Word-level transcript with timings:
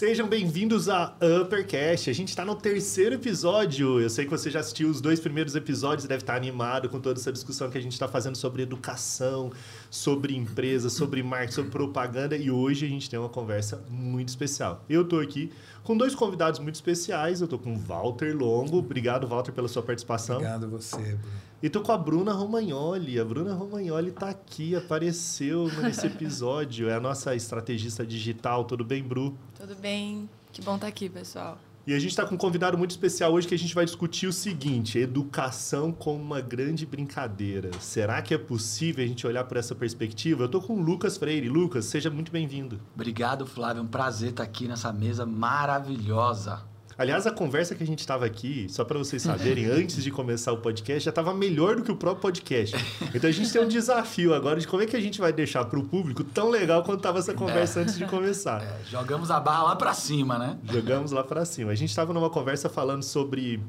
Sejam 0.00 0.26
bem-vindos 0.26 0.88
a 0.88 1.14
Uppercast. 1.42 2.08
A 2.08 2.14
gente 2.14 2.28
está 2.28 2.42
no 2.42 2.54
terceiro 2.54 3.16
episódio. 3.16 4.00
Eu 4.00 4.08
sei 4.08 4.24
que 4.24 4.30
você 4.30 4.50
já 4.50 4.60
assistiu 4.60 4.88
os 4.88 4.98
dois 4.98 5.20
primeiros 5.20 5.54
episódios, 5.54 6.08
deve 6.08 6.22
estar 6.22 6.34
animado 6.34 6.88
com 6.88 6.98
toda 6.98 7.20
essa 7.20 7.30
discussão 7.30 7.68
que 7.68 7.76
a 7.76 7.82
gente 7.82 7.92
está 7.92 8.08
fazendo 8.08 8.34
sobre 8.34 8.62
educação, 8.62 9.52
sobre 9.90 10.36
empresa, 10.36 10.88
sobre 10.88 11.22
marketing, 11.22 11.52
sobre 11.52 11.70
propaganda. 11.70 12.36
E 12.36 12.50
hoje 12.50 12.86
a 12.86 12.88
gente 12.88 13.10
tem 13.10 13.18
uma 13.18 13.28
conversa 13.28 13.84
muito 13.90 14.28
especial. 14.28 14.84
Eu 14.88 15.02
estou 15.02 15.20
aqui 15.20 15.50
com 15.82 15.96
dois 15.96 16.14
convidados 16.14 16.60
muito 16.60 16.76
especiais. 16.76 17.40
Eu 17.40 17.46
estou 17.46 17.58
com 17.58 17.74
o 17.74 17.78
Walter 17.78 18.36
Longo. 18.36 18.78
Obrigado, 18.78 19.26
Walter, 19.26 19.52
pela 19.52 19.66
sua 19.68 19.82
participação. 19.82 20.36
Obrigado 20.36 20.64
a 20.64 20.68
você, 20.68 20.96
Bruno. 20.96 21.50
E 21.62 21.68
tô 21.68 21.82
com 21.82 21.92
a 21.92 21.98
Bruna 21.98 22.32
Romagnoli. 22.32 23.18
A 23.18 23.24
Bruna 23.24 23.52
Romagnoli 23.52 24.12
tá 24.12 24.30
aqui, 24.30 24.74
apareceu 24.76 25.68
nesse 25.82 26.06
episódio. 26.08 26.88
É 26.88 26.94
a 26.94 27.00
nossa 27.00 27.34
estrategista 27.34 28.06
digital. 28.06 28.64
Tudo 28.64 28.84
bem, 28.84 29.02
Bru? 29.02 29.36
Tudo 29.58 29.74
bem. 29.74 30.30
Que 30.52 30.62
bom 30.62 30.76
estar 30.76 30.86
aqui, 30.86 31.08
pessoal. 31.08 31.58
E 31.90 31.92
a 31.92 31.98
gente 31.98 32.10
está 32.10 32.24
com 32.24 32.36
um 32.36 32.38
convidado 32.38 32.78
muito 32.78 32.92
especial 32.92 33.32
hoje 33.32 33.48
que 33.48 33.54
a 33.54 33.58
gente 33.58 33.74
vai 33.74 33.84
discutir 33.84 34.28
o 34.28 34.32
seguinte: 34.32 34.96
educação 34.96 35.90
como 35.90 36.22
uma 36.22 36.40
grande 36.40 36.86
brincadeira. 36.86 37.68
Será 37.80 38.22
que 38.22 38.32
é 38.32 38.38
possível 38.38 39.04
a 39.04 39.08
gente 39.08 39.26
olhar 39.26 39.42
por 39.42 39.56
essa 39.56 39.74
perspectiva? 39.74 40.42
Eu 40.44 40.46
estou 40.46 40.62
com 40.62 40.74
o 40.74 40.80
Lucas 40.80 41.16
Freire. 41.16 41.48
Lucas, 41.48 41.86
seja 41.86 42.08
muito 42.08 42.30
bem-vindo. 42.30 42.80
Obrigado, 42.94 43.44
Flávio. 43.44 43.80
É 43.80 43.82
um 43.82 43.88
prazer 43.88 44.30
estar 44.30 44.44
aqui 44.44 44.68
nessa 44.68 44.92
mesa 44.92 45.26
maravilhosa. 45.26 46.69
Aliás, 47.00 47.26
a 47.26 47.30
conversa 47.30 47.74
que 47.74 47.82
a 47.82 47.86
gente 47.86 48.00
estava 48.00 48.26
aqui, 48.26 48.66
só 48.68 48.84
para 48.84 48.98
vocês 48.98 49.22
saberem, 49.22 49.64
antes 49.72 50.04
de 50.04 50.10
começar 50.10 50.52
o 50.52 50.58
podcast, 50.58 51.02
já 51.02 51.08
estava 51.08 51.32
melhor 51.32 51.76
do 51.76 51.82
que 51.82 51.90
o 51.90 51.96
próprio 51.96 52.20
podcast. 52.20 52.76
Então 53.14 53.30
a 53.30 53.32
gente 53.32 53.50
tem 53.50 53.62
um 53.62 53.66
desafio 53.66 54.34
agora 54.34 54.60
de 54.60 54.68
como 54.68 54.82
é 54.82 54.86
que 54.86 54.94
a 54.94 55.00
gente 55.00 55.18
vai 55.18 55.32
deixar 55.32 55.64
para 55.64 55.78
o 55.78 55.82
público 55.82 56.22
tão 56.22 56.50
legal 56.50 56.82
quanto 56.82 56.98
estava 56.98 57.18
essa 57.18 57.32
conversa 57.32 57.80
é. 57.80 57.82
antes 57.84 57.96
de 57.96 58.04
começar. 58.04 58.62
É, 58.62 58.80
jogamos 58.84 59.30
a 59.30 59.40
barra 59.40 59.62
lá 59.62 59.76
para 59.76 59.94
cima, 59.94 60.38
né? 60.38 60.58
Jogamos 60.70 61.10
lá 61.10 61.24
para 61.24 61.42
cima. 61.46 61.72
A 61.72 61.74
gente 61.74 61.88
estava 61.88 62.12
numa 62.12 62.28
conversa 62.28 62.68
falando 62.68 63.02
sobre 63.02 63.62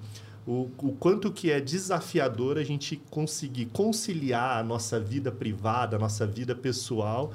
o, 0.45 0.69
o 0.79 0.91
quanto 0.99 1.31
que 1.31 1.49
é 1.49 1.61
desafiador 1.61 2.57
a 2.57 2.65
gente 2.65 3.01
conseguir 3.09 3.67
conciliar 3.67 4.57
a 4.57 4.63
nossa 4.63 4.99
vida 4.99 5.31
privada, 5.31 5.95
a 5.95 5.99
nossa 5.99 6.27
vida 6.27 6.53
pessoal 6.53 7.31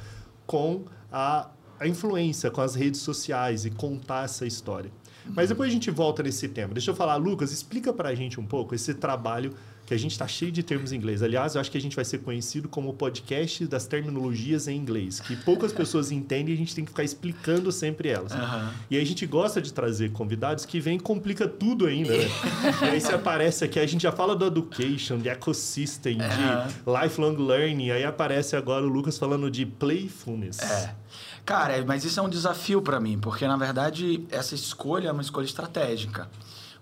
com 0.46 0.84
a, 1.10 1.48
a 1.80 1.88
influência, 1.88 2.50
com 2.50 2.60
as 2.60 2.74
redes 2.74 3.00
sociais 3.00 3.64
e 3.64 3.70
contar 3.70 4.26
essa 4.26 4.44
história. 4.44 4.90
Mas 5.34 5.48
depois 5.48 5.70
a 5.70 5.72
gente 5.72 5.90
volta 5.90 6.22
nesse 6.22 6.48
tema. 6.48 6.74
Deixa 6.74 6.90
eu 6.90 6.94
falar, 6.94 7.16
Lucas, 7.16 7.52
explica 7.52 7.92
para 7.92 8.10
a 8.10 8.14
gente 8.14 8.40
um 8.40 8.46
pouco 8.46 8.74
esse 8.74 8.94
trabalho 8.94 9.54
que 9.86 9.94
a 9.94 9.98
gente 9.98 10.12
está 10.12 10.26
cheio 10.26 10.50
de 10.50 10.62
termos 10.62 10.92
em 10.92 10.96
inglês. 10.96 11.22
Aliás, 11.22 11.54
eu 11.54 11.60
acho 11.60 11.70
que 11.70 11.78
a 11.78 11.80
gente 11.80 11.94
vai 11.94 12.04
ser 12.04 12.18
conhecido 12.18 12.68
como 12.68 12.90
o 12.90 12.92
podcast 12.92 13.64
das 13.66 13.86
terminologias 13.86 14.66
em 14.66 14.76
inglês, 14.76 15.20
que 15.20 15.36
poucas 15.36 15.72
pessoas 15.72 16.10
entendem 16.10 16.52
e 16.52 16.54
a 16.54 16.58
gente 16.58 16.74
tem 16.74 16.84
que 16.84 16.90
ficar 16.90 17.04
explicando 17.04 17.70
sempre 17.70 18.08
elas. 18.08 18.32
Uhum. 18.32 18.68
E 18.90 18.96
aí 18.96 19.02
a 19.02 19.06
gente 19.06 19.24
gosta 19.26 19.62
de 19.62 19.72
trazer 19.72 20.10
convidados 20.10 20.66
que 20.66 20.80
vêm 20.80 20.96
e 20.96 21.00
complica 21.00 21.46
tudo 21.46 21.86
ainda, 21.86 22.16
né? 22.16 22.24
e 22.82 22.84
aí 22.86 23.00
você 23.00 23.14
aparece 23.14 23.64
aqui, 23.64 23.78
a 23.78 23.86
gente 23.86 24.02
já 24.02 24.10
fala 24.10 24.34
do 24.34 24.46
education, 24.46 25.18
de 25.18 25.28
ecosystem, 25.28 26.18
uhum. 26.20 26.28
de 26.28 27.04
lifelong 27.04 27.36
learning, 27.36 27.90
aí 27.90 28.04
aparece 28.04 28.56
agora 28.56 28.84
o 28.84 28.88
Lucas 28.88 29.16
falando 29.16 29.48
de 29.48 29.64
playfulness. 29.64 30.58
É. 30.58 30.94
Cara, 31.46 31.84
mas 31.86 32.04
isso 32.04 32.18
é 32.18 32.22
um 32.24 32.28
desafio 32.28 32.82
para 32.82 32.98
mim, 32.98 33.20
porque 33.20 33.46
na 33.46 33.56
verdade 33.56 34.26
essa 34.32 34.52
escolha 34.52 35.10
é 35.10 35.12
uma 35.12 35.22
escolha 35.22 35.44
estratégica. 35.44 36.28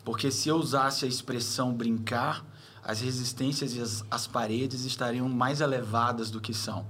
Porque 0.02 0.30
se 0.30 0.48
eu 0.48 0.56
usasse 0.56 1.04
a 1.04 1.08
expressão 1.08 1.70
brincar, 1.70 2.42
as 2.82 3.02
resistências 3.02 3.76
e 3.76 3.80
as, 3.82 4.02
as 4.10 4.26
paredes 4.26 4.86
estariam 4.86 5.28
mais 5.28 5.60
elevadas 5.60 6.30
do 6.30 6.40
que 6.40 6.54
são. 6.54 6.86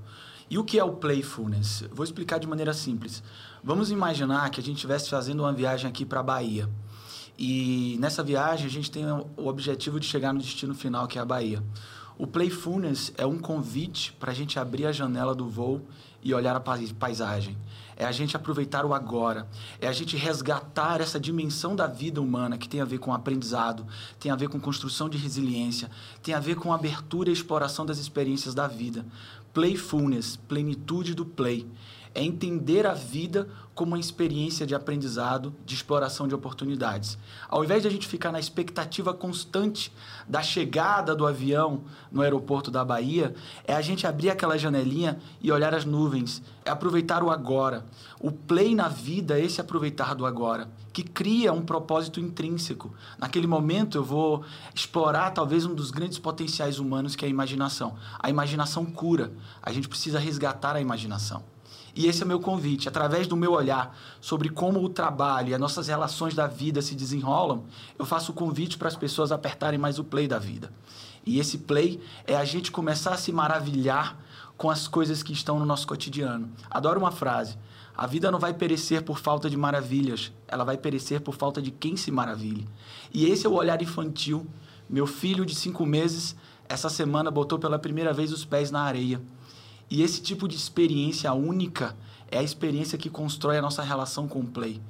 E 0.48 0.56
o 0.56 0.62
que 0.62 0.78
é 0.78 0.84
o 0.84 0.92
playfulness? 0.92 1.82
Vou 1.90 2.04
explicar 2.04 2.38
de 2.38 2.46
maneira 2.46 2.72
simples. 2.72 3.24
Vamos 3.62 3.90
imaginar 3.90 4.50
que 4.50 4.60
a 4.60 4.62
gente 4.62 4.76
estivesse 4.76 5.10
fazendo 5.10 5.40
uma 5.40 5.52
viagem 5.52 5.90
aqui 5.90 6.06
para 6.06 6.20
a 6.20 6.22
Bahia. 6.22 6.70
E 7.36 7.96
nessa 7.98 8.22
viagem 8.22 8.66
a 8.66 8.70
gente 8.70 8.88
tem 8.88 9.04
o 9.04 9.48
objetivo 9.48 9.98
de 9.98 10.06
chegar 10.06 10.32
no 10.32 10.38
destino 10.38 10.76
final, 10.76 11.08
que 11.08 11.18
é 11.18 11.22
a 11.22 11.24
Bahia. 11.24 11.60
O 12.16 12.24
playfulness 12.28 13.12
é 13.18 13.26
um 13.26 13.38
convite 13.38 14.12
para 14.12 14.30
a 14.30 14.34
gente 14.34 14.60
abrir 14.60 14.86
a 14.86 14.92
janela 14.92 15.34
do 15.34 15.48
voo 15.48 15.84
e 16.24 16.32
olhar 16.32 16.56
a 16.56 16.60
paisagem. 16.98 17.56
É 17.96 18.04
a 18.04 18.10
gente 18.10 18.34
aproveitar 18.34 18.84
o 18.84 18.92
agora. 18.92 19.46
É 19.80 19.86
a 19.86 19.92
gente 19.92 20.16
resgatar 20.16 21.00
essa 21.00 21.20
dimensão 21.20 21.76
da 21.76 21.86
vida 21.86 22.20
humana 22.20 22.58
que 22.58 22.68
tem 22.68 22.80
a 22.80 22.84
ver 22.84 22.98
com 22.98 23.12
aprendizado, 23.12 23.86
tem 24.18 24.32
a 24.32 24.36
ver 24.36 24.48
com 24.48 24.58
construção 24.58 25.08
de 25.08 25.18
resiliência, 25.18 25.90
tem 26.22 26.34
a 26.34 26.40
ver 26.40 26.56
com 26.56 26.72
abertura 26.72 27.30
e 27.30 27.32
exploração 27.32 27.86
das 27.86 27.98
experiências 27.98 28.54
da 28.54 28.66
vida. 28.66 29.04
Playfulness, 29.52 30.36
plenitude 30.36 31.14
do 31.14 31.24
play 31.24 31.68
é 32.14 32.22
entender 32.22 32.86
a 32.86 32.94
vida 32.94 33.48
como 33.74 33.92
uma 33.92 33.98
experiência 33.98 34.64
de 34.64 34.74
aprendizado, 34.74 35.52
de 35.66 35.74
exploração 35.74 36.28
de 36.28 36.34
oportunidades. 36.34 37.18
Ao 37.48 37.64
invés 37.64 37.82
de 37.82 37.88
a 37.88 37.90
gente 37.90 38.06
ficar 38.06 38.30
na 38.30 38.38
expectativa 38.38 39.12
constante 39.12 39.92
da 40.28 40.40
chegada 40.42 41.14
do 41.14 41.26
avião 41.26 41.82
no 42.12 42.22
aeroporto 42.22 42.70
da 42.70 42.84
Bahia, 42.84 43.34
é 43.64 43.74
a 43.74 43.82
gente 43.82 44.06
abrir 44.06 44.30
aquela 44.30 44.56
janelinha 44.56 45.18
e 45.42 45.50
olhar 45.50 45.74
as 45.74 45.84
nuvens, 45.84 46.40
é 46.64 46.70
aproveitar 46.70 47.22
o 47.24 47.30
agora. 47.30 47.84
O 48.20 48.30
play 48.30 48.74
na 48.76 48.88
vida 48.88 49.38
é 49.38 49.44
esse 49.44 49.60
aproveitar 49.60 50.14
do 50.14 50.24
agora, 50.24 50.68
que 50.92 51.02
cria 51.02 51.52
um 51.52 51.62
propósito 51.62 52.20
intrínseco. 52.20 52.94
Naquele 53.18 53.48
momento 53.48 53.98
eu 53.98 54.04
vou 54.04 54.44
explorar 54.72 55.32
talvez 55.32 55.66
um 55.66 55.74
dos 55.74 55.90
grandes 55.90 56.20
potenciais 56.20 56.78
humanos 56.78 57.16
que 57.16 57.24
é 57.24 57.28
a 57.28 57.30
imaginação. 57.30 57.96
A 58.20 58.30
imaginação 58.30 58.84
cura. 58.86 59.32
A 59.60 59.72
gente 59.72 59.88
precisa 59.88 60.20
resgatar 60.20 60.76
a 60.76 60.80
imaginação. 60.80 61.53
E 61.94 62.06
esse 62.06 62.22
é 62.22 62.24
o 62.24 62.28
meu 62.28 62.40
convite. 62.40 62.88
Através 62.88 63.26
do 63.26 63.36
meu 63.36 63.52
olhar 63.52 63.96
sobre 64.20 64.48
como 64.48 64.82
o 64.82 64.88
trabalho 64.88 65.50
e 65.50 65.54
as 65.54 65.60
nossas 65.60 65.88
relações 65.88 66.34
da 66.34 66.46
vida 66.46 66.82
se 66.82 66.94
desenrolam, 66.94 67.64
eu 67.98 68.04
faço 68.04 68.32
o 68.32 68.34
convite 68.34 68.76
para 68.76 68.88
as 68.88 68.96
pessoas 68.96 69.30
apertarem 69.30 69.78
mais 69.78 69.98
o 69.98 70.04
play 70.04 70.26
da 70.26 70.38
vida. 70.38 70.72
E 71.26 71.38
esse 71.38 71.58
play 71.58 72.00
é 72.26 72.36
a 72.36 72.44
gente 72.44 72.70
começar 72.70 73.12
a 73.12 73.16
se 73.16 73.32
maravilhar 73.32 74.18
com 74.56 74.70
as 74.70 74.86
coisas 74.86 75.22
que 75.22 75.32
estão 75.32 75.58
no 75.58 75.64
nosso 75.64 75.86
cotidiano. 75.86 76.50
Adoro 76.70 77.00
uma 77.00 77.10
frase. 77.10 77.56
A 77.96 78.06
vida 78.06 78.30
não 78.30 78.40
vai 78.40 78.52
perecer 78.52 79.02
por 79.02 79.18
falta 79.18 79.48
de 79.48 79.56
maravilhas, 79.56 80.32
ela 80.48 80.64
vai 80.64 80.76
perecer 80.76 81.20
por 81.20 81.34
falta 81.34 81.62
de 81.62 81.70
quem 81.70 81.96
se 81.96 82.10
maravilhe. 82.10 82.66
E 83.12 83.26
esse 83.26 83.46
é 83.46 83.48
o 83.48 83.54
olhar 83.54 83.80
infantil. 83.80 84.44
Meu 84.90 85.06
filho 85.06 85.46
de 85.46 85.54
cinco 85.54 85.86
meses, 85.86 86.34
essa 86.68 86.88
semana, 86.88 87.30
botou 87.30 87.56
pela 87.56 87.78
primeira 87.78 88.12
vez 88.12 88.32
os 88.32 88.44
pés 88.44 88.70
na 88.70 88.82
areia. 88.82 89.22
E 89.90 90.02
esse 90.02 90.20
tipo 90.20 90.48
de 90.48 90.56
experiência 90.56 91.32
única 91.32 91.96
é 92.30 92.38
a 92.38 92.42
experiência 92.42 92.98
que 92.98 93.10
constrói 93.10 93.58
a 93.58 93.62
nossa 93.62 93.82
relação 93.82 94.26
com 94.26 94.40
o 94.40 94.46
play. 94.46 94.80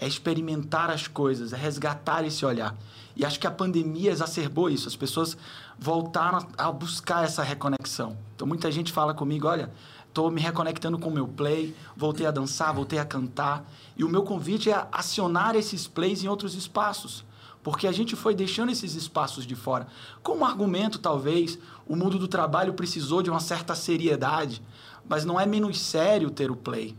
É 0.00 0.06
experimentar 0.06 0.90
as 0.90 1.06
coisas, 1.06 1.52
é 1.52 1.56
resgatar 1.56 2.24
esse 2.24 2.44
olhar. 2.44 2.76
E 3.14 3.24
acho 3.24 3.38
que 3.38 3.46
a 3.46 3.50
pandemia 3.50 4.10
exacerbou 4.10 4.70
isso. 4.70 4.88
As 4.88 4.96
pessoas 4.96 5.36
voltaram 5.78 6.46
a 6.56 6.70
buscar 6.72 7.24
essa 7.24 7.42
reconexão. 7.42 8.16
Então 8.34 8.46
muita 8.46 8.70
gente 8.70 8.92
fala 8.92 9.14
comigo, 9.14 9.46
olha, 9.46 9.70
estou 10.08 10.30
me 10.30 10.40
reconectando 10.40 10.98
com 10.98 11.08
o 11.08 11.12
meu 11.12 11.28
play, 11.28 11.74
voltei 11.96 12.26
a 12.26 12.30
dançar, 12.30 12.74
voltei 12.74 12.98
a 12.98 13.04
cantar. 13.04 13.68
E 13.96 14.04
o 14.04 14.08
meu 14.08 14.22
convite 14.22 14.70
é 14.70 14.86
acionar 14.90 15.56
esses 15.56 15.86
plays 15.86 16.22
em 16.22 16.28
outros 16.28 16.54
espaços 16.54 17.24
porque 17.62 17.86
a 17.86 17.92
gente 17.92 18.16
foi 18.16 18.34
deixando 18.34 18.72
esses 18.72 18.94
espaços 18.94 19.46
de 19.46 19.54
fora. 19.54 19.86
Como 20.22 20.44
argumento, 20.44 20.98
talvez, 20.98 21.58
o 21.86 21.94
mundo 21.94 22.18
do 22.18 22.26
trabalho 22.26 22.74
precisou 22.74 23.22
de 23.22 23.30
uma 23.30 23.40
certa 23.40 23.74
seriedade, 23.74 24.62
mas 25.08 25.24
não 25.24 25.38
é 25.38 25.46
menos 25.46 25.80
sério 25.80 26.30
ter 26.30 26.50
o 26.50 26.56
play. 26.56 26.96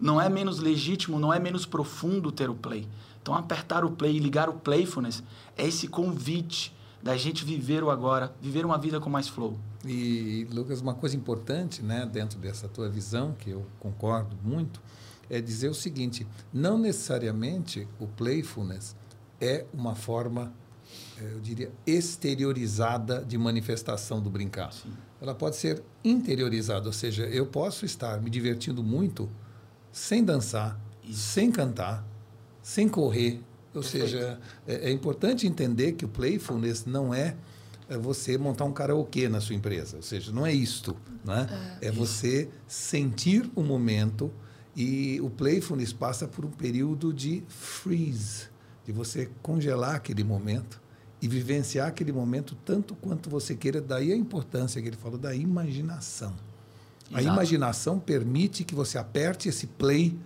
Não 0.00 0.20
é 0.20 0.28
menos 0.28 0.58
legítimo, 0.58 1.18
não 1.18 1.32
é 1.32 1.38
menos 1.38 1.66
profundo 1.66 2.30
ter 2.30 2.48
o 2.48 2.54
play. 2.54 2.86
Então, 3.22 3.34
apertar 3.34 3.84
o 3.84 3.90
play 3.90 4.16
e 4.16 4.18
ligar 4.18 4.48
o 4.48 4.54
playfulness 4.54 5.22
é 5.56 5.66
esse 5.66 5.88
convite 5.88 6.74
da 7.02 7.16
gente 7.16 7.44
viver 7.44 7.82
o 7.82 7.90
agora, 7.90 8.34
viver 8.40 8.64
uma 8.64 8.78
vida 8.78 9.00
com 9.00 9.10
mais 9.10 9.28
flow. 9.28 9.58
E, 9.84 10.46
Lucas, 10.50 10.80
uma 10.80 10.94
coisa 10.94 11.16
importante 11.16 11.82
né, 11.82 12.08
dentro 12.10 12.38
dessa 12.38 12.68
tua 12.68 12.88
visão, 12.88 13.34
que 13.38 13.50
eu 13.50 13.66
concordo 13.78 14.36
muito, 14.42 14.80
é 15.28 15.40
dizer 15.40 15.68
o 15.68 15.74
seguinte: 15.74 16.26
não 16.52 16.78
necessariamente 16.78 17.86
o 17.98 18.06
playfulness 18.06 18.96
é 19.40 19.64
uma 19.72 19.94
forma, 19.94 20.52
eh, 21.18 21.30
eu 21.32 21.40
diria, 21.40 21.72
exteriorizada 21.86 23.24
de 23.24 23.36
manifestação 23.36 24.20
do 24.20 24.30
brincar. 24.30 24.72
Sim. 24.72 24.92
Ela 25.20 25.34
pode 25.34 25.56
ser 25.56 25.82
interiorizada, 26.04 26.86
ou 26.86 26.92
seja, 26.92 27.24
eu 27.24 27.46
posso 27.46 27.84
estar 27.84 28.20
me 28.20 28.28
divertindo 28.28 28.82
muito 28.82 29.28
sem 29.90 30.24
dançar, 30.24 30.78
Isso. 31.02 31.32
sem 31.32 31.50
cantar, 31.50 32.04
sem 32.62 32.88
correr. 32.88 33.40
Ou 33.74 33.80
Perfeito. 33.80 34.06
seja, 34.06 34.38
é, 34.66 34.88
é, 34.88 34.92
importante 34.92 35.46
entender 35.46 35.92
que 35.92 36.04
o 36.04 36.08
playfulness 36.08 36.84
não 36.84 37.12
é, 37.12 37.36
é 37.88 37.96
você 37.96 38.38
montar 38.38 38.64
um 38.64 38.72
karaokê 38.72 39.28
na 39.28 39.40
sua 39.40 39.54
empresa. 39.54 39.96
Ou 39.96 40.02
seja, 40.02 40.30
não 40.30 40.46
é 40.46 40.52
isto. 40.52 40.96
Né? 41.24 41.78
É, 41.80 41.88
é 41.88 41.90
você 41.90 42.48
sentir 42.68 43.50
o 43.54 43.62
momento 43.62 44.30
e 44.76 45.20
o 45.20 45.30
playfulness 45.30 45.92
passa 45.92 46.28
por 46.28 46.44
um 46.44 46.50
período 46.50 47.12
de 47.12 47.42
freeze 47.48 48.53
de 48.84 48.92
você 48.92 49.30
congelar 49.42 49.94
aquele 49.94 50.22
momento 50.22 50.80
e 51.20 51.28
vivenciar 51.28 51.88
aquele 51.88 52.12
momento 52.12 52.54
tanto 52.64 52.94
quanto 52.94 53.30
você 53.30 53.54
queira. 53.54 53.80
Daí 53.80 54.12
a 54.12 54.16
importância 54.16 54.80
que 54.80 54.88
ele 54.88 54.96
falou 54.96 55.18
da 55.18 55.34
imaginação. 55.34 56.34
Exato. 57.10 57.16
A 57.16 57.22
imaginação 57.22 57.98
permite 57.98 58.64
que 58.64 58.74
você 58.74 58.98
aperte 58.98 59.48
esse 59.48 59.66
play 59.66 60.16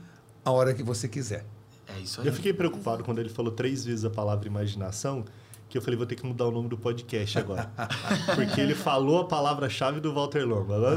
a 0.44 0.50
hora 0.50 0.74
que 0.74 0.82
você 0.82 1.08
quiser. 1.08 1.44
É 1.86 2.00
isso 2.00 2.20
aí. 2.20 2.26
Eu 2.26 2.32
fiquei 2.32 2.52
preocupado 2.52 3.04
quando 3.04 3.18
ele 3.18 3.28
falou 3.28 3.52
três 3.52 3.84
vezes 3.84 4.04
a 4.04 4.10
palavra 4.10 4.46
imaginação, 4.46 5.24
que 5.68 5.76
eu 5.76 5.82
falei, 5.82 5.96
vou 5.96 6.06
ter 6.06 6.14
que 6.14 6.24
mudar 6.24 6.46
o 6.46 6.50
nome 6.50 6.68
do 6.68 6.78
podcast 6.78 7.38
agora. 7.38 7.70
Porque 8.34 8.60
ele 8.60 8.74
falou 8.74 9.20
a 9.20 9.24
palavra-chave 9.26 10.00
do 10.00 10.14
Walter 10.14 10.46
Longo. 10.46 10.72
Agora 10.72 10.96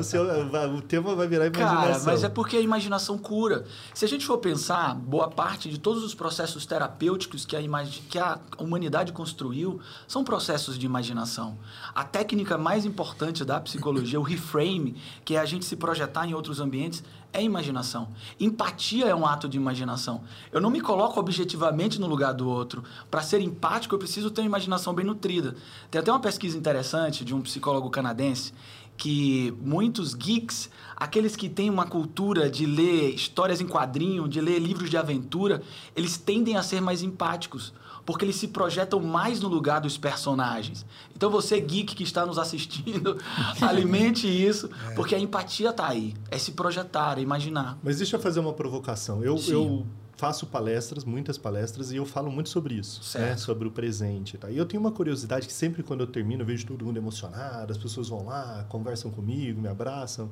o, 0.74 0.82
tema 0.82 1.14
vai 1.14 1.28
virar 1.28 1.48
imaginação. 1.48 1.82
Cara, 1.82 2.00
mas 2.06 2.24
é 2.24 2.30
porque 2.30 2.58
a 2.58 2.62
imaginação 2.62 3.18
cura. 3.18 3.66
Se 3.94 4.06
a 4.06 4.08
gente 4.08 4.26
for 4.26 4.38
pensar, 4.38 4.96
boa 4.96 5.30
parte 5.30 5.70
de 5.70 5.78
todos 5.78 6.04
os 6.04 6.16
processos 6.16 6.66
terapêuticos 6.66 7.46
que 7.46 7.56
a, 7.56 7.62
que 8.10 8.18
a 8.18 8.40
humanidade 8.58 9.12
construiu 9.12 9.80
são 10.08 10.24
processos 10.24 10.78
de 10.78 10.86
imaginação. 10.86 11.58
A 11.94 12.04
técnica 12.04 12.58
mais 12.58 12.86
importante 12.86 13.44
da 13.44 13.60
psicologia, 13.60 14.20
o 14.20 14.24
reframe, 14.24 14.96
que 15.26 15.36
é 15.36 15.40
a 15.40 15.46
gente 15.46 15.66
se 15.66 15.76
projetar 15.76 16.26
em 16.28 16.34
outros 16.34 16.60
ambientes, 16.60 17.04
é 17.34 17.42
imaginação. 17.42 18.10
Empatia 18.40 19.06
é 19.06 19.16
um 19.16 19.26
ato 19.26 19.48
de 19.48 19.58
imaginação. 19.58 20.24
Eu 20.52 20.60
não 20.60 20.70
me 20.70 20.82
coloco 20.82 21.20
objetivamente 21.20 22.00
no 22.00 22.08
lugar 22.08 22.34
do 22.34 22.50
outro. 22.50 22.84
Para 23.10 23.22
ser 23.22 23.42
empático, 23.42 23.96
eu 23.96 24.00
preciso 24.00 24.30
ter 24.32 24.42
uma 24.42 24.48
imaginação 24.48 24.94
bem 24.94 25.06
nutrida. 25.06 25.56
Tem 25.90 26.00
até 26.00 26.12
uma 26.12 26.20
pesquisa 26.20 26.58
interessante 26.58 27.24
de 27.24 27.34
um 27.34 27.42
psicólogo 27.42 27.90
canadense 27.90 28.54
que 28.98 29.52
muitos 29.60 30.14
geeks, 30.14 30.70
aqueles 30.96 31.36
que 31.36 31.50
têm 31.50 31.70
uma 31.70 31.88
cultura 31.88 32.50
de 32.50 32.68
ler 32.68 33.16
histórias 33.16 33.60
em 33.60 33.68
quadrinho, 33.68 34.28
de 34.28 34.40
ler 34.40 34.60
livros 34.60 34.92
de 34.92 34.98
aventura, 34.98 35.64
eles 35.96 36.18
tendem 36.18 36.56
a 36.56 36.62
ser 36.62 36.82
mais 36.82 37.02
empáticos, 37.02 37.74
porque 38.12 38.26
eles 38.26 38.36
se 38.36 38.50
projetam 38.50 39.00
mais 39.00 39.40
no 39.40 39.48
lugar 39.48 39.80
dos 39.80 39.98
personagens. 39.98 40.86
Então 41.16 41.32
você 41.32 41.62
geek 41.62 41.96
que 41.96 42.04
está 42.04 42.26
nos 42.26 42.38
assistindo, 42.38 43.18
alimente 43.62 44.28
isso, 44.28 44.70
porque 44.98 45.16
a 45.16 45.20
empatia 45.20 45.70
está 45.70 45.88
aí, 45.88 46.14
é 46.30 46.38
se 46.38 46.52
projetar, 46.52 47.18
é 47.18 47.22
imaginar. 47.22 47.80
Mas 47.82 48.00
deixa 48.00 48.18
eu 48.18 48.20
fazer 48.20 48.42
uma 48.42 48.52
provocação. 48.52 49.24
Eu, 49.24 49.38
Sim. 49.38 49.54
eu 49.54 49.86
faço 50.18 50.46
palestras, 50.46 51.06
muitas 51.06 51.38
palestras, 51.38 51.94
e 51.94 51.96
eu 51.96 52.06
falo 52.06 52.30
muito 52.30 52.50
sobre 52.50 52.74
isso, 52.74 53.18
né? 53.18 53.38
Sobre 53.38 53.66
o 53.66 53.72
presente. 53.72 54.38
Tá? 54.38 54.52
E 54.52 54.58
eu 54.58 54.66
tenho 54.66 54.82
uma 54.82 54.92
curiosidade 54.92 55.48
que 55.48 55.54
sempre 55.54 55.82
quando 55.82 56.02
eu 56.02 56.08
termino, 56.08 56.42
eu 56.42 56.46
vejo 56.46 56.66
todo 56.66 56.84
mundo 56.84 56.98
emocionado, 56.98 57.72
as 57.72 57.78
pessoas 57.78 58.10
vão 58.10 58.26
lá, 58.26 58.66
conversam 58.68 59.10
comigo, 59.10 59.62
me 59.62 59.70
abraçam. 59.70 60.30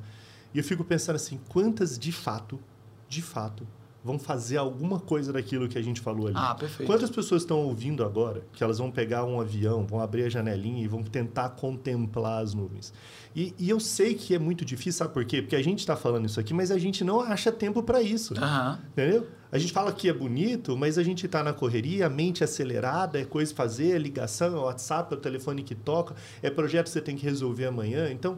E 0.54 0.58
eu 0.58 0.64
fico 0.66 0.84
pensando 0.84 1.16
assim, 1.16 1.40
quantas 1.48 1.98
de 1.98 2.12
fato, 2.12 2.60
de 3.08 3.22
fato, 3.22 3.66
vão 4.04 4.18
fazer 4.18 4.58
alguma 4.58 5.00
coisa 5.00 5.34
daquilo 5.34 5.68
que 5.68 5.78
a 5.78 5.82
gente 5.82 6.00
falou 6.00 6.28
ali? 6.28 6.36
Ah, 6.38 6.56
perfeito. 6.56 6.88
Quantas 6.88 7.10
pessoas 7.10 7.42
estão 7.42 7.60
ouvindo 7.60 8.04
agora 8.04 8.44
que 8.54 8.64
elas 8.64 8.78
vão 8.78 8.90
pegar 8.90 9.26
um 9.26 9.40
avião, 9.40 9.86
vão 9.86 10.00
abrir 10.00 10.24
a 10.24 10.30
janelinha 10.30 10.84
e 10.84 10.88
vão 10.88 11.04
tentar 11.04 11.50
contemplar 11.50 12.42
as 12.42 12.54
nuvens? 12.54 12.94
E, 13.36 13.54
e 13.60 13.70
eu 13.70 13.80
sei 13.80 14.16
que 14.16 14.34
é 14.34 14.40
muito 14.40 14.66
difícil, 14.66 14.94
sabe 14.94 15.14
por 15.14 15.26
quê? 15.26 15.42
Porque 15.42 15.56
a 15.56 15.64
gente 15.64 15.80
está 15.80 15.96
falando 15.96 16.26
isso 16.26 16.40
aqui, 16.40 16.54
mas 16.54 16.72
a 16.72 16.78
gente 16.78 17.04
não 17.04 17.20
acha 17.20 17.52
tempo 17.52 17.84
para 17.84 18.02
isso. 18.02 18.34
Aham. 18.38 18.80
Entendeu? 18.92 19.28
A 19.52 19.58
gente 19.58 19.74
fala 19.74 19.92
que 19.92 20.08
é 20.08 20.14
bonito, 20.14 20.78
mas 20.78 20.98
a 20.98 21.04
gente 21.04 21.26
está 21.26 21.44
na 21.44 21.54
correria, 21.54 22.06
a 22.06 22.10
mente 22.10 22.44
acelerada, 22.44 23.20
é 23.20 23.26
coisa 23.26 23.54
fazer, 23.54 23.96
é 23.96 23.98
ligação, 23.98 24.56
é 24.56 24.60
WhatsApp, 24.60 25.14
é 25.14 25.18
o 25.18 25.20
telefone 25.20 25.64
que 25.64 25.74
toca, 25.74 26.16
é 26.42 26.50
projeto 26.50 26.86
que 26.86 26.92
você 26.92 27.02
tem 27.02 27.16
que 27.16 27.26
resolver 27.26 27.66
amanhã. 27.66 28.12
Então, 28.12 28.38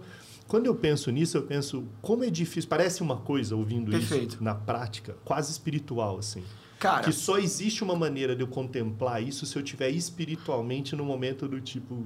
quando 0.51 0.65
eu 0.65 0.75
penso 0.75 1.09
nisso, 1.11 1.37
eu 1.37 1.43
penso 1.43 1.87
como 2.01 2.25
é 2.25 2.29
difícil. 2.29 2.69
Parece 2.69 3.01
uma 3.01 3.15
coisa, 3.15 3.55
ouvindo 3.55 3.89
Perfeito. 3.89 4.33
isso 4.33 4.43
na 4.43 4.53
prática, 4.53 5.15
quase 5.23 5.49
espiritual, 5.49 6.17
assim. 6.17 6.43
Cara, 6.77 7.03
Que 7.03 7.13
só 7.13 7.37
existe 7.37 7.85
uma 7.85 7.95
maneira 7.95 8.35
de 8.35 8.41
eu 8.41 8.47
contemplar 8.47 9.23
isso 9.23 9.45
se 9.45 9.55
eu 9.55 9.63
tiver 9.63 9.89
espiritualmente 9.91 10.93
no 10.93 11.05
momento 11.05 11.47
do 11.47 11.61
tipo 11.61 12.05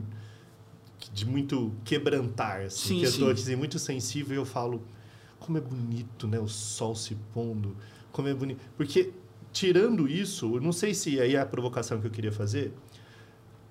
de 1.11 1.25
muito 1.25 1.73
quebrantar, 1.83 2.61
assim, 2.61 2.89
Sim, 2.89 2.99
que 2.99 3.05
eu 3.05 3.09
estou 3.09 3.29
assim, 3.31 3.55
muito 3.55 3.79
sensível 3.79 4.35
e 4.35 4.37
eu 4.37 4.45
falo 4.45 4.83
como 5.39 5.57
é 5.57 5.61
bonito, 5.61 6.27
né, 6.27 6.39
o 6.39 6.47
sol 6.47 6.93
se 6.93 7.15
pondo, 7.33 7.75
como 8.11 8.27
é 8.27 8.33
bonito, 8.35 8.61
porque 8.77 9.11
tirando 9.51 10.07
isso, 10.07 10.57
eu 10.57 10.61
não 10.61 10.71
sei 10.71 10.93
se 10.93 11.19
aí 11.19 11.33
é 11.33 11.39
a 11.39 11.45
provocação 11.47 11.99
que 11.99 12.05
eu 12.05 12.11
queria 12.11 12.31
fazer, 12.31 12.71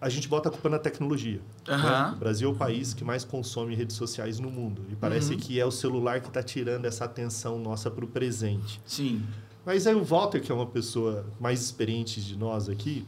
a 0.05 0.09
gente 0.11 0.29
bota 0.29 0.49
a 0.49 0.53
culpa 0.53 0.69
na 0.69 0.79
tecnologia. 0.79 1.41
né? 1.67 1.75
Aham. 1.75 2.13
O 2.13 2.17
Brasil 2.17 2.49
é 2.49 2.53
o 2.53 2.55
país 2.55 2.93
que 2.93 3.03
mais 3.03 3.25
consome 3.25 3.75
redes 3.75 3.97
sociais 3.97 4.39
no 4.39 4.51
mundo 4.51 4.83
e 4.91 4.95
parece 4.97 5.33
Uhum. 5.33 5.39
que 5.41 5.59
é 5.59 5.65
o 5.65 5.71
celular 5.71 6.21
que 6.21 6.29
está 6.29 6.43
tirando 6.43 6.85
essa 6.85 7.05
atenção 7.07 7.59
nossa 7.59 7.91
para 7.91 8.05
o 8.05 8.09
presente. 8.09 8.81
sim. 8.87 9.23
Mas 9.67 9.87
aí 9.87 9.95
o 9.95 10.05
Walter, 10.05 10.43
que 10.43 10.53
é 10.53 10.55
uma 10.55 10.67
pessoa 10.67 11.25
mais 11.41 11.63
experiente 11.63 12.21
de 12.23 12.37
nós 12.37 12.69
aqui, 12.69 13.07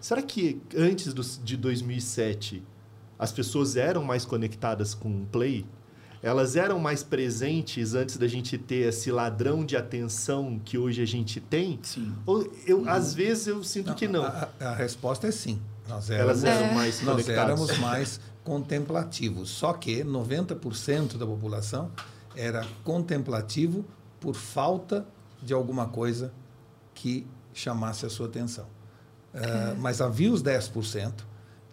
será 0.00 0.20
que 0.20 0.60
antes 0.76 1.14
do, 1.14 1.22
de 1.22 1.56
2007 1.56 2.60
as 3.16 3.30
pessoas 3.30 3.76
eram 3.76 4.02
mais 4.02 4.24
conectadas 4.24 4.94
com 4.94 5.08
o 5.22 5.26
Play? 5.26 5.64
Elas 6.22 6.56
eram 6.56 6.80
mais 6.80 7.04
presentes 7.04 7.94
antes 7.94 8.16
da 8.16 8.26
gente 8.26 8.58
ter 8.58 8.88
esse 8.88 9.12
ladrão 9.12 9.64
de 9.64 9.76
atenção 9.76 10.60
que 10.64 10.76
hoje 10.76 11.00
a 11.02 11.06
gente 11.06 11.38
tem? 11.38 11.78
Sim. 11.82 12.12
Ou 12.26 12.50
eu, 12.66 12.82
às 12.88 13.14
vezes 13.14 13.46
eu 13.46 13.62
sinto 13.62 13.94
que 13.94 14.08
não. 14.08 14.24
A- 14.24 14.48
a 14.58 14.74
resposta 14.74 15.28
é 15.28 15.30
sim. 15.30 15.60
Nós 15.88 16.10
Elas 16.10 16.42
éramos, 16.42 16.44
eram 16.44 16.74
mais 16.74 17.02
nós 17.02 17.28
éramos 17.28 17.78
mais 17.78 18.20
contemplativos. 18.42 19.50
Só 19.50 19.72
que 19.72 20.02
90% 20.04 21.16
da 21.16 21.26
população 21.26 21.90
era 22.34 22.66
contemplativo 22.84 23.84
por 24.20 24.34
falta 24.34 25.06
de 25.42 25.52
alguma 25.52 25.88
coisa 25.88 26.32
que 26.94 27.26
chamasse 27.52 28.04
a 28.04 28.10
sua 28.10 28.26
atenção. 28.26 28.66
Ah, 29.34 29.74
mas 29.78 30.00
havia 30.00 30.32
os 30.32 30.42
10% 30.42 31.12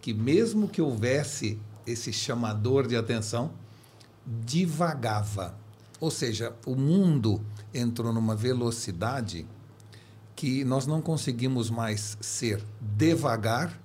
que, 0.00 0.12
mesmo 0.12 0.68
que 0.68 0.82
houvesse 0.82 1.58
esse 1.86 2.12
chamador 2.12 2.86
de 2.86 2.96
atenção, 2.96 3.52
divagava. 4.26 5.54
Ou 6.00 6.10
seja, 6.10 6.54
o 6.66 6.74
mundo 6.74 7.40
entrou 7.72 8.12
numa 8.12 8.36
velocidade 8.36 9.46
que 10.36 10.64
nós 10.64 10.86
não 10.86 11.00
conseguimos 11.00 11.70
mais 11.70 12.18
ser 12.20 12.62
devagar 12.80 13.80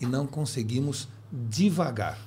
e 0.00 0.06
não 0.06 0.26
conseguimos 0.26 1.08
divagar. 1.32 2.18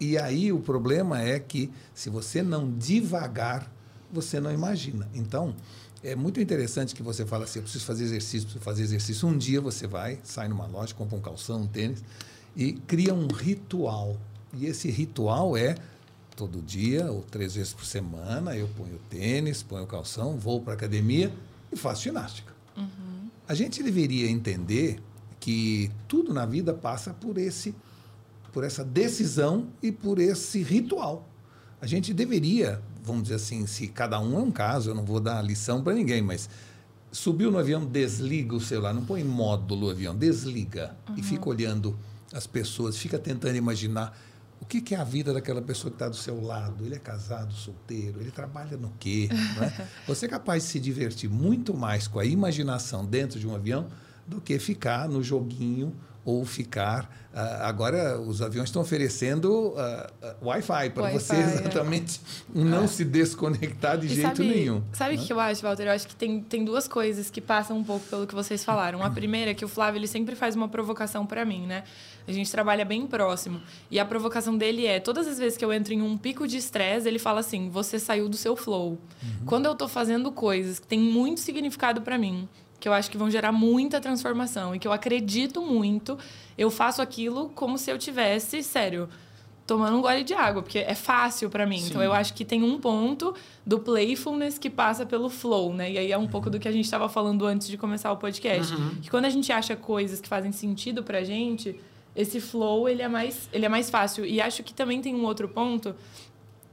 E 0.00 0.18
aí 0.18 0.52
o 0.52 0.58
problema 0.58 1.20
é 1.20 1.38
que 1.38 1.70
se 1.94 2.10
você 2.10 2.42
não 2.42 2.70
divagar, 2.70 3.70
você 4.10 4.40
não 4.40 4.52
imagina. 4.52 5.08
Então, 5.14 5.54
é 6.02 6.16
muito 6.16 6.40
interessante 6.40 6.94
que 6.94 7.02
você 7.02 7.24
fala 7.24 7.44
assim, 7.44 7.60
eu 7.60 7.62
preciso 7.62 7.84
fazer 7.84 8.04
exercício, 8.04 8.42
preciso 8.42 8.64
fazer 8.64 8.82
exercício. 8.82 9.28
Um 9.28 9.38
dia 9.38 9.60
você 9.60 9.86
vai, 9.86 10.18
sai 10.24 10.48
numa 10.48 10.66
loja, 10.66 10.94
compra 10.94 11.16
um 11.16 11.20
calção, 11.20 11.62
um 11.62 11.66
tênis 11.66 12.02
e 12.56 12.72
cria 12.72 13.14
um 13.14 13.28
ritual. 13.28 14.16
E 14.54 14.66
esse 14.66 14.90
ritual 14.90 15.56
é 15.56 15.76
todo 16.34 16.60
dia 16.60 17.10
ou 17.10 17.22
três 17.22 17.54
vezes 17.54 17.72
por 17.72 17.84
semana 17.84 18.56
eu 18.56 18.68
ponho 18.68 18.98
tênis, 19.08 19.62
ponho 19.62 19.86
calção, 19.86 20.36
vou 20.36 20.60
para 20.60 20.72
a 20.72 20.76
academia 20.76 21.32
e 21.70 21.76
faço 21.76 22.02
ginástica. 22.02 22.52
A 23.46 23.54
gente 23.54 23.82
deveria 23.82 24.28
entender 24.30 25.00
que 25.42 25.90
tudo 26.06 26.32
na 26.32 26.46
vida 26.46 26.72
passa 26.72 27.12
por 27.12 27.36
esse 27.36 27.74
por 28.52 28.62
essa 28.62 28.84
decisão 28.84 29.68
e 29.82 29.90
por 29.90 30.20
esse 30.20 30.62
ritual. 30.62 31.26
A 31.80 31.86
gente 31.86 32.12
deveria, 32.12 32.80
vamos 33.02 33.24
dizer 33.24 33.36
assim, 33.36 33.66
se 33.66 33.88
cada 33.88 34.20
um 34.20 34.38
é 34.38 34.42
um 34.42 34.50
caso, 34.50 34.90
eu 34.90 34.94
não 34.94 35.04
vou 35.04 35.18
dar 35.18 35.42
lição 35.42 35.82
para 35.82 35.94
ninguém, 35.94 36.20
mas 36.20 36.48
subiu 37.10 37.50
no 37.50 37.58
avião, 37.58 37.84
desliga 37.84 38.54
o 38.54 38.60
celular, 38.60 38.92
não 38.92 39.04
põe 39.04 39.22
em 39.22 39.24
módulo 39.24 39.86
o 39.86 39.90
avião, 39.90 40.14
desliga 40.14 40.94
e 41.16 41.22
fica 41.22 41.48
olhando 41.48 41.98
as 42.32 42.46
pessoas, 42.46 42.96
fica 42.96 43.18
tentando 43.18 43.56
imaginar 43.56 44.16
o 44.60 44.66
que, 44.66 44.80
que 44.82 44.94
é 44.94 44.98
a 44.98 45.04
vida 45.04 45.32
daquela 45.32 45.62
pessoa 45.62 45.90
que 45.90 45.96
está 45.96 46.08
do 46.08 46.16
seu 46.16 46.40
lado. 46.40 46.84
Ele 46.84 46.94
é 46.94 47.00
casado, 47.00 47.52
solteiro, 47.54 48.20
ele 48.20 48.30
trabalha 48.30 48.76
no 48.76 48.92
quê? 49.00 49.28
é? 49.60 49.88
Você 50.06 50.26
é 50.26 50.28
capaz 50.28 50.62
de 50.62 50.68
se 50.68 50.78
divertir 50.78 51.28
muito 51.28 51.74
mais 51.74 52.06
com 52.06 52.20
a 52.20 52.24
imaginação 52.24 53.04
dentro 53.04 53.40
de 53.40 53.46
um 53.48 53.54
avião 53.56 53.88
do 54.26 54.40
que 54.40 54.58
ficar 54.58 55.08
no 55.08 55.22
joguinho 55.22 55.94
ou 56.24 56.44
ficar. 56.44 57.10
ah, 57.34 57.66
agora, 57.68 58.20
os 58.20 58.42
aviões 58.42 58.68
estão 58.68 58.82
oferecendo 58.82 59.74
ah, 59.76 60.10
ah, 60.22 60.36
Wi-Fi 60.42 60.90
para 60.90 61.02
Wi-Fi, 61.04 61.18
você 61.18 61.34
é. 61.34 61.40
exatamente 61.40 62.20
não 62.54 62.86
se 62.86 63.04
desconectar 63.04 63.98
de 63.98 64.06
E 64.06 64.10
jeito 64.10 64.36
sabe, 64.36 64.48
nenhum. 64.48 64.82
Sabe 64.92 65.16
o 65.16 65.18
né? 65.18 65.24
que 65.26 65.32
eu 65.32 65.40
acho, 65.40 65.62
Walter? 65.62 65.84
Eu 65.84 65.92
acho 65.92 66.06
que 66.06 66.14
tem, 66.14 66.40
tem 66.40 66.64
duas 66.64 66.86
coisas 66.86 67.30
que 67.30 67.40
passam 67.40 67.76
um 67.76 67.82
pouco 67.82 68.06
pelo 68.06 68.26
que 68.26 68.34
vocês 68.34 68.64
falaram. 68.64 69.02
A 69.02 69.10
primeira 69.10 69.50
é 69.50 69.54
que 69.54 69.64
o 69.64 69.68
Flávio 69.68 69.98
ele 69.98 70.06
sempre 70.06 70.36
faz 70.36 70.54
uma 70.54 70.68
provocação 70.68 71.26
para 71.26 71.44
mim, 71.44 71.66
né? 71.66 71.84
A 72.28 72.30
gente 72.30 72.50
trabalha 72.52 72.84
bem 72.84 73.04
próximo. 73.06 73.60
E 73.90 73.98
a 73.98 74.04
provocação 74.04 74.56
dele 74.56 74.86
é: 74.86 75.00
todas 75.00 75.26
as 75.26 75.38
vezes 75.38 75.58
que 75.58 75.64
eu 75.64 75.72
entro 75.72 75.92
em 75.92 76.02
um 76.02 76.16
pico 76.16 76.46
de 76.46 76.56
estresse, 76.56 77.08
ele 77.08 77.18
fala 77.18 77.40
assim: 77.40 77.68
você 77.68 77.98
saiu 77.98 78.28
do 78.28 78.36
seu 78.36 78.54
flow. 78.54 78.90
Uhum. 78.90 79.46
Quando 79.46 79.66
eu 79.66 79.74
tô 79.74 79.88
fazendo 79.88 80.30
coisas 80.30 80.78
que 80.78 80.86
têm 80.86 81.00
muito 81.00 81.40
significado 81.40 82.02
para 82.02 82.16
mim, 82.16 82.48
que 82.82 82.88
eu 82.88 82.92
acho 82.92 83.08
que 83.08 83.16
vão 83.16 83.30
gerar 83.30 83.52
muita 83.52 84.00
transformação 84.00 84.74
e 84.74 84.78
que 84.80 84.88
eu 84.88 84.92
acredito 84.92 85.62
muito, 85.62 86.18
eu 86.58 86.68
faço 86.68 87.00
aquilo 87.00 87.48
como 87.50 87.78
se 87.78 87.88
eu 87.92 87.96
tivesse, 87.96 88.60
sério, 88.60 89.08
tomando 89.64 89.96
um 89.96 90.00
gole 90.02 90.24
de 90.24 90.34
água, 90.34 90.64
porque 90.64 90.80
é 90.80 90.96
fácil 90.96 91.48
para 91.48 91.64
mim. 91.64 91.76
Então 91.76 92.00
Sim. 92.00 92.06
eu 92.06 92.12
acho 92.12 92.34
que 92.34 92.44
tem 92.44 92.64
um 92.64 92.80
ponto 92.80 93.36
do 93.64 93.78
playfulness 93.78 94.58
que 94.58 94.68
passa 94.68 95.06
pelo 95.06 95.30
flow, 95.30 95.72
né? 95.72 95.92
E 95.92 95.96
aí 95.96 96.10
é 96.10 96.18
um 96.18 96.26
pouco 96.26 96.50
do 96.50 96.58
que 96.58 96.66
a 96.66 96.72
gente 96.72 96.84
estava 96.84 97.08
falando 97.08 97.46
antes 97.46 97.68
de 97.68 97.78
começar 97.78 98.10
o 98.10 98.16
podcast, 98.16 98.74
que 99.00 99.08
quando 99.08 99.26
a 99.26 99.30
gente 99.30 99.52
acha 99.52 99.76
coisas 99.76 100.20
que 100.20 100.28
fazem 100.28 100.50
sentido 100.50 101.04
pra 101.04 101.22
gente, 101.22 101.78
esse 102.16 102.40
flow 102.40 102.88
ele 102.88 103.00
é 103.02 103.08
mais 103.08 103.48
ele 103.52 103.64
é 103.64 103.68
mais 103.68 103.90
fácil. 103.90 104.26
E 104.26 104.40
acho 104.40 104.64
que 104.64 104.74
também 104.74 105.00
tem 105.00 105.14
um 105.14 105.24
outro 105.24 105.48
ponto 105.48 105.94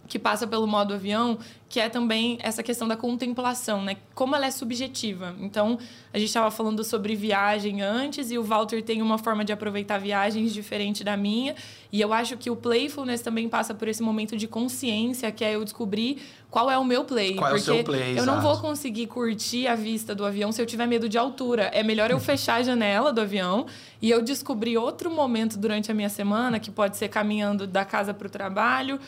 que 0.09 0.17
passa 0.17 0.47
pelo 0.47 0.65
modo 0.65 0.93
avião, 0.93 1.37
que 1.69 1.79
é 1.79 1.87
também 1.87 2.39
essa 2.41 2.63
questão 2.63 2.87
da 2.87 2.97
contemplação, 2.97 3.83
né? 3.83 3.97
Como 4.15 4.35
ela 4.35 4.47
é 4.47 4.51
subjetiva. 4.51 5.35
Então, 5.39 5.77
a 6.11 6.17
gente 6.17 6.29
estava 6.29 6.49
falando 6.49 6.83
sobre 6.83 7.15
viagem 7.15 7.83
antes 7.83 8.31
e 8.31 8.37
o 8.39 8.43
Walter 8.43 8.81
tem 8.81 9.03
uma 9.03 9.19
forma 9.19 9.45
de 9.45 9.53
aproveitar 9.53 9.99
viagens 9.99 10.51
diferente 10.51 11.03
da 11.03 11.15
minha. 11.15 11.55
E 11.91 12.01
eu 12.01 12.11
acho 12.11 12.37
que 12.37 12.49
o 12.49 12.55
playfulness 12.55 13.21
também 13.21 13.47
passa 13.47 13.75
por 13.75 13.87
esse 13.87 14.01
momento 14.01 14.35
de 14.35 14.47
consciência, 14.47 15.31
que 15.31 15.45
é 15.45 15.55
eu 15.55 15.63
descobrir 15.63 16.17
qual 16.49 16.71
é 16.71 16.77
o 16.77 16.83
meu 16.83 17.05
play. 17.05 17.35
Qual 17.35 17.51
porque 17.51 17.69
é 17.69 17.73
o 17.73 17.75
seu 17.75 17.83
play, 17.83 18.17
eu 18.17 18.25
não 18.25 18.41
vou 18.41 18.57
conseguir 18.57 19.05
curtir 19.05 19.67
a 19.67 19.75
vista 19.75 20.15
do 20.15 20.25
avião 20.25 20.51
se 20.51 20.59
eu 20.59 20.65
tiver 20.65 20.87
medo 20.87 21.07
de 21.07 21.19
altura. 21.19 21.69
É 21.71 21.83
melhor 21.83 22.09
eu 22.09 22.19
fechar 22.19 22.55
a 22.55 22.63
janela 22.63 23.13
do 23.13 23.21
avião 23.21 23.67
e 24.01 24.09
eu 24.09 24.23
descobrir 24.23 24.75
outro 24.75 25.11
momento 25.11 25.55
durante 25.57 25.91
a 25.91 25.93
minha 25.93 26.09
semana, 26.09 26.59
que 26.59 26.71
pode 26.71 26.97
ser 26.97 27.09
caminhando 27.09 27.67
da 27.67 27.85
casa 27.85 28.11
para 28.11 28.27
o 28.27 28.29
trabalho, 28.29 28.99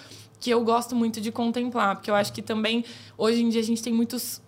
que 0.41 0.49
eu 0.49 0.61
gosto 0.63 0.95
muito 0.95 1.21
de 1.21 1.31
contemplar, 1.31 1.95
porque 1.95 2.11
eu 2.11 2.15
acho 2.15 2.33
que 2.33 2.41
também 2.41 2.83
hoje 3.17 3.41
em 3.41 3.47
dia 3.47 3.61
a 3.61 3.63
gente 3.63 3.81
tem 3.81 3.93
muitos 3.93 4.41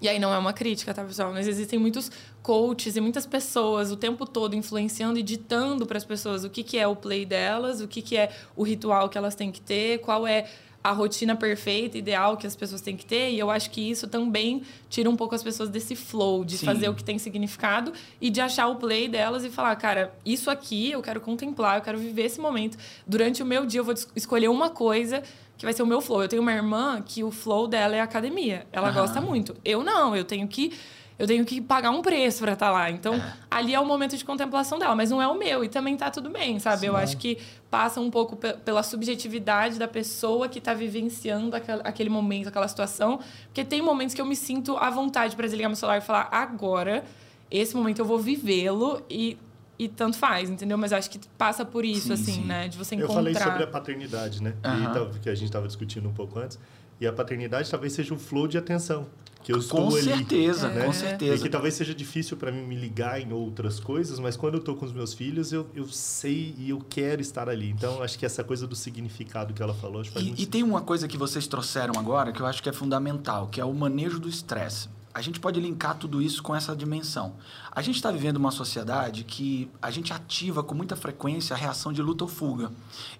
e 0.00 0.08
aí 0.08 0.18
não 0.18 0.32
é 0.32 0.38
uma 0.38 0.52
crítica, 0.52 0.94
tá, 0.94 1.02
pessoal? 1.02 1.32
Mas 1.32 1.48
existem 1.48 1.78
muitos 1.78 2.10
coaches 2.40 2.96
e 2.96 3.00
muitas 3.00 3.26
pessoas 3.26 3.90
o 3.90 3.96
tempo 3.96 4.24
todo 4.24 4.54
influenciando 4.54 5.18
e 5.18 5.22
ditando 5.22 5.86
para 5.86 5.98
as 5.98 6.04
pessoas 6.04 6.44
o 6.44 6.50
que, 6.50 6.62
que 6.62 6.78
é 6.78 6.86
o 6.86 6.94
play 6.94 7.26
delas, 7.26 7.80
o 7.80 7.88
que, 7.88 8.00
que 8.00 8.16
é 8.16 8.30
o 8.54 8.62
ritual 8.62 9.08
que 9.08 9.18
elas 9.18 9.34
têm 9.34 9.50
que 9.50 9.60
ter, 9.60 9.98
qual 9.98 10.26
é 10.26 10.48
a 10.88 10.92
rotina 10.92 11.34
perfeita, 11.36 11.96
ideal 11.98 12.36
que 12.36 12.46
as 12.46 12.56
pessoas 12.56 12.80
têm 12.80 12.96
que 12.96 13.04
ter. 13.04 13.30
E 13.30 13.38
eu 13.38 13.50
acho 13.50 13.70
que 13.70 13.80
isso 13.90 14.06
também 14.08 14.62
tira 14.88 15.08
um 15.08 15.16
pouco 15.16 15.34
as 15.34 15.42
pessoas 15.42 15.68
desse 15.68 15.94
flow, 15.94 16.44
de 16.44 16.58
Sim. 16.58 16.66
fazer 16.66 16.88
o 16.88 16.94
que 16.94 17.04
tem 17.04 17.18
significado 17.18 17.92
e 18.20 18.30
de 18.30 18.40
achar 18.40 18.68
o 18.68 18.76
play 18.76 19.08
delas 19.08 19.44
e 19.44 19.50
falar, 19.50 19.74
cara, 19.76 20.12
isso 20.24 20.50
aqui 20.50 20.90
eu 20.90 21.02
quero 21.02 21.20
contemplar, 21.20 21.76
eu 21.78 21.82
quero 21.82 21.98
viver 21.98 22.22
esse 22.22 22.40
momento. 22.40 22.76
Durante 23.06 23.42
o 23.42 23.46
meu 23.46 23.66
dia 23.66 23.80
eu 23.80 23.84
vou 23.84 23.94
es- 23.94 24.08
escolher 24.16 24.48
uma 24.48 24.70
coisa 24.70 25.22
que 25.56 25.64
vai 25.64 25.72
ser 25.72 25.82
o 25.82 25.86
meu 25.86 26.00
flow. 26.00 26.22
Eu 26.22 26.28
tenho 26.28 26.40
uma 26.42 26.52
irmã 26.52 27.02
que 27.04 27.24
o 27.24 27.30
flow 27.32 27.66
dela 27.66 27.96
é 27.96 28.00
academia. 28.00 28.64
Ela 28.72 28.88
Aham. 28.90 29.00
gosta 29.00 29.20
muito. 29.20 29.56
Eu 29.64 29.82
não, 29.82 30.14
eu 30.14 30.24
tenho 30.24 30.46
que 30.46 30.72
eu 31.18 31.26
tenho 31.26 31.44
que 31.44 31.60
pagar 31.60 31.90
um 31.90 32.00
preço 32.00 32.40
para 32.40 32.52
estar 32.52 32.70
lá. 32.70 32.90
Então, 32.90 33.20
ali 33.50 33.74
é 33.74 33.80
o 33.80 33.84
momento 33.84 34.16
de 34.16 34.24
contemplação 34.24 34.78
dela, 34.78 34.94
mas 34.94 35.10
não 35.10 35.20
é 35.20 35.26
o 35.26 35.34
meu 35.36 35.64
e 35.64 35.68
também 35.68 35.96
tá 35.96 36.10
tudo 36.10 36.30
bem, 36.30 36.58
sabe? 36.60 36.86
Eu 36.86 36.96
acho 36.96 37.16
que 37.16 37.38
passa 37.70 38.00
um 38.00 38.10
pouco 38.10 38.36
pe- 38.36 38.52
pela 38.54 38.82
subjetividade 38.84 39.78
da 39.78 39.88
pessoa 39.88 40.48
que 40.48 40.60
tá 40.60 40.72
vivenciando 40.74 41.56
aquele 41.84 42.08
momento, 42.10 42.48
aquela 42.48 42.68
situação, 42.68 43.18
porque 43.46 43.64
tem 43.64 43.82
momentos 43.82 44.14
que 44.14 44.20
eu 44.20 44.26
me 44.26 44.36
sinto 44.36 44.76
à 44.76 44.90
vontade 44.90 45.34
para 45.34 45.44
desligar 45.46 45.68
meu 45.68 45.76
celular 45.76 45.98
e 45.98 46.00
falar 46.00 46.28
agora, 46.30 47.04
esse 47.50 47.76
momento 47.76 47.98
eu 47.98 48.04
vou 48.04 48.18
vivê-lo 48.18 49.02
e 49.10 49.36
e 49.80 49.86
tanto 49.86 50.18
faz, 50.18 50.50
entendeu? 50.50 50.76
Mas 50.76 50.90
eu 50.90 50.98
acho 50.98 51.08
que 51.08 51.20
passa 51.38 51.64
por 51.64 51.84
isso, 51.84 52.08
Sim, 52.08 52.12
assim, 52.14 52.32
sim. 52.32 52.44
né? 52.44 52.66
De 52.66 52.76
você 52.76 52.96
Eu 52.96 52.98
encontrar. 52.98 53.14
falei 53.14 53.32
sobre 53.36 53.62
a 53.62 53.66
paternidade, 53.68 54.42
né? 54.42 54.52
Aham. 54.64 55.12
E 55.14 55.18
que 55.20 55.28
a 55.30 55.34
gente 55.36 55.44
estava 55.44 55.68
discutindo 55.68 56.08
um 56.08 56.12
pouco 56.12 56.36
antes. 56.40 56.58
E 57.00 57.06
a 57.06 57.12
paternidade 57.12 57.70
talvez 57.70 57.92
seja 57.92 58.12
um 58.12 58.18
flow 58.18 58.48
de 58.48 58.58
atenção. 58.58 59.06
Que 59.48 59.54
eu 59.54 59.58
estou 59.60 59.88
Com 59.88 59.96
ali, 59.96 60.04
certeza, 60.04 60.68
né? 60.68 60.84
com 60.84 60.90
E 60.90 60.94
certeza. 60.94 61.42
que 61.42 61.48
talvez 61.48 61.72
seja 61.72 61.94
difícil 61.94 62.36
para 62.36 62.52
mim 62.52 62.60
me 62.66 62.76
ligar 62.76 63.18
em 63.18 63.32
outras 63.32 63.80
coisas, 63.80 64.18
mas 64.18 64.36
quando 64.36 64.56
eu 64.56 64.60
tô 64.60 64.74
com 64.74 64.84
os 64.84 64.92
meus 64.92 65.14
filhos, 65.14 65.54
eu, 65.54 65.66
eu 65.74 65.88
sei 65.88 66.54
e 66.58 66.68
eu 66.68 66.84
quero 66.86 67.22
estar 67.22 67.48
ali. 67.48 67.70
Então, 67.70 68.02
acho 68.02 68.18
que 68.18 68.26
essa 68.26 68.44
coisa 68.44 68.66
do 68.66 68.76
significado 68.76 69.54
que 69.54 69.62
ela 69.62 69.72
falou, 69.72 70.02
acho 70.02 70.10
que 70.10 70.14
faz 70.16 70.26
muito 70.26 70.38
E, 70.38 70.42
e 70.42 70.46
tem 70.46 70.62
uma 70.62 70.82
coisa 70.82 71.08
que 71.08 71.16
vocês 71.16 71.46
trouxeram 71.46 71.94
agora 71.98 72.30
que 72.30 72.42
eu 72.42 72.46
acho 72.46 72.62
que 72.62 72.68
é 72.68 72.74
fundamental, 72.74 73.46
que 73.46 73.58
é 73.58 73.64
o 73.64 73.72
manejo 73.72 74.18
do 74.20 74.28
estresse. 74.28 74.90
A 75.14 75.22
gente 75.22 75.40
pode 75.40 75.58
linkar 75.58 75.96
tudo 75.96 76.20
isso 76.20 76.42
com 76.42 76.54
essa 76.54 76.76
dimensão. 76.76 77.32
A 77.78 77.80
gente 77.80 77.94
está 77.94 78.10
vivendo 78.10 78.38
uma 78.38 78.50
sociedade 78.50 79.22
que 79.22 79.70
a 79.80 79.88
gente 79.88 80.12
ativa 80.12 80.64
com 80.64 80.74
muita 80.74 80.96
frequência 80.96 81.54
a 81.54 81.56
reação 81.56 81.92
de 81.92 82.02
luta 82.02 82.24
ou 82.24 82.28
fuga. 82.28 82.72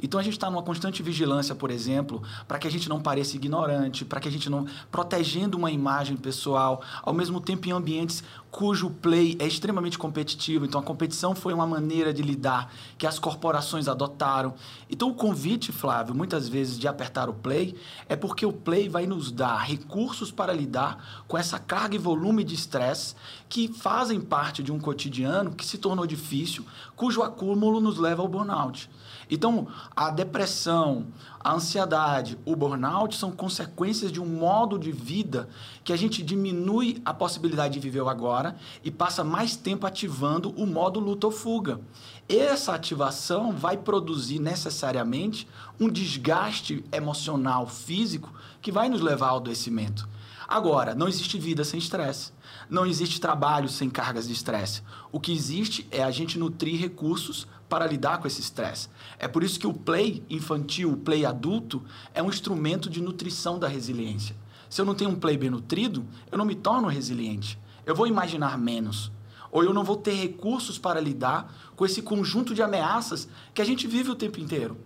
Então 0.02 0.18
a 0.18 0.22
gente 0.24 0.32
está 0.32 0.50
numa 0.50 0.64
constante 0.64 1.00
vigilância, 1.00 1.54
por 1.54 1.70
exemplo, 1.70 2.24
para 2.48 2.58
que 2.58 2.66
a 2.66 2.70
gente 2.70 2.88
não 2.88 3.00
pareça 3.00 3.36
ignorante, 3.36 4.04
para 4.04 4.18
que 4.18 4.26
a 4.26 4.32
gente 4.32 4.50
não. 4.50 4.66
protegendo 4.90 5.56
uma 5.56 5.70
imagem 5.70 6.16
pessoal, 6.16 6.82
ao 7.04 7.14
mesmo 7.14 7.40
tempo 7.40 7.68
em 7.68 7.70
ambientes 7.70 8.24
cujo 8.50 8.90
play 8.90 9.36
é 9.38 9.46
extremamente 9.46 9.98
competitivo. 9.98 10.64
Então 10.64 10.80
a 10.80 10.82
competição 10.82 11.34
foi 11.34 11.52
uma 11.52 11.66
maneira 11.66 12.12
de 12.12 12.22
lidar 12.22 12.72
que 12.96 13.06
as 13.06 13.18
corporações 13.18 13.88
adotaram. 13.88 14.54
Então 14.90 15.10
o 15.10 15.14
convite, 15.14 15.70
Flávio, 15.70 16.14
muitas 16.14 16.48
vezes 16.48 16.78
de 16.78 16.88
apertar 16.88 17.28
o 17.28 17.34
play 17.34 17.76
é 18.08 18.16
porque 18.16 18.44
o 18.44 18.52
play 18.52 18.88
vai 18.88 19.06
nos 19.06 19.30
dar 19.30 19.58
recursos 19.58 20.30
para 20.30 20.52
lidar 20.52 21.22
com 21.28 21.36
essa 21.36 21.58
carga 21.58 21.94
e 21.94 21.98
volume 21.98 22.42
de 22.42 22.54
estresse 22.54 23.14
que 23.48 23.68
fazem 23.68 24.20
parte 24.20 24.62
de 24.62 24.70
um 24.70 24.78
cotidiano 24.78 25.52
que 25.52 25.64
se 25.64 25.78
tornou 25.78 26.06
difícil, 26.06 26.64
cujo 26.94 27.22
acúmulo 27.22 27.80
nos 27.80 27.96
leva 27.96 28.22
ao 28.22 28.28
burnout. 28.28 28.90
Então, 29.30 29.66
a 29.94 30.10
depressão, 30.10 31.06
a 31.40 31.52
ansiedade, 31.52 32.38
o 32.44 32.56
burnout 32.56 33.16
são 33.16 33.30
consequências 33.30 34.10
de 34.10 34.20
um 34.20 34.26
modo 34.26 34.78
de 34.78 34.90
vida 34.90 35.48
que 35.84 35.92
a 35.92 35.96
gente 35.96 36.22
diminui 36.22 37.00
a 37.04 37.12
possibilidade 37.12 37.74
de 37.74 37.80
viver 37.80 38.00
o 38.00 38.08
agora 38.08 38.56
e 38.82 38.90
passa 38.90 39.22
mais 39.22 39.54
tempo 39.54 39.86
ativando 39.86 40.50
o 40.50 40.66
modo 40.66 40.98
luta 40.98 41.26
ou 41.26 41.32
fuga. 41.32 41.80
Essa 42.28 42.74
ativação 42.74 43.52
vai 43.52 43.76
produzir 43.76 44.38
necessariamente 44.38 45.48
um 45.80 45.88
desgaste 45.88 46.84
emocional, 46.92 47.66
físico, 47.66 48.32
que 48.60 48.72
vai 48.72 48.88
nos 48.88 49.00
levar 49.00 49.28
ao 49.28 49.36
adoecimento. 49.38 50.08
Agora, 50.48 50.94
não 50.94 51.06
existe 51.06 51.38
vida 51.38 51.62
sem 51.62 51.78
estresse. 51.78 52.32
Não 52.70 52.86
existe 52.86 53.20
trabalho 53.20 53.68
sem 53.68 53.90
cargas 53.90 54.26
de 54.26 54.32
estresse. 54.32 54.82
O 55.12 55.20
que 55.20 55.30
existe 55.30 55.86
é 55.90 56.02
a 56.02 56.10
gente 56.10 56.38
nutrir 56.38 56.80
recursos 56.80 57.46
para 57.68 57.86
lidar 57.86 58.16
com 58.16 58.26
esse 58.26 58.40
estresse. 58.40 58.88
É 59.18 59.28
por 59.28 59.44
isso 59.44 59.60
que 59.60 59.66
o 59.66 59.74
play 59.74 60.24
infantil, 60.30 60.92
o 60.92 60.96
play 60.96 61.26
adulto, 61.26 61.84
é 62.14 62.22
um 62.22 62.30
instrumento 62.30 62.88
de 62.88 63.02
nutrição 63.02 63.58
da 63.58 63.68
resiliência. 63.68 64.34
Se 64.70 64.80
eu 64.80 64.86
não 64.86 64.94
tenho 64.94 65.10
um 65.10 65.20
play 65.20 65.36
bem 65.36 65.50
nutrido, 65.50 66.06
eu 66.32 66.38
não 66.38 66.46
me 66.46 66.54
torno 66.54 66.88
resiliente. 66.88 67.58
Eu 67.84 67.94
vou 67.94 68.06
imaginar 68.06 68.56
menos. 68.56 69.12
Ou 69.50 69.62
eu 69.62 69.74
não 69.74 69.84
vou 69.84 69.98
ter 69.98 70.14
recursos 70.14 70.78
para 70.78 70.98
lidar 70.98 71.54
com 71.76 71.84
esse 71.84 72.00
conjunto 72.00 72.54
de 72.54 72.62
ameaças 72.62 73.28
que 73.52 73.60
a 73.60 73.64
gente 73.66 73.86
vive 73.86 74.10
o 74.10 74.14
tempo 74.14 74.40
inteiro. 74.40 74.78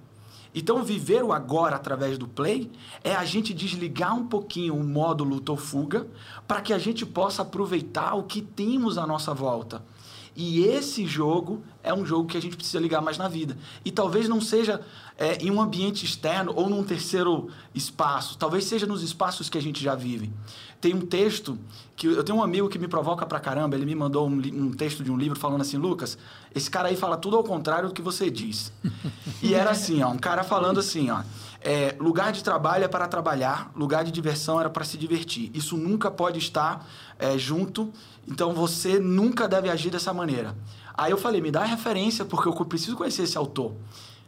Então, 0.55 0.83
viver 0.83 1.23
o 1.25 1.33
agora 1.33 1.77
através 1.77 2.19
do 2.19 2.29
play 2.29 2.71
é 3.03 3.15
a 3.15 3.25
gente 3.25 3.55
desligar 3.55 4.15
um 4.15 4.27
pouquinho 4.27 4.77
o 4.77 4.85
modo 4.85 5.25
luta 5.25 5.53
ou 5.53 5.59
fuga 5.59 6.07
para 6.47 6.61
que 6.61 6.73
a 6.73 6.79
gente 6.79 7.07
possa 7.07 7.43
aproveitar 7.43 8.15
o 8.15 8.25
que 8.25 8.43
temos 8.43 8.99
à 8.99 9.07
nossa 9.07 9.33
volta. 9.33 9.83
E 10.35 10.65
esse 10.65 11.07
jogo 11.07 11.63
é 11.83 11.93
um 11.93 12.07
jogo 12.07 12.29
que 12.29 12.37
a 12.37 12.41
gente 12.41 12.57
precisa 12.57 12.81
ligar 12.81 13.03
mais 13.03 13.19
na 13.19 13.29
vida. 13.29 13.57
E 13.85 13.91
talvez 13.91 14.29
não 14.29 14.41
seja 14.41 14.81
é, 15.19 15.37
em 15.37 15.51
um 15.51 15.61
ambiente 15.61 16.05
externo 16.05 16.53
ou 16.55 16.71
num 16.71 16.83
terceiro 16.83 17.49
espaço, 17.75 18.39
talvez 18.39 18.65
seja 18.65 18.87
nos 18.87 19.03
espaços 19.03 19.51
que 19.51 19.59
a 19.59 19.63
gente 19.63 19.83
já 19.83 19.95
vive. 19.95 20.33
Tem 20.81 20.95
um 20.95 21.03
texto 21.03 21.59
que 21.95 22.07
eu 22.07 22.25
tenho 22.25 22.39
um 22.39 22.43
amigo 22.43 22.69
que 22.69 22.79
me 22.79 22.89
provoca 22.89 23.25
pra 23.25 23.39
caramba, 23.39 23.77
ele 23.77 23.87
me 23.87 23.95
mandou 23.95 24.29
um, 24.29 24.33
um 24.33 24.73
texto 24.73 25.05
de 25.05 25.13
um 25.13 25.17
livro 25.17 25.39
falando 25.39 25.61
assim: 25.61 25.77
Lucas, 25.77 26.19
esse 26.55 26.71
cara 26.71 26.89
aí 26.89 26.97
fala 26.97 27.17
tudo 27.17 27.37
ao 27.37 27.45
contrário 27.45 27.89
do 27.89 27.95
que 27.95 28.03
você 28.03 28.31
diz. 28.31 28.73
e 29.43 29.55
era 29.55 29.71
assim, 29.71 30.03
ó, 30.03 30.09
um 30.09 30.19
cara 30.19 30.43
falando 30.43 30.81
assim, 30.81 31.11
ó. 31.11 31.23
É, 31.65 31.95
lugar 31.99 32.33
de 32.33 32.43
trabalho 32.43 32.85
é 32.85 32.89
para 32.89 33.07
trabalhar, 33.07 33.71
lugar 33.75 34.05
de 34.05 34.11
diversão 34.11 34.59
era 34.59 34.69
para 34.69 34.85
se 34.85 34.99
divertir. 34.99 35.51
Isso 35.55 35.77
nunca 35.77 36.11
pode 36.11 36.39
estar 36.39 36.87
é, 37.19 37.39
junto, 37.39 37.93
então 38.27 38.53
você 38.53 38.99
nunca 38.99 39.49
deve 39.49 39.71
agir 39.71 39.91
dessa 39.91 40.13
maneira. 40.13 40.57
Aí 40.95 41.11
eu 41.11 41.19
falei, 41.19 41.41
me 41.41 41.51
dá 41.51 41.63
a 41.63 41.67
referência, 41.67 42.25
porque 42.25 42.49
eu 42.49 42.65
preciso 42.67 42.97
conhecer 42.97 43.23
esse 43.23 43.39
autor. 43.39 43.75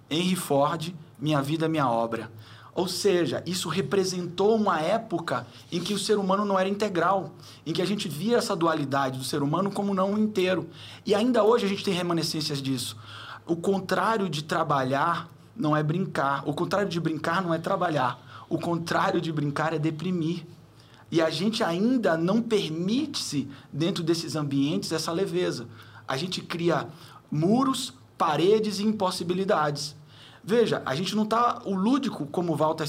Henry 0.09 0.37
Ford, 0.37 0.95
Minha 1.19 1.43
Vida, 1.43 1.69
Minha 1.69 1.89
Obra. 1.89 2.31
Ou 2.75 2.89
seja, 2.89 3.43
isso 3.47 3.69
representou 3.69 4.57
uma 4.57 4.81
época 4.81 5.47
em 5.71 5.81
que 5.81 5.95
o 5.95 5.99
ser 5.99 6.19
humano 6.19 6.45
não 6.45 6.59
era 6.59 6.69
integral, 6.69 7.33
em 7.65 7.73
que 7.73 7.81
a 7.81 7.87
gente 7.87 8.09
via 8.09 8.39
essa 8.39 8.57
dualidade 8.57 9.19
do 9.19 9.25
ser 9.25 9.43
humano 9.43 9.71
como 9.71 9.95
não 9.95 10.19
inteiro. 10.19 10.69
E 11.07 11.15
ainda 11.15 11.45
hoje 11.45 11.67
a 11.67 11.69
gente 11.69 11.85
tem 11.85 11.95
remanescências 11.95 12.61
disso. 12.61 12.97
O 13.47 13.55
contrário 13.55 14.29
de 14.29 14.43
trabalhar 14.43 15.29
não 15.57 15.77
é 15.77 15.83
brincar, 15.83 16.49
o 16.49 16.53
contrário 16.53 16.89
de 16.89 17.01
brincar 17.01 17.43
não 17.43 17.55
é 17.55 17.59
trabalhar, 17.59 18.45
o 18.49 18.59
contrário 18.59 19.21
de 19.21 19.33
brincar 19.33 19.73
é 19.73 19.79
deprimir. 19.79 20.47
E 21.11 21.21
a 21.21 21.31
gente 21.31 21.63
ainda 21.63 22.17
não 22.17 22.43
permite-se, 22.43 23.49
dentro 23.73 24.03
desses 24.03 24.35
ambientes, 24.35 24.91
essa 24.91 25.13
leveza. 25.13 25.69
A 26.09 26.17
gente 26.17 26.41
cria 26.41 26.89
muros, 27.31 27.93
paredes 28.19 28.81
e 28.81 28.85
impossibilidades. 28.85 29.95
Veja, 30.43 30.83
a 30.85 30.95
gente 30.95 31.15
não 31.15 31.23
está. 31.23 31.63
O 31.65 31.75
lúdico, 31.75 32.27
como 32.27 32.53
o 32.53 32.57
Walter 32.57 32.89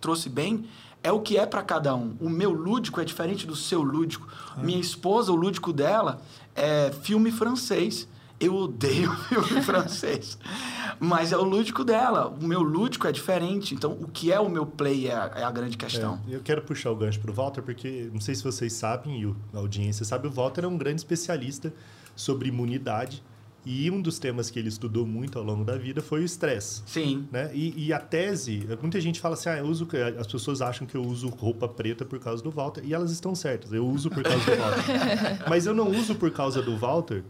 trouxe 0.00 0.28
bem, 0.28 0.66
é 1.02 1.10
o 1.10 1.20
que 1.20 1.38
é 1.38 1.46
para 1.46 1.62
cada 1.62 1.94
um. 1.94 2.16
O 2.20 2.28
meu 2.28 2.52
lúdico 2.52 3.00
é 3.00 3.04
diferente 3.04 3.46
do 3.46 3.56
seu 3.56 3.82
lúdico. 3.82 4.28
Minha 4.58 4.78
esposa, 4.78 5.32
o 5.32 5.36
lúdico 5.36 5.72
dela 5.72 6.20
é 6.54 6.92
filme 7.02 7.30
francês. 7.30 8.08
Eu 8.38 8.54
odeio 8.54 9.10
filme 9.28 9.62
francês. 9.62 10.38
Mas 11.00 11.32
é 11.32 11.36
o 11.36 11.42
lúdico 11.42 11.84
dela. 11.84 12.28
O 12.28 12.46
meu 12.46 12.62
lúdico 12.62 13.06
é 13.06 13.12
diferente. 13.12 13.74
Então, 13.74 13.92
o 13.92 14.08
que 14.08 14.32
é 14.32 14.38
o 14.38 14.48
meu 14.48 14.66
play 14.66 15.08
é 15.08 15.14
a, 15.14 15.32
é 15.36 15.42
a 15.42 15.50
grande 15.50 15.76
questão. 15.76 16.20
É, 16.28 16.34
eu 16.34 16.40
quero 16.40 16.62
puxar 16.62 16.90
o 16.90 16.96
gancho 16.96 17.20
para 17.20 17.30
o 17.30 17.34
Walter, 17.34 17.62
porque 17.62 18.10
não 18.12 18.20
sei 18.20 18.34
se 18.34 18.44
vocês 18.44 18.72
sabem, 18.72 19.22
e 19.22 19.34
a 19.54 19.58
audiência 19.58 20.04
sabe, 20.04 20.28
o 20.28 20.30
Walter 20.30 20.64
é 20.64 20.68
um 20.68 20.76
grande 20.76 21.00
especialista 21.00 21.72
sobre 22.14 22.48
imunidade 22.48 23.22
E 23.64 23.90
um 23.90 24.00
dos 24.00 24.18
temas 24.18 24.48
que 24.48 24.58
ele 24.58 24.68
estudou 24.68 25.06
muito 25.06 25.38
ao 25.38 25.44
longo 25.44 25.64
da 25.64 25.76
vida 25.76 26.00
foi 26.00 26.20
o 26.20 26.24
estresse. 26.24 26.82
Sim. 26.86 27.26
Né? 27.32 27.50
E, 27.52 27.86
e, 27.86 27.92
a 27.92 27.98
tese, 27.98 28.66
muita 28.80 29.00
gente 29.00 29.20
fala 29.20 29.34
assim, 29.34 29.48
ah, 29.48 29.58
eu 29.58 29.66
uso, 29.66 29.88
as 30.18 30.26
pessoas 30.26 30.62
acham 30.62 30.86
que 30.86 30.94
eu 30.94 31.02
uso 31.02 31.28
roupa 31.28 31.68
preta 31.68 32.04
por 32.04 32.18
causa 32.20 32.42
do 32.42 32.50
Walter, 32.50 32.82
e 32.84 32.94
elas 32.94 33.10
estão 33.10 33.34
certas, 33.34 33.72
eu 33.72 33.86
uso 33.86 34.08
por 34.08 34.22
causa 34.22 34.38
do 34.38 34.56
Walter. 34.56 34.84
Mas 35.50 35.66
eu 35.66 35.74
não 35.74 35.90
uso 35.90 36.14
por 36.14 36.30
causa 36.30 36.62
do 36.62 36.76
Walter 36.76 37.24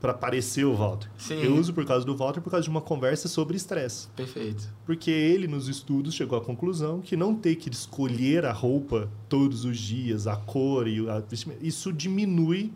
para 0.00 0.14
parecer 0.14 0.64
o 0.64 0.74
Walter. 0.74 1.08
Sim. 1.18 1.42
Eu 1.42 1.56
uso 1.56 1.72
por 1.72 1.84
causa 1.84 2.06
do 2.06 2.16
Walter 2.16 2.40
por 2.40 2.50
causa 2.50 2.64
de 2.64 2.70
uma 2.70 2.80
conversa 2.80 3.28
sobre 3.28 3.56
estresse. 3.56 4.08
Perfeito. 4.16 4.68
Porque 4.86 5.10
ele, 5.10 5.48
nos 5.48 5.68
estudos, 5.68 6.14
chegou 6.14 6.38
à 6.38 6.40
conclusão 6.40 7.00
que 7.00 7.16
não 7.16 7.34
ter 7.34 7.56
que 7.56 7.68
escolher 7.68 8.44
a 8.44 8.52
roupa 8.52 9.10
todos 9.28 9.64
os 9.64 9.78
dias, 9.78 10.26
a 10.26 10.36
cor 10.36 10.86
e 10.86 11.08
a 11.08 11.22
isso 11.60 11.92
diminui 11.92 12.72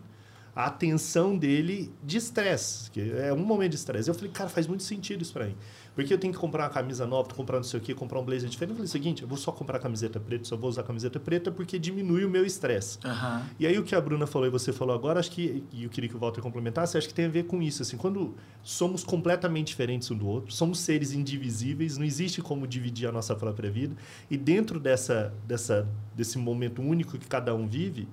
a 0.55 0.65
atenção 0.65 1.35
dele 1.35 1.91
de 2.03 2.17
estresse, 2.17 2.91
que 2.91 3.01
é 3.01 3.33
um 3.33 3.43
momento 3.43 3.71
de 3.71 3.77
estresse. 3.77 4.09
Eu 4.09 4.13
falei, 4.13 4.29
cara, 4.31 4.49
faz 4.49 4.67
muito 4.67 4.83
sentido 4.83 5.21
isso 5.21 5.33
para 5.33 5.47
mim. 5.47 5.55
Porque 5.95 6.13
eu 6.13 6.17
tenho 6.17 6.33
que 6.33 6.39
comprar 6.39 6.63
uma 6.63 6.69
camisa 6.69 7.05
nova, 7.05 7.29
comprar 7.33 7.57
não 7.57 7.63
sei 7.63 7.79
o 7.79 7.83
quê, 7.83 7.93
comprar 7.93 8.19
um 8.19 8.25
blazer 8.25 8.49
diferente. 8.49 8.71
Eu 8.71 8.75
falei 8.77 8.87
o 8.87 8.91
seguinte, 8.91 9.21
eu 9.21 9.27
vou 9.27 9.37
só 9.37 9.51
comprar 9.51 9.79
camiseta 9.79 10.19
preta, 10.19 10.45
só 10.45 10.57
vou 10.57 10.69
usar 10.69 10.83
camiseta 10.83 11.19
preta 11.19 11.51
porque 11.51 11.77
diminui 11.77 12.25
o 12.25 12.29
meu 12.29 12.45
estresse. 12.45 12.97
Uhum. 13.05 13.41
E 13.59 13.67
aí 13.67 13.77
o 13.77 13.83
que 13.83 13.95
a 13.95 14.01
Bruna 14.01 14.25
falou 14.25 14.47
e 14.47 14.51
você 14.51 14.73
falou 14.73 14.95
agora, 14.95 15.19
acho 15.19 15.31
que, 15.31 15.63
e 15.71 15.83
eu 15.83 15.89
queria 15.89 16.09
que 16.09 16.15
o 16.15 16.19
Walter 16.19 16.41
complementasse, 16.41 16.97
acho 16.97 17.07
que 17.07 17.13
tem 17.13 17.25
a 17.25 17.29
ver 17.29 17.43
com 17.43 17.61
isso. 17.61 17.83
Assim, 17.83 17.97
quando 17.97 18.35
somos 18.63 19.03
completamente 19.03 19.67
diferentes 19.67 20.09
um 20.09 20.17
do 20.17 20.27
outro, 20.27 20.53
somos 20.53 20.79
seres 20.79 21.13
indivisíveis, 21.13 21.97
não 21.97 22.05
existe 22.05 22.41
como 22.41 22.67
dividir 22.67 23.07
a 23.07 23.11
nossa 23.11 23.35
própria 23.35 23.69
vida. 23.69 23.95
E 24.29 24.37
dentro 24.37 24.79
dessa, 24.79 25.33
dessa, 25.47 25.87
desse 26.15 26.37
momento 26.37 26.81
único 26.81 27.17
que 27.17 27.27
cada 27.27 27.53
um 27.53 27.67
vive, 27.67 28.07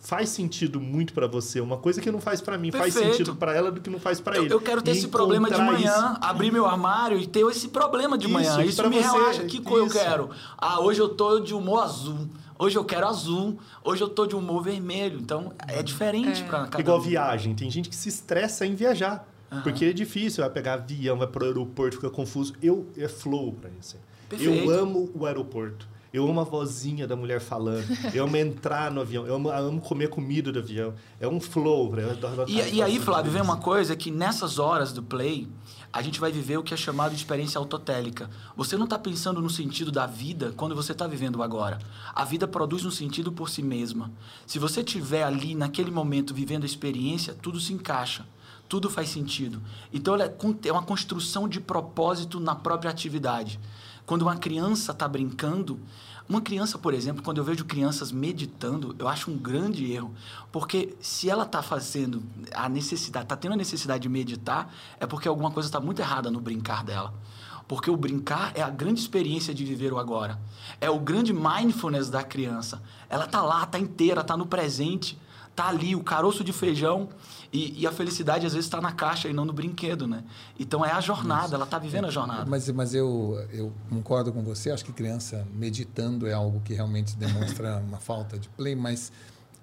faz 0.00 0.28
sentido 0.28 0.80
muito 0.80 1.12
para 1.12 1.26
você, 1.26 1.60
uma 1.60 1.76
coisa 1.76 2.00
que 2.00 2.10
não 2.10 2.20
faz 2.20 2.40
para 2.40 2.56
mim, 2.56 2.70
Perfeito. 2.70 2.94
faz 2.94 3.06
sentido 3.06 3.34
para 3.34 3.54
ela 3.54 3.70
do 3.70 3.80
que 3.80 3.90
não 3.90 3.98
faz 3.98 4.20
para 4.20 4.38
ele. 4.38 4.52
Eu 4.52 4.60
quero 4.60 4.80
ter 4.80 4.92
e 4.92 4.98
esse 4.98 5.08
problema 5.08 5.50
de 5.50 5.60
manhã, 5.60 6.12
isso... 6.12 6.18
abrir 6.20 6.52
meu 6.52 6.66
armário 6.66 7.18
e 7.18 7.26
ter 7.26 7.44
esse 7.46 7.68
problema 7.68 8.16
de 8.16 8.26
isso, 8.26 8.32
manhã. 8.32 8.64
Isso 8.64 8.88
me 8.88 8.96
você, 8.96 9.08
relaxa. 9.08 9.44
Que 9.44 9.60
cor 9.60 9.78
eu 9.78 9.88
quero? 9.88 10.30
Ah, 10.56 10.80
hoje 10.80 11.00
eu 11.00 11.08
tô 11.08 11.40
de 11.40 11.54
humor 11.54 11.82
azul. 11.82 12.28
Hoje 12.58 12.76
eu 12.76 12.84
quero 12.84 13.06
azul. 13.06 13.58
Hoje 13.84 14.02
eu 14.02 14.08
tô 14.08 14.26
de 14.26 14.34
humor 14.34 14.62
vermelho. 14.62 15.18
Então 15.18 15.52
é 15.66 15.82
diferente 15.82 16.42
é. 16.42 16.46
para 16.46 16.66
cada 16.66 16.80
Igual 16.80 16.98
um. 16.98 17.02
viagem, 17.02 17.54
tem 17.54 17.70
gente 17.70 17.88
que 17.88 17.96
se 17.96 18.08
estressa 18.08 18.66
em 18.66 18.74
viajar. 18.74 19.28
Uhum. 19.50 19.62
Porque 19.62 19.86
é 19.86 19.92
difícil, 19.92 20.42
vai 20.44 20.52
pegar 20.52 20.74
avião, 20.74 21.16
vai 21.16 21.26
pro 21.26 21.44
aeroporto, 21.44 21.96
fica 21.96 22.10
confuso. 22.10 22.52
Eu 22.62 22.86
é 22.96 23.08
flow 23.08 23.52
para 23.52 23.70
isso. 23.80 23.96
Perfeito. 24.28 24.70
Eu 24.70 24.78
amo 24.78 25.10
o 25.14 25.24
aeroporto. 25.24 25.88
Eu 26.12 26.26
amo 26.28 26.40
a 26.40 26.44
vozinha 26.44 27.06
da 27.06 27.14
mulher 27.14 27.40
falando. 27.40 27.86
Eu 28.14 28.24
amo 28.24 28.36
entrar 28.36 28.90
no 28.90 29.00
avião. 29.00 29.26
Eu 29.26 29.34
amo, 29.34 29.50
eu 29.50 29.68
amo 29.68 29.80
comer 29.80 30.08
comida 30.08 30.50
do 30.50 30.58
avião. 30.58 30.94
É 31.20 31.28
um 31.28 31.38
flow. 31.38 31.94
Né? 31.94 32.04
E, 32.46 32.76
e 32.76 32.82
aí, 32.82 32.98
Flávio, 32.98 33.30
vem 33.30 33.42
uma 33.42 33.58
coisa 33.58 33.94
que 33.94 34.10
nessas 34.10 34.58
horas 34.58 34.92
do 34.92 35.02
play, 35.02 35.46
a 35.92 36.00
gente 36.00 36.18
vai 36.18 36.32
viver 36.32 36.56
o 36.56 36.62
que 36.62 36.72
é 36.72 36.76
chamado 36.76 37.10
de 37.12 37.18
experiência 37.18 37.58
autotélica. 37.58 38.30
Você 38.56 38.76
não 38.76 38.84
está 38.84 38.98
pensando 38.98 39.40
no 39.42 39.50
sentido 39.50 39.92
da 39.92 40.06
vida 40.06 40.52
quando 40.56 40.74
você 40.74 40.92
está 40.92 41.06
vivendo 41.06 41.42
agora. 41.42 41.78
A 42.14 42.24
vida 42.24 42.48
produz 42.48 42.84
um 42.84 42.90
sentido 42.90 43.30
por 43.30 43.50
si 43.50 43.62
mesma. 43.62 44.10
Se 44.46 44.58
você 44.58 44.80
estiver 44.80 45.24
ali, 45.24 45.54
naquele 45.54 45.90
momento, 45.90 46.32
vivendo 46.32 46.62
a 46.62 46.66
experiência, 46.66 47.34
tudo 47.34 47.60
se 47.60 47.72
encaixa. 47.72 48.26
Tudo 48.68 48.90
faz 48.90 49.08
sentido. 49.08 49.62
Então, 49.92 50.14
é 50.16 50.72
uma 50.72 50.82
construção 50.82 51.48
de 51.48 51.58
propósito 51.58 52.38
na 52.38 52.54
própria 52.54 52.90
atividade. 52.90 53.58
Quando 54.08 54.22
uma 54.22 54.38
criança 54.38 54.92
está 54.92 55.06
brincando, 55.06 55.78
uma 56.26 56.40
criança, 56.40 56.78
por 56.78 56.94
exemplo, 56.94 57.22
quando 57.22 57.36
eu 57.36 57.44
vejo 57.44 57.66
crianças 57.66 58.10
meditando, 58.10 58.96
eu 58.98 59.06
acho 59.06 59.30
um 59.30 59.36
grande 59.36 59.92
erro, 59.92 60.14
porque 60.50 60.96
se 60.98 61.28
ela 61.28 61.42
está 61.42 61.60
fazendo 61.60 62.22
a 62.54 62.70
necessidade, 62.70 63.26
está 63.26 63.36
tendo 63.36 63.52
a 63.52 63.56
necessidade 63.56 64.00
de 64.00 64.08
meditar, 64.08 64.74
é 64.98 65.06
porque 65.06 65.28
alguma 65.28 65.50
coisa 65.50 65.68
está 65.68 65.78
muito 65.78 66.00
errada 66.00 66.30
no 66.30 66.40
brincar 66.40 66.82
dela. 66.82 67.12
Porque 67.68 67.90
o 67.90 67.98
brincar 67.98 68.52
é 68.54 68.62
a 68.62 68.70
grande 68.70 68.98
experiência 68.98 69.52
de 69.52 69.62
viver 69.62 69.92
o 69.92 69.98
agora. 69.98 70.40
É 70.80 70.88
o 70.88 70.98
grande 70.98 71.34
mindfulness 71.34 72.08
da 72.08 72.24
criança. 72.24 72.80
Ela 73.10 73.26
está 73.26 73.42
lá, 73.42 73.64
está 73.64 73.78
inteira, 73.78 74.22
está 74.22 74.38
no 74.38 74.46
presente, 74.46 75.18
está 75.58 75.68
ali, 75.68 75.96
o 75.96 76.02
caroço 76.04 76.44
de 76.44 76.52
feijão 76.52 77.08
e, 77.52 77.82
e, 77.82 77.86
a 77.86 77.90
felicidade 77.90 78.46
às 78.46 78.52
vezes 78.52 78.66
está 78.66 78.80
na 78.80 78.92
caixa 78.92 79.28
e 79.28 79.32
não 79.32 79.44
no 79.44 79.52
brinquedo, 79.52 80.06
né? 80.06 80.22
Então 80.58 80.84
é 80.84 80.92
a 80.92 81.00
jornada, 81.00 81.46
Isso. 81.46 81.54
ela 81.56 81.64
está 81.64 81.78
vivendo 81.78 82.06
a 82.06 82.10
jornada. 82.10 82.44
Mas, 82.46 82.68
mas 82.70 82.94
eu, 82.94 83.44
eu 83.52 83.72
concordo 83.90 84.32
com 84.32 84.42
você, 84.42 84.70
acho 84.70 84.84
que 84.84 84.92
criança 84.92 85.46
meditando 85.52 86.26
é 86.26 86.32
algo 86.32 86.60
que 86.60 86.74
realmente 86.74 87.16
demonstra 87.16 87.78
uma 87.84 87.98
falta 87.98 88.38
de 88.38 88.48
play, 88.50 88.76
mas 88.76 89.10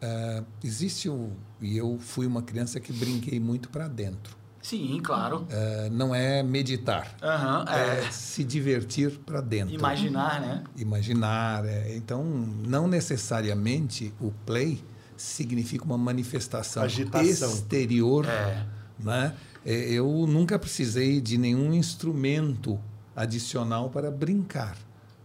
uh, 0.04 0.46
existe 0.64 1.08
o. 1.08 1.32
E 1.62 1.78
eu 1.78 1.98
fui 2.00 2.28
uma 2.28 2.42
criança 2.42 2.80
que 2.80 2.92
brinquei 2.92 3.40
muito 3.40 3.70
para 3.70 3.88
dentro. 3.88 4.36
Sim, 4.62 5.00
claro. 5.04 5.44
Uh, 5.44 5.92
não 5.92 6.14
é 6.14 6.42
meditar. 6.42 7.16
Uhum, 7.22 7.72
é. 7.72 8.08
é. 8.08 8.12
se 8.12 8.44
divertir 8.44 9.20
para 9.20 9.40
dentro. 9.40 9.76
Imaginar, 9.76 10.42
né? 10.42 10.64
Imaginar. 10.76 11.66
É. 11.66 11.96
Então, 11.96 12.24
não 12.24 12.88
necessariamente 12.88 14.12
o 14.20 14.32
play 14.44 14.84
significa 15.18 15.84
uma 15.86 15.98
manifestação 15.98 16.84
Agitação. 16.84 17.50
exterior. 17.50 18.26
É. 18.26 18.66
Né? 19.00 19.36
É, 19.66 19.74
eu 19.92 20.26
nunca 20.28 20.58
precisei 20.60 21.20
de 21.20 21.38
nenhum 21.38 21.74
instrumento 21.74 22.80
adicional 23.16 23.90
para 23.90 24.12
brincar. 24.12 24.78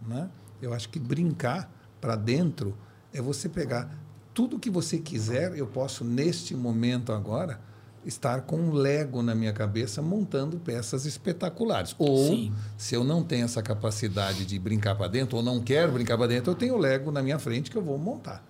Né? 0.06 0.28
Eu 0.60 0.72
acho 0.72 0.88
que 0.88 0.98
brincar 0.98 1.70
para 2.00 2.16
dentro 2.16 2.76
é 3.12 3.20
você 3.20 3.48
pegar 3.48 3.94
tudo 4.32 4.58
que 4.58 4.70
você 4.70 4.98
quiser. 4.98 5.56
Eu 5.56 5.66
posso, 5.66 6.04
neste 6.04 6.54
momento 6.54 7.12
agora, 7.12 7.60
estar 8.04 8.42
com 8.42 8.56
um 8.56 8.72
Lego 8.72 9.22
na 9.22 9.34
minha 9.34 9.52
cabeça 9.52 10.00
montando 10.00 10.58
peças 10.58 11.04
espetaculares. 11.04 11.94
Ou, 11.98 12.28
Sim. 12.28 12.52
se 12.78 12.94
eu 12.94 13.04
não 13.04 13.22
tenho 13.22 13.44
essa 13.44 13.62
capacidade 13.62 14.46
de 14.46 14.58
brincar 14.58 14.94
para 14.94 15.08
dentro, 15.08 15.36
ou 15.36 15.42
não 15.42 15.60
quero 15.60 15.92
brincar 15.92 16.16
para 16.16 16.28
dentro, 16.28 16.52
eu 16.52 16.54
tenho 16.54 16.74
o 16.74 16.78
Lego 16.78 17.10
na 17.10 17.22
minha 17.22 17.38
frente 17.38 17.70
que 17.70 17.76
eu 17.76 17.82
vou 17.82 17.98
montar. 17.98 18.49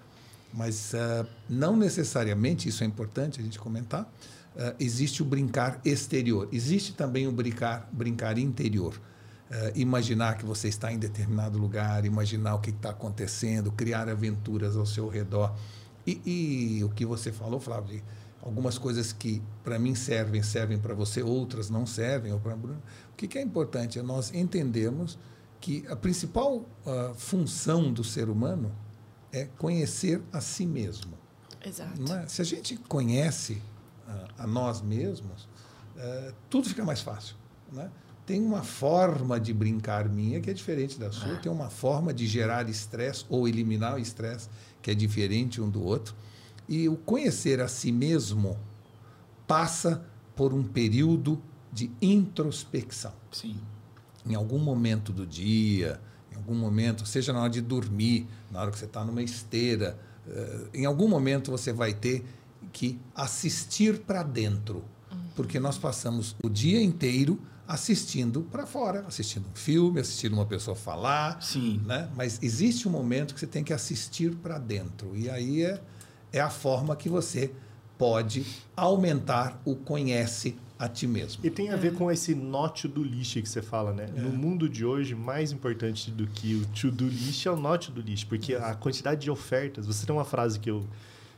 Mas 0.52 0.92
uh, 0.94 1.26
não 1.48 1.76
necessariamente, 1.76 2.68
isso 2.68 2.82
é 2.82 2.86
importante 2.86 3.40
a 3.40 3.42
gente 3.42 3.58
comentar, 3.58 4.02
uh, 4.02 4.74
existe 4.78 5.22
o 5.22 5.24
brincar 5.24 5.80
exterior. 5.84 6.48
Existe 6.52 6.92
também 6.92 7.26
o 7.26 7.32
brincar, 7.32 7.88
brincar 7.92 8.36
interior. 8.38 9.00
Uh, 9.50 9.72
imaginar 9.74 10.36
que 10.36 10.44
você 10.44 10.68
está 10.68 10.92
em 10.92 10.98
determinado 10.98 11.58
lugar, 11.58 12.04
imaginar 12.04 12.54
o 12.54 12.60
que 12.60 12.70
está 12.70 12.90
acontecendo, 12.90 13.72
criar 13.72 14.08
aventuras 14.08 14.76
ao 14.76 14.86
seu 14.86 15.08
redor. 15.08 15.54
E, 16.06 16.20
e 16.78 16.84
o 16.84 16.88
que 16.88 17.04
você 17.04 17.30
falou, 17.32 17.60
Flávio, 17.60 18.02
algumas 18.42 18.78
coisas 18.78 19.12
que 19.12 19.42
para 19.62 19.78
mim 19.78 19.94
servem, 19.94 20.42
servem 20.42 20.78
para 20.78 20.94
você, 20.94 21.22
outras 21.22 21.70
não 21.70 21.86
servem. 21.86 22.32
Ou 22.32 22.40
pra 22.40 22.56
Bruno. 22.56 22.80
O 23.12 23.16
que, 23.16 23.28
que 23.28 23.38
é 23.38 23.42
importante 23.42 23.98
é 23.98 24.02
nós 24.02 24.32
entendermos 24.34 25.18
que 25.60 25.84
a 25.88 25.96
principal 25.96 26.56
uh, 26.56 27.14
função 27.14 27.92
do 27.92 28.02
ser 28.02 28.28
humano 28.28 28.72
é 29.32 29.44
conhecer 29.44 30.22
a 30.32 30.40
si 30.40 30.66
mesmo. 30.66 31.18
Exato. 31.64 32.12
É? 32.12 32.26
Se 32.26 32.42
a 32.42 32.44
gente 32.44 32.76
conhece 32.76 33.60
a, 34.06 34.44
a 34.44 34.46
nós 34.46 34.80
mesmos, 34.80 35.48
é, 35.96 36.32
tudo 36.48 36.68
fica 36.68 36.84
mais 36.84 37.00
fácil. 37.00 37.36
Né? 37.72 37.90
Tem 38.26 38.40
uma 38.40 38.62
forma 38.62 39.38
de 39.38 39.52
brincar 39.52 40.08
minha 40.08 40.40
que 40.40 40.50
é 40.50 40.54
diferente 40.54 40.98
da 40.98 41.10
sua, 41.10 41.32
é. 41.32 41.36
tem 41.36 41.50
uma 41.50 41.68
forma 41.68 42.12
de 42.12 42.26
gerar 42.26 42.68
estresse 42.68 43.24
ou 43.28 43.46
eliminar 43.46 43.96
o 43.96 43.98
estresse 43.98 44.48
que 44.80 44.90
é 44.90 44.94
diferente 44.94 45.60
um 45.60 45.68
do 45.68 45.82
outro. 45.82 46.14
E 46.68 46.88
o 46.88 46.96
conhecer 46.96 47.60
a 47.60 47.68
si 47.68 47.90
mesmo 47.90 48.58
passa 49.46 50.04
por 50.36 50.54
um 50.54 50.62
período 50.62 51.42
de 51.72 51.90
introspecção. 52.00 53.12
Sim. 53.32 53.56
Em 54.24 54.34
algum 54.34 54.58
momento 54.58 55.12
do 55.12 55.26
dia, 55.26 56.00
algum 56.40 56.54
momento, 56.54 57.06
seja 57.06 57.32
na 57.32 57.40
hora 57.40 57.50
de 57.50 57.60
dormir, 57.60 58.26
na 58.50 58.60
hora 58.60 58.70
que 58.70 58.78
você 58.78 58.86
está 58.86 59.04
numa 59.04 59.22
esteira, 59.22 59.98
uh, 60.26 60.68
em 60.74 60.84
algum 60.84 61.08
momento 61.08 61.50
você 61.50 61.72
vai 61.72 61.92
ter 61.94 62.24
que 62.72 62.98
assistir 63.14 64.00
para 64.00 64.22
dentro, 64.22 64.84
uhum. 65.10 65.18
porque 65.36 65.60
nós 65.60 65.78
passamos 65.78 66.34
o 66.42 66.48
dia 66.48 66.82
inteiro 66.82 67.40
assistindo 67.66 68.42
para 68.50 68.66
fora, 68.66 69.04
assistindo 69.06 69.46
um 69.46 69.54
filme, 69.54 70.00
assistindo 70.00 70.32
uma 70.32 70.44
pessoa 70.44 70.74
falar, 70.74 71.40
Sim. 71.40 71.80
né? 71.86 72.10
Mas 72.16 72.38
existe 72.42 72.88
um 72.88 72.90
momento 72.90 73.32
que 73.32 73.38
você 73.38 73.46
tem 73.46 73.62
que 73.62 73.72
assistir 73.72 74.34
para 74.34 74.58
dentro 74.58 75.16
e 75.16 75.30
aí 75.30 75.62
é, 75.62 75.80
é 76.32 76.40
a 76.40 76.50
forma 76.50 76.96
que 76.96 77.08
você 77.08 77.52
pode 77.96 78.44
aumentar 78.76 79.60
o 79.64 79.76
conhece 79.76 80.56
a 80.80 80.88
ti 80.88 81.06
mesmo. 81.06 81.44
E 81.44 81.50
tem 81.50 81.68
a 81.68 81.76
ver 81.76 81.92
com 81.92 82.10
esse 82.10 82.34
not 82.34 82.88
do 82.88 83.04
lixo 83.04 83.40
que 83.42 83.48
você 83.48 83.60
fala, 83.60 83.92
né? 83.92 84.08
É. 84.16 84.20
No 84.22 84.30
mundo 84.30 84.66
de 84.66 84.82
hoje, 84.82 85.14
mais 85.14 85.52
importante 85.52 86.10
do 86.10 86.26
que 86.26 86.54
o 86.54 86.64
to 86.68 86.90
do 86.90 87.06
lixo 87.06 87.50
é 87.50 87.52
o 87.52 87.56
not 87.56 87.92
do 87.92 88.00
lixo, 88.00 88.26
porque 88.26 88.54
a 88.54 88.74
quantidade 88.74 89.20
de 89.20 89.30
ofertas. 89.30 89.86
Você 89.86 90.06
tem 90.06 90.16
uma 90.16 90.24
frase 90.24 90.58
que 90.58 90.70
eu 90.70 90.86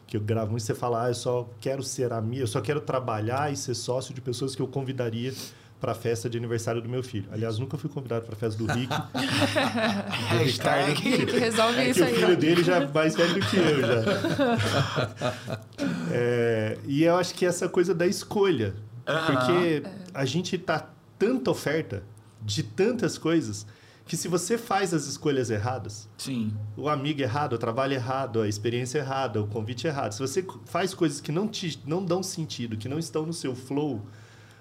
que 0.07 0.17
eu 0.17 0.21
gravo 0.21 0.51
muito, 0.51 0.63
você 0.63 0.75
fala, 0.75 1.07
ah, 1.07 1.09
eu 1.09 1.15
só 1.15 1.49
quero 1.59 1.83
ser 1.83 2.13
amigo, 2.13 2.43
eu 2.43 2.47
só 2.47 2.61
quero 2.61 2.83
trabalhar 2.83 3.51
e 3.51 3.57
ser 3.57 3.73
sócio 3.73 4.13
de 4.13 4.21
pessoas 4.21 4.55
que 4.55 4.61
eu 4.61 4.69
convidaria 4.69 5.33
para 5.81 5.93
a 5.93 5.95
festa 5.95 6.29
de 6.29 6.37
aniversário 6.37 6.83
do 6.83 6.89
meu 6.89 7.03
filho. 7.03 7.25
Aliás, 7.33 7.59
nunca 7.59 7.79
fui 7.79 7.89
convidado 7.89 8.27
para 8.27 8.35
a 8.35 8.39
festa 8.39 8.63
do 8.63 8.71
Rick. 8.71 8.93
Hashtag 10.29 11.01
resolve 11.33 11.81
é 11.81 11.91
isso 11.91 12.05
aí. 12.05 12.13
O 12.13 12.17
filho 12.17 12.37
dele 12.37 12.63
já 12.63 12.77
é 12.77 12.87
mais 12.87 13.17
velho 13.17 13.35
do 13.35 13.41
que 13.41 13.57
eu 13.57 13.81
já. 13.81 15.59
É, 16.15 16.77
e 16.87 17.05
eu 17.05 17.17
acho 17.17 17.35
que 17.35 17.47
essa 17.47 17.67
coisa 17.71 17.95
da 17.95 18.07
escolha, 18.07 18.75
Aham. 19.07 19.27
Porque 19.27 19.83
a 20.15 20.25
gente 20.25 20.57
tá 20.59 20.91
tanta 21.19 21.51
oferta 21.51 22.03
de 22.41 22.63
tantas 22.63 23.19
coisas 23.19 23.67
que 24.05 24.17
se 24.17 24.29
você 24.29 24.59
faz 24.59 24.93
as 24.93 25.07
escolhas 25.07 25.51
erradas, 25.51 26.09
Sim. 26.19 26.53
o 26.77 26.89
amigo 26.89 27.21
errado, 27.23 27.55
o 27.55 27.59
trabalho 27.59 27.95
errado, 27.95 28.41
a 28.41 28.49
experiência 28.49 28.99
errada, 28.99 29.41
o 29.41 29.47
convite 29.47 29.87
errado, 29.87 30.13
se 30.13 30.19
você 30.19 30.45
faz 30.67 30.93
coisas 30.93 31.21
que 31.21 31.31
não, 31.31 31.47
te, 31.47 31.81
não 31.87 32.05
dão 32.05 32.23
sentido, 32.23 32.77
que 32.77 32.89
não 32.89 32.99
estão 32.99 33.25
no 33.25 33.33
seu 33.33 33.55
flow, 33.55 34.03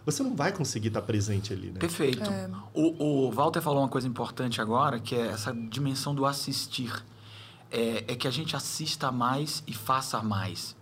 você 0.05 0.23
não 0.23 0.35
vai 0.35 0.51
conseguir 0.51 0.87
estar 0.87 1.01
presente 1.01 1.53
ali, 1.53 1.67
né? 1.71 1.79
Perfeito. 1.79 2.29
O, 2.73 3.27
o 3.27 3.31
Walter 3.31 3.61
falou 3.61 3.81
uma 3.81 3.89
coisa 3.89 4.07
importante 4.07 4.61
agora, 4.61 4.99
que 4.99 5.15
é 5.15 5.27
essa 5.27 5.53
dimensão 5.53 6.15
do 6.15 6.25
assistir. 6.25 6.91
É, 7.69 8.03
é 8.07 8.15
que 8.15 8.27
a 8.27 8.31
gente 8.31 8.55
assista 8.55 9.11
mais 9.11 9.63
e 9.65 9.73
faça 9.73 10.21
mais. 10.21 10.75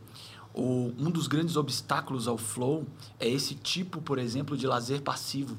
O, 0.59 0.93
um 0.97 1.09
dos 1.09 1.25
grandes 1.25 1.55
obstáculos 1.55 2.27
ao 2.27 2.37
flow 2.37 2.85
é 3.17 3.29
esse 3.29 3.55
tipo, 3.55 4.01
por 4.01 4.19
exemplo, 4.19 4.57
de 4.57 4.67
lazer 4.67 5.01
passivo, 5.01 5.57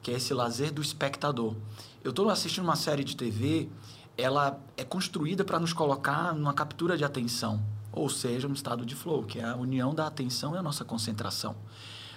que 0.00 0.12
é 0.12 0.14
esse 0.14 0.32
lazer 0.32 0.72
do 0.72 0.80
espectador. 0.80 1.56
Eu 2.04 2.10
estou 2.10 2.30
assistindo 2.30 2.62
uma 2.62 2.76
série 2.76 3.02
de 3.02 3.16
TV, 3.16 3.68
ela 4.16 4.60
é 4.76 4.84
construída 4.84 5.44
para 5.44 5.58
nos 5.58 5.72
colocar 5.72 6.32
numa 6.32 6.54
captura 6.54 6.96
de 6.96 7.04
atenção, 7.04 7.60
ou 7.90 8.08
seja, 8.08 8.46
um 8.46 8.52
estado 8.52 8.86
de 8.86 8.94
flow, 8.94 9.24
que 9.24 9.40
é 9.40 9.44
a 9.44 9.56
união 9.56 9.92
da 9.92 10.06
atenção 10.06 10.54
e 10.54 10.58
a 10.58 10.62
nossa 10.62 10.84
concentração. 10.84 11.56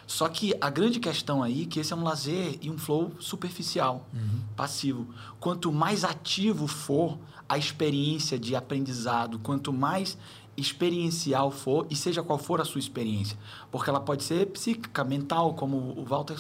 Só 0.05 0.27
que 0.27 0.55
a 0.61 0.69
grande 0.69 0.99
questão 0.99 1.41
aí 1.41 1.63
é 1.63 1.65
que 1.65 1.79
esse 1.79 1.93
é 1.93 1.95
um 1.95 2.03
lazer 2.03 2.57
e 2.61 2.69
um 2.69 2.77
flow 2.77 3.11
superficial, 3.19 4.07
passivo. 4.55 5.07
Quanto 5.39 5.71
mais 5.71 6.03
ativo 6.03 6.67
for 6.67 7.17
a 7.47 7.57
experiência 7.57 8.37
de 8.37 8.55
aprendizado, 8.55 9.39
quanto 9.39 9.73
mais 9.73 10.17
experiencial 10.59 11.51
for, 11.51 11.85
e 11.89 11.95
seja 11.95 12.21
qual 12.23 12.37
for 12.39 12.59
a 12.61 12.65
sua 12.65 12.79
experiência, 12.79 13.37
porque 13.71 13.89
ela 13.89 13.99
pode 13.99 14.23
ser 14.23 14.45
psíquica, 14.47 15.03
mental, 15.03 15.53
como 15.53 15.77
o 15.97 16.03
Walter 16.05 16.37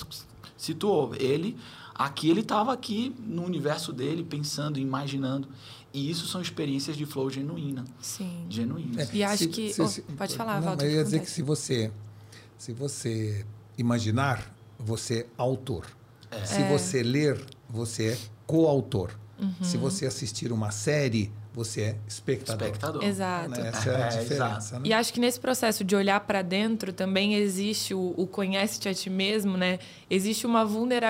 citou. 0.57 1.13
Ele, 1.15 1.57
aqui 1.95 2.29
ele 2.29 2.41
estava 2.41 2.73
aqui 2.73 3.15
no 3.19 3.43
universo 3.43 3.91
dele, 3.93 4.23
pensando, 4.23 4.79
imaginando. 4.79 5.47
E 5.93 6.09
isso 6.09 6.27
são 6.27 6.39
experiências 6.41 6.95
de 6.95 7.05
flow 7.05 7.29
genuína. 7.29 7.83
Sim. 7.99 8.45
Genuínas. 8.49 9.09
E 9.13 9.23
acho 9.23 9.47
que- 9.49 9.73
oh, 9.79 10.11
pode 10.15 10.35
falar, 10.35 10.55
não, 10.61 10.67
Walter, 10.67 10.85
Mas 10.85 10.93
eu 10.93 10.97
ia 10.99 11.03
dizer 11.03 11.19
que 11.21 11.29
se 11.31 11.41
você, 11.41 11.91
se 12.57 12.71
você 12.73 13.45
imaginar, 13.77 14.53
você 14.77 15.21
é 15.21 15.27
autor. 15.37 15.85
Se 16.45 16.61
você 16.63 17.01
ler, 17.01 17.43
você 17.67 18.09
é 18.09 18.17
coautor. 18.45 19.11
Se 19.63 19.77
Uhum. 19.77 19.81
você 19.83 20.05
assistir 20.05 20.51
uma 20.51 20.69
série, 20.69 21.31
você 21.53 21.81
é 21.81 21.95
espectador. 22.07 22.67
Espectador. 22.67 23.03
Exato. 23.03 23.49
Né? 23.49 23.67
Essa 23.69 23.89
é 23.89 23.95
a 23.95 24.05
É, 24.05 24.17
diferença. 24.19 24.75
Né? 24.79 24.81
E 24.85 24.93
acho 24.93 25.11
que 25.11 25.19
nesse 25.19 25.39
processo 25.39 25.83
de 25.83 25.95
olhar 25.95 26.19
para 26.21 26.41
dentro 26.41 26.93
também 26.93 27.35
existe 27.35 27.93
o, 27.93 28.13
o 28.15 28.27
conhece-te 28.27 28.87
a 28.87 28.93
ti 28.93 29.09
mesmo, 29.09 29.57
né? 29.57 29.79
Existe 30.09 30.45
uma 30.45 30.63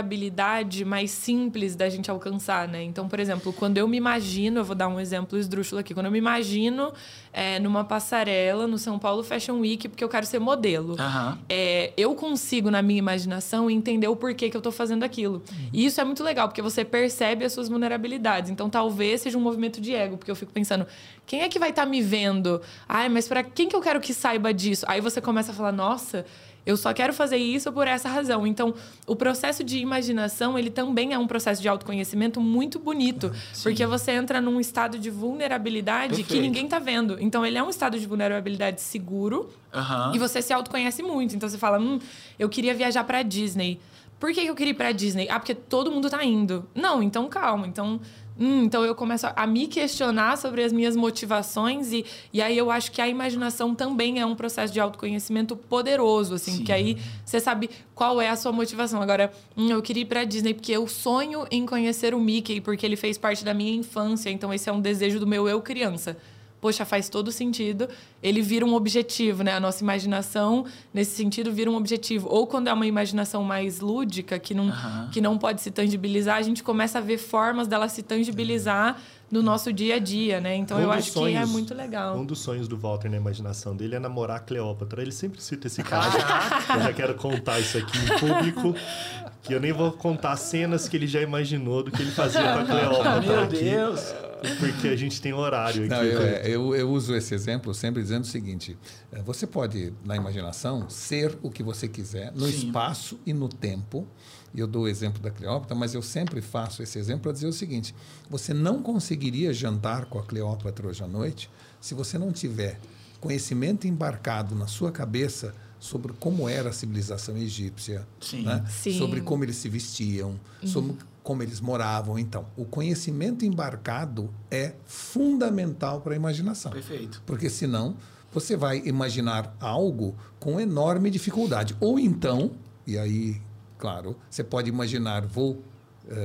vulnerabilidade 0.04 0.86
mais 0.86 1.12
simples 1.12 1.76
da 1.76 1.90
gente 1.90 2.10
alcançar, 2.10 2.68
né? 2.68 2.82
Então, 2.84 3.08
por 3.08 3.20
exemplo, 3.20 3.52
quando 3.54 3.78
eu 3.78 3.88
me 3.88 3.98
imagino, 3.98 4.60
eu 4.62 4.64
vou 4.64 4.76
dar 4.76 4.88
um 4.88 5.00
exemplo 5.00 5.38
esdrúxulo 5.38 5.80
aqui, 5.82 5.94
quando 5.94 6.06
eu 6.08 6.12
me 6.12 6.18
imagino 6.18 6.94
é, 7.34 7.60
numa 7.60 7.84
passarela 7.84 8.66
no 8.66 8.78
São 8.78 8.98
Paulo 8.98 9.24
Fashion 9.24 9.60
Week 9.60 9.88
porque 9.88 10.04
eu 10.04 10.10
quero 10.10 10.26
ser 10.26 10.40
modelo. 10.40 10.96
Aham. 11.00 11.38
É, 11.50 11.92
eu 11.98 12.16
consigo, 12.16 12.72
na 12.72 12.82
minha 12.82 13.00
imaginação, 13.00 13.70
entender 13.70 14.08
o 14.08 14.16
porquê 14.16 14.50
que 14.50 14.58
eu 14.58 14.62
tô 14.62 14.72
fazendo 14.72 15.04
aquilo. 15.04 15.42
E 15.74 15.86
isso 15.86 16.00
é 16.00 16.04
muito 16.04 16.24
legal, 16.24 16.48
porque 16.48 16.62
você 16.62 16.84
percebe 16.86 17.46
as 17.46 17.54
suas 17.54 17.68
vulnerabilidades. 17.70 18.50
Então, 18.50 18.70
talvez 18.70 19.22
seja 19.22 19.38
um 19.38 19.42
movimento 19.42 19.82
de 19.82 19.94
ego, 19.94 20.18
porque 20.30 20.32
eu 20.32 20.36
fico 20.36 20.52
pensando, 20.52 20.86
quem 21.26 21.42
é 21.42 21.50
que 21.50 21.58
vai 21.58 21.72
estar 21.72 21.86
me 21.86 22.02
vendo? 22.02 22.62
Ai, 22.88 23.10
mas 23.10 23.28
para 23.28 23.44
quem 23.44 23.68
que 23.68 23.76
eu 23.76 23.82
quero 23.82 24.00
que 24.00 24.14
saiba 24.14 24.54
disso? 24.54 24.86
Aí 24.88 25.02
você 25.02 25.20
começa 25.20 25.52
a 25.52 25.56
falar, 25.56 25.72
nossa, 25.72 26.26
eu 26.66 26.78
só 26.78 26.94
quero 26.94 27.14
fazer 27.14 27.38
isso 27.38 27.72
por 27.72 27.88
essa 27.88 28.08
razão. 28.08 28.46
Então, 28.46 28.74
o 29.08 29.16
processo 29.16 29.64
de 29.64 29.80
imaginação, 29.80 30.58
ele 30.58 30.70
também 30.70 31.14
é 31.14 31.18
um 31.18 31.26
processo 31.26 31.62
de 31.62 31.68
autoconhecimento 31.68 32.40
muito 32.40 32.78
bonito, 32.78 33.32
porque 33.64 33.86
você 33.88 34.12
entra 34.12 34.40
num 34.40 34.60
estado 34.60 35.00
de 35.00 35.10
vulnerabilidade 35.10 36.18
que 36.18 36.24
Perfeito. 36.24 36.42
ninguém 36.44 36.68
tá 36.68 36.78
vendo. 36.78 37.18
Então, 37.20 37.44
ele 37.46 37.58
é 37.58 37.64
um 37.64 37.70
estado 37.70 38.00
de 38.00 38.06
vulnerabilidade 38.06 38.82
seguro, 38.82 39.50
Aham. 39.74 40.12
e 40.14 40.20
você 40.20 40.42
se 40.42 40.54
autoconhece 40.54 41.02
muito. 41.02 41.36
Então 41.36 41.50
você 41.50 41.58
fala, 41.58 41.80
hum, 41.80 41.98
eu 42.38 42.48
queria 42.50 42.74
viajar 42.74 43.04
pra 43.04 43.24
Disney. 43.24 43.80
Por 44.20 44.34
que 44.34 44.42
que 44.42 44.48
eu 44.50 44.56
queria 44.56 44.72
ir 44.72 44.74
pra 44.76 44.92
Disney? 44.92 45.30
Ah, 45.30 45.40
porque 45.40 45.56
todo 45.56 45.90
mundo 45.90 46.10
tá 46.10 46.22
indo. 46.26 46.68
Não, 46.76 47.02
então 47.02 47.30
calma. 47.30 47.66
Então, 47.66 48.02
hum, 48.40 48.64
então 48.64 48.86
eu 48.86 48.96
começo 48.96 49.28
a, 49.36 49.48
me 49.48 49.68
questionar 49.68 50.38
sobre 50.38 50.64
as 50.64 50.72
minhas 50.72 50.96
motivações 50.96 51.92
e, 51.92 52.06
e 52.32 52.42
aí 52.42 52.58
eu 52.58 52.72
acho 52.72 52.92
que 52.92 53.02
a 53.02 53.08
imaginação 53.08 53.76
também 53.76 54.20
é 54.20 54.26
um 54.26 54.36
processo 54.36 54.72
de 54.72 54.80
autoconhecimento 54.80 55.56
poderoso, 55.56 56.36
assim, 56.36 56.58
Sim. 56.58 56.64
que 56.64 56.72
aí 56.72 56.98
você 57.26 57.40
sabe 57.40 57.70
qual 57.94 58.22
é 58.22 58.30
a 58.30 58.36
sua 58.36 58.52
motivação. 58.52 59.02
Agora, 59.02 59.32
hum, 59.58 59.70
eu 59.70 59.82
queria 59.82 60.04
ir 60.04 60.06
pra 60.06 60.24
Disney 60.24 60.54
porque 60.54 60.72
eu 60.72 60.88
sonho 60.88 61.46
em 61.52 61.66
conhecer 61.66 62.14
o 62.14 62.20
Mickey, 62.20 62.62
porque 62.62 62.86
ele 62.86 62.96
fez 62.96 63.18
parte 63.18 63.44
da 63.44 63.54
minha 63.54 63.74
infância, 63.74 64.30
então 64.30 64.54
esse 64.54 64.70
é 64.70 64.72
um 64.72 64.82
desejo 64.82 65.20
do 65.20 65.28
meu 65.28 65.48
eu 65.48 65.62
criança 65.62 66.18
poxa, 66.62 66.86
faz 66.86 67.08
todo 67.10 67.32
sentido, 67.32 67.88
ele 68.22 68.42
vira 68.42 68.66
um 68.66 68.74
objetivo, 68.74 69.44
né? 69.44 69.54
A 69.54 69.60
nossa 69.60 69.84
imaginação, 69.84 70.66
nesse 70.94 71.16
sentido, 71.16 71.52
vira 71.52 71.70
um 71.72 71.76
objetivo. 71.76 72.28
Ou 72.30 72.46
quando 72.48 72.68
é 72.68 72.74
uma 72.74 72.86
imaginação 72.86 73.44
mais 73.44 73.80
lúdica, 73.80 74.38
que 74.38 74.54
não, 74.54 74.70
Aham. 74.70 75.10
que 75.12 75.22
não 75.22 75.38
pode 75.38 75.62
se 75.62 75.72
tangibilizar, 75.72 76.38
a 76.38 76.42
gente 76.42 76.62
começa 76.64 76.98
a 76.98 77.02
ver 77.02 77.18
formas 77.18 77.68
dela 77.68 77.88
se 77.88 78.04
tangibilizar 78.04 78.98
no 79.32 79.44
nosso 79.44 79.72
dia 79.72 79.96
a 79.96 80.00
dia, 80.00 80.42
né? 80.42 80.56
Então, 80.56 80.78
Um 80.78 80.82
eu 80.82 80.92
acho 80.92 81.12
que 81.12 81.20
é 81.20 81.22
sonhos- 81.22 81.50
muito 81.52 81.74
legal. 81.76 82.18
Um 82.18 82.26
dos 82.26 82.40
sonhos 82.40 82.68
do 82.68 82.76
Walter 82.76 83.10
na 83.10 83.18
imaginação 83.18 83.76
dele 83.76 83.96
é 83.96 84.00
namorar 84.00 84.38
a 84.38 84.40
Cleópatra. 84.40 85.02
Ele 85.04 85.12
sempre 85.12 85.40
cita 85.42 85.68
esse 85.68 85.82
caso. 85.84 86.18
Eu 86.18 86.82
já 86.82 86.94
quero 86.94 87.14
contar 87.16 87.60
isso 87.60 87.78
aqui 87.78 87.96
em 87.98 88.20
público. 88.20 88.76
Que 89.42 89.54
eu 89.54 89.60
nem 89.60 89.72
vou 89.72 89.92
contar 89.92 90.36
cenas 90.36 90.88
que 90.90 90.98
ele 90.98 91.08
já 91.08 91.22
imaginou 91.22 91.84
do 91.84 91.92
que 91.92 92.02
ele 92.02 92.12
fazia 92.12 92.42
com 92.42 92.60
a 92.60 92.66
Cleópatra 92.66 93.22
Meu 93.22 93.44
aqui. 93.44 93.64
Deus! 93.64 94.14
Porque 94.58 94.88
a 94.88 94.96
gente 94.96 95.22
tem 95.22 95.34
horário 95.34 95.82
aqui. 95.82 95.90
Não, 95.90 96.04
eu, 96.04 96.20
né? 96.22 96.42
é, 96.44 96.50
eu, 96.50 96.74
eu 96.74 96.90
uso 96.90 97.14
esse 97.14 97.34
exemplo 97.34 97.74
sempre 97.74 98.02
dizendo 98.02 98.24
o 98.24 98.28
seguinte: 98.28 98.78
eh, 99.12 99.22
você 99.22 99.46
pode, 99.46 99.94
na 100.06 100.16
imaginação, 100.16 100.90
ser 100.90 101.38
o 101.42 101.50
que 101.50 101.62
você 101.62 101.88
quiser, 101.88 102.32
no 102.34 102.48
Sim. 102.48 102.68
espaço 102.68 103.20
e 103.26 103.34
no 103.34 103.50
tempo. 103.50 104.08
E 104.54 104.60
eu 104.60 104.66
dou 104.66 104.84
o 104.84 104.88
exemplo 104.88 105.22
da 105.22 105.30
Cleópatra, 105.30 105.76
mas 105.76 105.94
eu 105.94 106.02
sempre 106.02 106.42
faço 106.42 106.82
esse 106.82 106.98
exemplo 106.98 107.24
para 107.24 107.32
dizer 107.34 107.48
o 107.48 107.54
seguinte: 107.54 107.94
você 108.30 108.54
não 108.54 108.82
conseguiria 108.82 109.54
jantar 109.54 110.06
com 110.06 110.18
a 110.20 110.24
Cleópatra 110.24 110.88
hoje 110.88 111.04
à 111.04 111.08
noite 111.08 111.50
se 111.82 111.94
você 111.94 112.18
não 112.18 112.32
tiver 112.32 112.80
conhecimento 113.20 113.88
embarcado 113.88 114.56
na 114.56 114.68
sua 114.68 114.92
cabeça 114.92 115.54
sobre 115.80 116.14
como 116.20 116.48
era 116.50 116.70
a 116.70 116.74
civilização 116.74 117.38
egípcia, 117.38 118.06
Sim. 118.20 118.44
né? 118.44 118.66
Sim. 118.70 118.98
sobre 118.98 119.22
como 119.22 119.44
eles 119.46 119.56
se 119.56 119.70
vestiam, 119.70 120.40
sobre 120.66 120.96
como 121.24 121.42
eles 121.44 121.62
moravam. 121.62 122.18
Então, 122.20 122.46
o 122.58 122.66
conhecimento 122.66 123.46
embarcado 123.46 124.30
é 124.52 124.74
fundamental 124.86 126.02
para 126.02 126.14
a 126.14 126.16
imaginação. 126.16 126.72
Perfeito. 126.72 127.22
Porque 127.26 127.50
senão 127.50 127.96
você 128.32 128.56
vai 128.56 128.80
imaginar 128.86 129.56
algo 129.60 130.16
com 130.40 130.60
enorme 130.60 131.10
dificuldade. 131.10 131.76
Ou 131.80 132.00
então, 132.00 132.52
e 132.86 132.98
aí, 132.98 133.42
claro, 133.78 134.16
você 134.30 134.44
pode 134.44 134.70
imaginar, 134.70 135.26
vou 135.26 135.62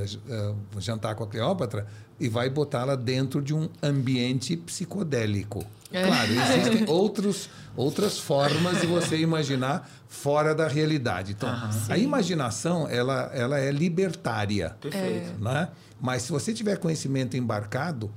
j- 0.07 0.21
eh, 0.29 0.55
jantar 0.79 1.15
com 1.15 1.25
a 1.25 1.27
Cleópatra 1.27 1.87
e 2.19 2.29
vai 2.29 2.49
botá-la 2.49 2.97
dentro 2.97 3.43
de 3.43 3.55
um 3.55 3.69
ambiente 3.83 4.57
psicodélico. 4.57 5.65
Claro, 5.91 6.33
existem 6.33 6.85
outros, 6.91 7.49
outras 7.77 8.19
formas 8.19 8.81
de 8.81 8.87
você 8.87 9.17
imaginar 9.19 9.89
fora 10.09 10.55
da 10.55 10.67
realidade. 10.67 11.33
Então, 11.33 11.49
a 11.89 11.97
imaginação, 11.99 12.89
ela, 12.89 13.31
ela 13.33 13.59
é 13.59 13.71
libertária 13.71 14.77
Perfeito. 14.81 15.41
né? 15.41 15.69
Mas 16.01 16.23
se 16.23 16.33
você 16.33 16.53
tiver 16.53 16.79
conhecimento 16.79 17.37
embarcado, 17.37 18.11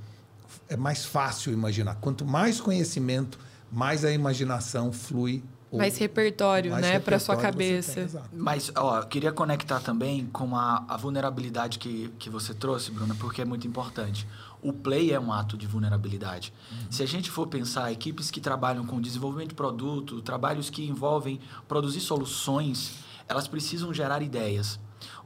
é 0.68 0.76
mais 0.76 1.04
fácil 1.04 1.52
imaginar. 1.52 1.96
Quanto 1.96 2.24
mais 2.24 2.60
conhecimento, 2.60 3.38
mais 3.70 4.04
a 4.04 4.10
imaginação 4.10 4.92
flui. 4.92 5.42
Mais 5.72 5.98
repertório, 5.98 6.70
mais 6.70 6.82
né, 6.82 6.98
para 6.98 7.18
sua 7.18 7.36
cabeça. 7.36 8.06
tem. 8.06 8.20
Mas, 8.32 8.72
ó, 8.74 9.00
eu 9.00 9.06
queria 9.06 9.32
conectar 9.32 9.80
também 9.80 10.26
com 10.26 10.56
a, 10.56 10.84
a 10.88 10.96
vulnerabilidade 10.96 11.78
que, 11.78 12.10
que 12.18 12.30
você 12.30 12.54
trouxe, 12.54 12.90
Bruna, 12.90 13.14
porque 13.16 13.42
é 13.42 13.44
muito 13.44 13.66
importante. 13.66 14.26
O 14.62 14.72
play 14.72 15.12
é 15.12 15.20
um 15.20 15.32
ato 15.32 15.56
de 15.56 15.66
vulnerabilidade. 15.66 16.52
Se 16.90 17.02
a 17.02 17.06
gente 17.06 17.30
for 17.30 17.46
pensar, 17.46 17.92
equipes 17.92 18.30
que 18.30 18.40
trabalham 18.40 18.84
com 18.84 19.00
desenvolvimento 19.00 19.50
de 19.50 19.54
produto, 19.54 20.20
trabalhos 20.22 20.70
que 20.70 20.88
envolvem 20.88 21.38
produzir 21.68 22.00
soluções, 22.00 22.94
elas 23.28 23.46
precisam 23.46 23.92
gerar 23.92 24.22
ideias. 24.22 24.80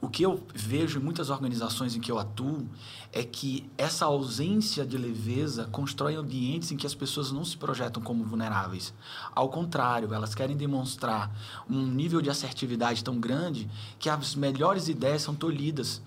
O 0.05 0.09
que 0.09 0.25
eu 0.25 0.45
vejo 0.53 0.99
em 0.99 1.03
muitas 1.03 1.31
organizações 1.31 1.95
em 1.95 2.01
que 2.01 2.11
eu 2.11 2.19
atuo 2.19 2.69
é 3.13 3.23
que 3.23 3.71
essa 3.79 4.05
ausência 4.05 4.85
de 4.85 4.99
leveza 4.99 5.69
constrói 5.71 6.17
ambientes 6.17 6.73
em 6.73 6.77
que 6.77 6.85
as 6.85 6.93
pessoas 6.93 7.31
não 7.31 7.45
se 7.45 7.57
projetam 7.57 8.03
como 8.03 8.25
vulneráveis. 8.25 8.93
Ao 9.33 9.49
contrário, 9.49 10.13
elas 10.13 10.35
querem 10.35 10.57
demonstrar 10.57 11.31
um 11.71 11.87
nível 11.87 12.21
de 12.21 12.29
assertividade 12.29 13.05
tão 13.05 13.21
grande 13.21 13.71
que 14.01 14.11
as 14.11 14.35
melhores 14.35 14.89
ideias 14.89 15.23
são 15.23 15.37
tolhidas. 15.37 16.03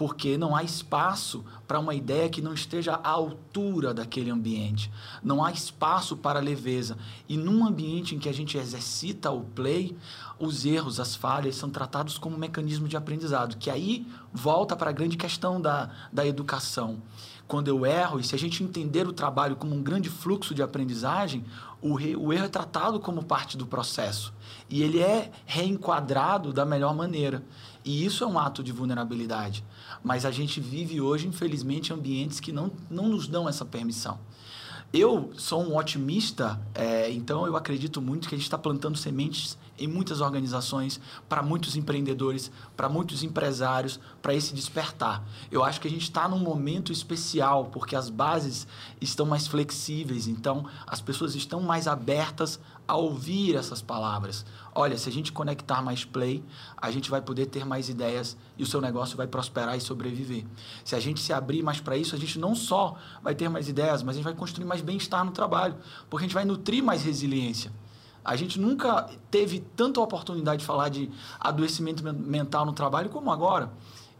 Porque 0.00 0.38
não 0.38 0.56
há 0.56 0.62
espaço 0.62 1.44
para 1.68 1.78
uma 1.78 1.94
ideia 1.94 2.30
que 2.30 2.40
não 2.40 2.54
esteja 2.54 2.94
à 2.94 3.10
altura 3.10 3.92
daquele 3.92 4.30
ambiente. 4.30 4.90
Não 5.22 5.44
há 5.44 5.52
espaço 5.52 6.16
para 6.16 6.40
leveza. 6.40 6.96
E 7.28 7.36
num 7.36 7.66
ambiente 7.66 8.14
em 8.14 8.18
que 8.18 8.26
a 8.26 8.32
gente 8.32 8.56
exercita 8.56 9.30
o 9.30 9.42
play, 9.42 9.94
os 10.38 10.64
erros, 10.64 10.98
as 10.98 11.14
falhas 11.14 11.54
são 11.54 11.68
tratados 11.68 12.16
como 12.16 12.34
um 12.34 12.38
mecanismo 12.38 12.88
de 12.88 12.96
aprendizado, 12.96 13.58
que 13.58 13.68
aí 13.68 14.06
volta 14.32 14.74
para 14.74 14.88
a 14.88 14.92
grande 14.94 15.18
questão 15.18 15.60
da, 15.60 15.90
da 16.10 16.26
educação. 16.26 17.02
Quando 17.46 17.68
eu 17.68 17.84
erro, 17.84 18.20
e 18.20 18.24
se 18.24 18.34
a 18.34 18.38
gente 18.38 18.64
entender 18.64 19.06
o 19.06 19.12
trabalho 19.12 19.54
como 19.54 19.74
um 19.74 19.82
grande 19.82 20.08
fluxo 20.08 20.54
de 20.54 20.62
aprendizagem, 20.62 21.44
o, 21.82 21.92
re, 21.92 22.16
o 22.16 22.32
erro 22.32 22.46
é 22.46 22.48
tratado 22.48 23.00
como 23.00 23.22
parte 23.22 23.58
do 23.58 23.66
processo. 23.66 24.32
E 24.70 24.82
ele 24.82 25.00
é 25.00 25.30
reenquadrado 25.44 26.54
da 26.54 26.64
melhor 26.64 26.94
maneira. 26.94 27.44
E 27.84 28.04
isso 28.04 28.24
é 28.24 28.26
um 28.26 28.38
ato 28.38 28.62
de 28.62 28.72
vulnerabilidade. 28.72 29.64
Mas 30.02 30.24
a 30.24 30.30
gente 30.30 30.60
vive 30.60 31.00
hoje, 31.00 31.26
infelizmente, 31.26 31.92
ambientes 31.92 32.40
que 32.40 32.52
não, 32.52 32.70
não 32.90 33.08
nos 33.08 33.26
dão 33.28 33.48
essa 33.48 33.64
permissão. 33.64 34.18
Eu 34.92 35.30
sou 35.36 35.62
um 35.62 35.76
otimista, 35.76 36.60
é, 36.74 37.08
então 37.12 37.46
eu 37.46 37.56
acredito 37.56 38.02
muito 38.02 38.28
que 38.28 38.34
a 38.34 38.38
gente 38.38 38.46
está 38.46 38.58
plantando 38.58 38.98
sementes 38.98 39.56
em 39.78 39.86
muitas 39.86 40.20
organizações, 40.20 41.00
para 41.28 41.44
muitos 41.44 41.76
empreendedores, 41.76 42.50
para 42.76 42.88
muitos 42.88 43.22
empresários, 43.22 44.00
para 44.20 44.34
esse 44.34 44.52
despertar. 44.52 45.24
Eu 45.48 45.62
acho 45.62 45.80
que 45.80 45.86
a 45.86 45.90
gente 45.90 46.02
está 46.02 46.28
num 46.28 46.40
momento 46.40 46.90
especial, 46.90 47.66
porque 47.66 47.94
as 47.94 48.10
bases 48.10 48.66
estão 49.00 49.24
mais 49.24 49.46
flexíveis, 49.46 50.26
então 50.26 50.66
as 50.84 51.00
pessoas 51.00 51.36
estão 51.36 51.60
mais 51.60 51.86
abertas 51.86 52.58
a 52.88 52.96
ouvir 52.96 53.54
essas 53.54 53.80
palavras. 53.80 54.44
Olha, 54.74 54.96
se 54.96 55.08
a 55.08 55.12
gente 55.12 55.32
conectar 55.32 55.82
mais 55.82 56.04
play, 56.04 56.44
a 56.76 56.90
gente 56.90 57.10
vai 57.10 57.20
poder 57.20 57.46
ter 57.46 57.64
mais 57.64 57.88
ideias 57.88 58.36
e 58.56 58.62
o 58.62 58.66
seu 58.66 58.80
negócio 58.80 59.16
vai 59.16 59.26
prosperar 59.26 59.76
e 59.76 59.80
sobreviver. 59.80 60.44
Se 60.84 60.94
a 60.94 61.00
gente 61.00 61.20
se 61.20 61.32
abrir 61.32 61.62
mais 61.62 61.80
para 61.80 61.96
isso, 61.96 62.14
a 62.14 62.18
gente 62.18 62.38
não 62.38 62.54
só 62.54 62.96
vai 63.22 63.34
ter 63.34 63.48
mais 63.48 63.68
ideias, 63.68 64.02
mas 64.02 64.14
a 64.14 64.18
gente 64.18 64.24
vai 64.24 64.34
construir 64.34 64.66
mais 64.66 64.80
bem-estar 64.80 65.24
no 65.24 65.32
trabalho, 65.32 65.76
porque 66.08 66.24
a 66.24 66.26
gente 66.28 66.34
vai 66.34 66.44
nutrir 66.44 66.82
mais 66.82 67.02
resiliência. 67.02 67.72
A 68.24 68.36
gente 68.36 68.60
nunca 68.60 69.10
teve 69.30 69.60
tanta 69.60 70.00
oportunidade 70.00 70.60
de 70.60 70.66
falar 70.66 70.88
de 70.88 71.10
adoecimento 71.38 72.02
mental 72.04 72.66
no 72.66 72.72
trabalho 72.72 73.08
como 73.08 73.32
agora. 73.32 73.72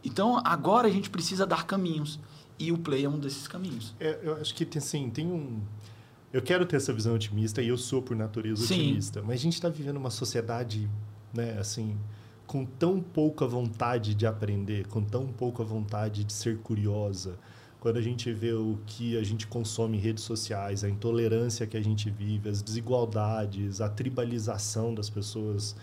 Então, 0.03 0.41
agora 0.43 0.87
a 0.87 0.91
gente 0.91 1.09
precisa 1.09 1.45
dar 1.45 1.65
caminhos. 1.65 2.19
E 2.57 2.71
o 2.71 2.77
Play 2.77 3.05
é 3.05 3.09
um 3.09 3.17
desses 3.17 3.47
caminhos. 3.47 3.95
É, 3.99 4.19
eu 4.21 4.35
acho 4.35 4.53
que 4.53 4.65
tem, 4.65 4.79
assim, 4.79 5.09
tem 5.09 5.25
um. 5.25 5.61
Eu 6.33 6.41
quero 6.41 6.65
ter 6.65 6.77
essa 6.77 6.93
visão 6.93 7.13
otimista 7.13 7.61
e 7.61 7.67
eu 7.67 7.77
sou, 7.77 8.01
por 8.01 8.15
natureza, 8.15 8.65
Sim. 8.65 8.75
otimista. 8.75 9.21
Mas 9.21 9.39
a 9.39 9.43
gente 9.43 9.53
está 9.53 9.67
vivendo 9.67 9.97
uma 9.97 10.09
sociedade, 10.09 10.89
né, 11.33 11.57
assim, 11.59 11.97
com 12.47 12.65
tão 12.65 13.01
pouca 13.01 13.45
vontade 13.45 14.13
de 14.15 14.25
aprender, 14.25 14.87
com 14.87 15.01
tão 15.01 15.27
pouca 15.27 15.63
vontade 15.63 16.23
de 16.23 16.31
ser 16.31 16.57
curiosa, 16.59 17.37
quando 17.81 17.97
a 17.97 18.01
gente 18.01 18.31
vê 18.31 18.53
o 18.53 18.77
que 18.85 19.17
a 19.17 19.23
gente 19.23 19.47
consome 19.47 19.97
em 19.97 19.99
redes 19.99 20.23
sociais, 20.23 20.83
a 20.83 20.89
intolerância 20.89 21.65
que 21.65 21.75
a 21.75 21.81
gente 21.81 22.09
vive, 22.11 22.47
as 22.47 22.61
desigualdades, 22.61 23.81
a 23.81 23.89
tribalização 23.89 24.93
das 24.93 25.09
pessoas 25.09 25.75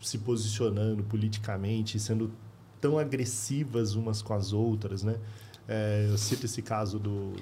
se 0.00 0.18
posicionando 0.18 1.04
politicamente, 1.04 2.00
sendo 2.00 2.32
tão 2.80 2.98
agressivas 2.98 3.94
umas 3.94 4.22
com 4.22 4.32
as 4.32 4.52
outras, 4.52 5.02
né? 5.02 5.16
É, 5.68 6.08
eu 6.10 6.18
cito 6.18 6.46
esse 6.46 6.62
caso 6.62 6.98
do, 6.98 7.34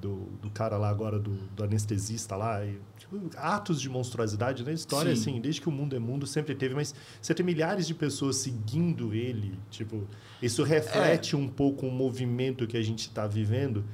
do, 0.00 0.26
do 0.40 0.50
cara 0.50 0.76
lá 0.76 0.88
agora, 0.88 1.18
do, 1.18 1.30
do 1.30 1.64
anestesista 1.64 2.36
lá, 2.36 2.64
e, 2.64 2.78
tipo, 2.98 3.18
atos 3.36 3.80
de 3.80 3.88
monstruosidade 3.88 4.62
na 4.62 4.68
né? 4.68 4.74
história, 4.74 5.14
Sim. 5.14 5.20
assim, 5.20 5.40
desde 5.40 5.60
que 5.60 5.68
o 5.68 5.72
mundo 5.72 5.94
é 5.94 5.98
mundo, 5.98 6.26
sempre 6.26 6.54
teve, 6.54 6.74
mas 6.74 6.94
você 7.20 7.34
tem 7.34 7.44
milhares 7.44 7.86
de 7.86 7.94
pessoas 7.94 8.36
seguindo 8.36 9.14
ele, 9.14 9.58
tipo, 9.70 10.06
isso 10.42 10.62
reflete 10.62 11.34
é. 11.34 11.38
um 11.38 11.48
pouco 11.48 11.86
o 11.86 11.90
movimento 11.90 12.66
que 12.66 12.76
a 12.76 12.82
gente 12.82 13.00
está 13.00 13.26
vivendo, 13.26 13.84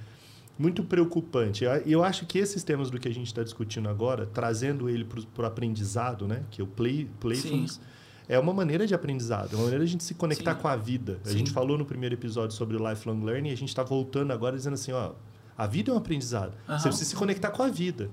muito 0.58 0.84
preocupante. 0.84 1.64
Eu 1.84 2.04
acho 2.04 2.26
que 2.26 2.38
esses 2.38 2.62
temas 2.62 2.90
do 2.90 2.98
que 2.98 3.08
a 3.08 3.12
gente 3.12 3.26
está 3.26 3.42
discutindo 3.42 3.88
agora, 3.88 4.26
trazendo 4.26 4.88
ele 4.88 5.04
para 5.04 5.42
o 5.42 5.46
aprendizado, 5.46 6.28
né, 6.28 6.44
que 6.50 6.60
é 6.60 6.64
o 6.64 6.66
play, 6.66 7.10
playfulness, 7.18 7.80
é 8.28 8.38
uma 8.38 8.54
maneira 8.54 8.86
de 8.86 8.94
aprendizado, 8.94 9.52
é 9.52 9.56
uma 9.56 9.64
maneira 9.64 9.84
de 9.84 9.90
a 9.90 9.92
gente 9.92 10.04
se 10.04 10.14
conectar 10.14 10.54
Sim. 10.54 10.62
com 10.62 10.68
a 10.68 10.76
vida. 10.76 11.20
A 11.24 11.28
Sim. 11.28 11.38
gente 11.38 11.50
falou 11.50 11.76
no 11.76 11.84
primeiro 11.84 12.14
episódio 12.14 12.56
sobre 12.56 12.76
o 12.76 12.90
lifelong 12.90 13.22
learning 13.22 13.50
e 13.50 13.52
a 13.52 13.56
gente 13.56 13.68
está 13.68 13.82
voltando 13.82 14.32
agora 14.32 14.56
dizendo 14.56 14.74
assim, 14.74 14.92
ó, 14.92 15.12
a 15.56 15.66
vida 15.66 15.90
é 15.90 15.94
um 15.94 15.96
aprendizado. 15.96 16.54
Uhum. 16.68 16.78
Você 16.78 16.88
precisa 16.88 17.10
se 17.10 17.16
conectar 17.16 17.50
com 17.50 17.62
a 17.62 17.68
vida. 17.68 18.10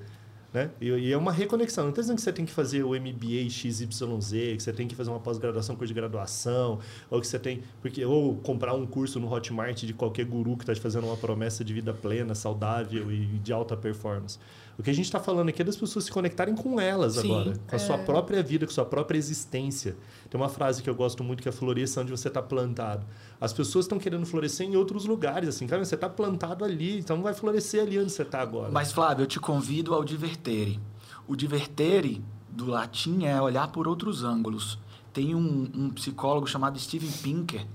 Né? 0.54 0.69
E, 0.82 0.89
e 0.89 1.13
é 1.13 1.17
uma 1.17 1.32
reconexão. 1.32 1.86
Não 1.86 1.91
estou 1.91 2.01
dizendo 2.01 2.17
que 2.17 2.21
você 2.21 2.34
tem 2.34 2.45
que 2.45 2.51
fazer 2.51 2.84
o 2.84 2.89
MBA 2.89 3.49
XYZ, 3.49 4.30
que 4.30 4.60
você 4.60 4.73
tem 4.73 4.88
que 4.88 4.95
fazer 4.95 5.10
uma 5.10 5.19
pós-graduação, 5.19 5.75
curso 5.75 5.93
de 5.93 5.99
graduação, 5.99 6.80
ou 7.10 7.21
que 7.21 7.27
você 7.27 7.39
tem. 7.39 7.63
Porque, 7.82 8.04
ou 8.04 8.36
comprar 8.36 8.73
um 8.73 8.86
curso 8.86 9.19
no 9.19 9.32
Hotmart 9.32 9.84
de 9.84 9.93
qualquer 9.93 10.25
guru 10.25 10.58
que 10.58 10.63
está 10.63 10.73
te 10.73 10.82
fazendo 10.82 11.08
uma 11.08 11.15
promessa 11.15 11.63
de 11.63 11.73
vida 11.73 11.93
plena, 11.93 12.36
saudável 12.36 13.12
e 13.12 13.25
de 13.25 13.54
alta 13.54 13.77
performance. 13.77 14.38
O 14.82 14.84
que 14.84 14.89
a 14.89 14.94
gente 14.96 15.06
está 15.06 15.20
falando 15.20 15.50
aqui 15.50 15.62
é 15.62 15.65
das 15.65 15.78
pessoas 15.78 16.06
se 16.06 16.12
conectarem 16.12 16.56
com 16.56 16.82
elas 16.82 17.13
Sim, 17.13 17.32
agora, 17.32 17.54
com 17.67 17.76
a 17.76 17.78
é... 17.78 17.78
sua 17.78 18.00
própria 18.00 18.41
vida, 18.41 18.65
com 18.65 18.72
a 18.72 18.74
sua 18.74 18.84
própria 18.84 19.15
existência. 19.15 19.96
Tem 20.28 20.41
uma 20.41 20.50
frase 20.50 20.82
que 20.82 20.89
eu 20.89 20.96
gosto 20.96 21.24
muito 21.24 21.44
que 21.44 21.48
é 21.48 21.52
floresça 21.52 22.02
onde 22.02 22.10
você 22.10 22.30
está 22.30 22.41
plantado. 22.41 23.06
As 23.39 23.54
pessoas 23.54 23.86
estão 23.86 24.00
querendo 24.00 24.26
florescer 24.26 24.65
em 24.65 24.76
outros 24.76 25.06
lugares, 25.06 25.50
assim, 25.50 25.67
cara, 25.67 25.86
você 25.86 25.94
está 25.94 26.10
plantado 26.10 26.65
ali, 26.65 26.98
então 26.98 27.22
vai 27.22 27.32
florescer 27.32 27.84
ali 27.84 28.00
onde 28.00 28.12
você 28.12 28.24
está 28.24 28.41
agora. 28.41 28.72
Mas, 28.72 28.91
Flávio, 28.91 29.22
eu 29.22 29.28
te 29.28 29.39
convido 29.39 29.94
ao 29.94 30.04
divertere. 30.04 30.80
O 31.28 31.36
divertere, 31.36 32.20
do 32.50 32.65
latim, 32.65 33.26
é 33.26 33.39
olhar 33.39 33.67
por 33.67 33.88
outros 33.88 34.24
ângulos. 34.24 34.80
Tem 35.13 35.36
um, 35.36 35.70
um 35.76 35.89
psicólogo 35.91 36.48
chamado 36.48 36.80
Steven 36.80 37.12
Pinker, 37.22 37.67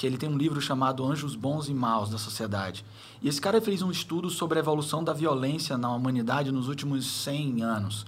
que 0.00 0.06
ele 0.06 0.16
tem 0.16 0.30
um 0.30 0.38
livro 0.38 0.62
chamado 0.62 1.04
Anjos 1.04 1.36
Bons 1.36 1.68
e 1.68 1.74
Maus 1.74 2.08
da 2.08 2.16
Sociedade. 2.16 2.82
E 3.20 3.28
esse 3.28 3.38
cara 3.38 3.60
fez 3.60 3.82
um 3.82 3.90
estudo 3.90 4.30
sobre 4.30 4.58
a 4.58 4.62
evolução 4.62 5.04
da 5.04 5.12
violência 5.12 5.76
na 5.76 5.94
humanidade 5.94 6.50
nos 6.50 6.68
últimos 6.68 7.04
100 7.04 7.62
anos. 7.62 8.06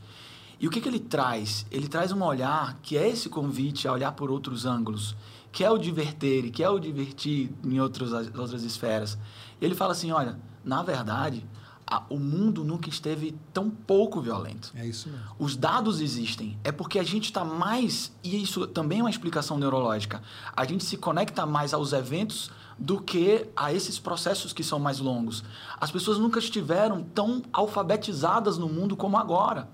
E 0.58 0.66
o 0.66 0.70
que, 0.70 0.80
que 0.80 0.88
ele 0.88 0.98
traz? 0.98 1.66
Ele 1.70 1.86
traz 1.86 2.10
um 2.10 2.22
olhar 2.24 2.78
que 2.82 2.96
é 2.96 3.06
esse 3.06 3.28
convite 3.28 3.86
a 3.86 3.92
olhar 3.92 4.12
por 4.12 4.30
outros 4.30 4.64
ângulos, 4.64 5.14
que 5.52 5.62
é 5.62 5.70
o 5.70 5.76
diverter, 5.76 6.50
que 6.50 6.62
é 6.62 6.70
o 6.70 6.78
divertir 6.78 7.50
em 7.62 7.78
outros, 7.78 8.10
outras 8.10 8.62
esferas. 8.62 9.18
Ele 9.60 9.74
fala 9.74 9.92
assim: 9.92 10.12
olha, 10.12 10.40
na 10.64 10.82
verdade, 10.82 11.44
a, 11.86 12.02
o 12.08 12.18
mundo 12.18 12.64
nunca 12.64 12.88
esteve 12.88 13.36
tão 13.52 13.70
pouco 13.70 14.20
violento. 14.20 14.72
É 14.74 14.86
isso 14.86 15.08
mesmo. 15.08 15.24
Os 15.38 15.56
dados 15.56 16.00
existem. 16.00 16.58
É 16.64 16.72
porque 16.72 16.98
a 16.98 17.02
gente 17.02 17.26
está 17.26 17.44
mais. 17.44 18.12
E 18.22 18.42
isso 18.42 18.66
também 18.66 19.00
é 19.00 19.02
uma 19.02 19.10
explicação 19.10 19.58
neurológica. 19.58 20.22
A 20.56 20.64
gente 20.64 20.84
se 20.84 20.96
conecta 20.96 21.44
mais 21.44 21.74
aos 21.74 21.92
eventos 21.92 22.50
do 22.78 23.00
que 23.00 23.46
a 23.54 23.72
esses 23.72 23.98
processos 23.98 24.52
que 24.52 24.64
são 24.64 24.78
mais 24.78 24.98
longos. 24.98 25.44
As 25.80 25.90
pessoas 25.90 26.18
nunca 26.18 26.38
estiveram 26.38 27.02
tão 27.02 27.42
alfabetizadas 27.52 28.58
no 28.58 28.68
mundo 28.68 28.96
como 28.96 29.16
agora. 29.16 29.68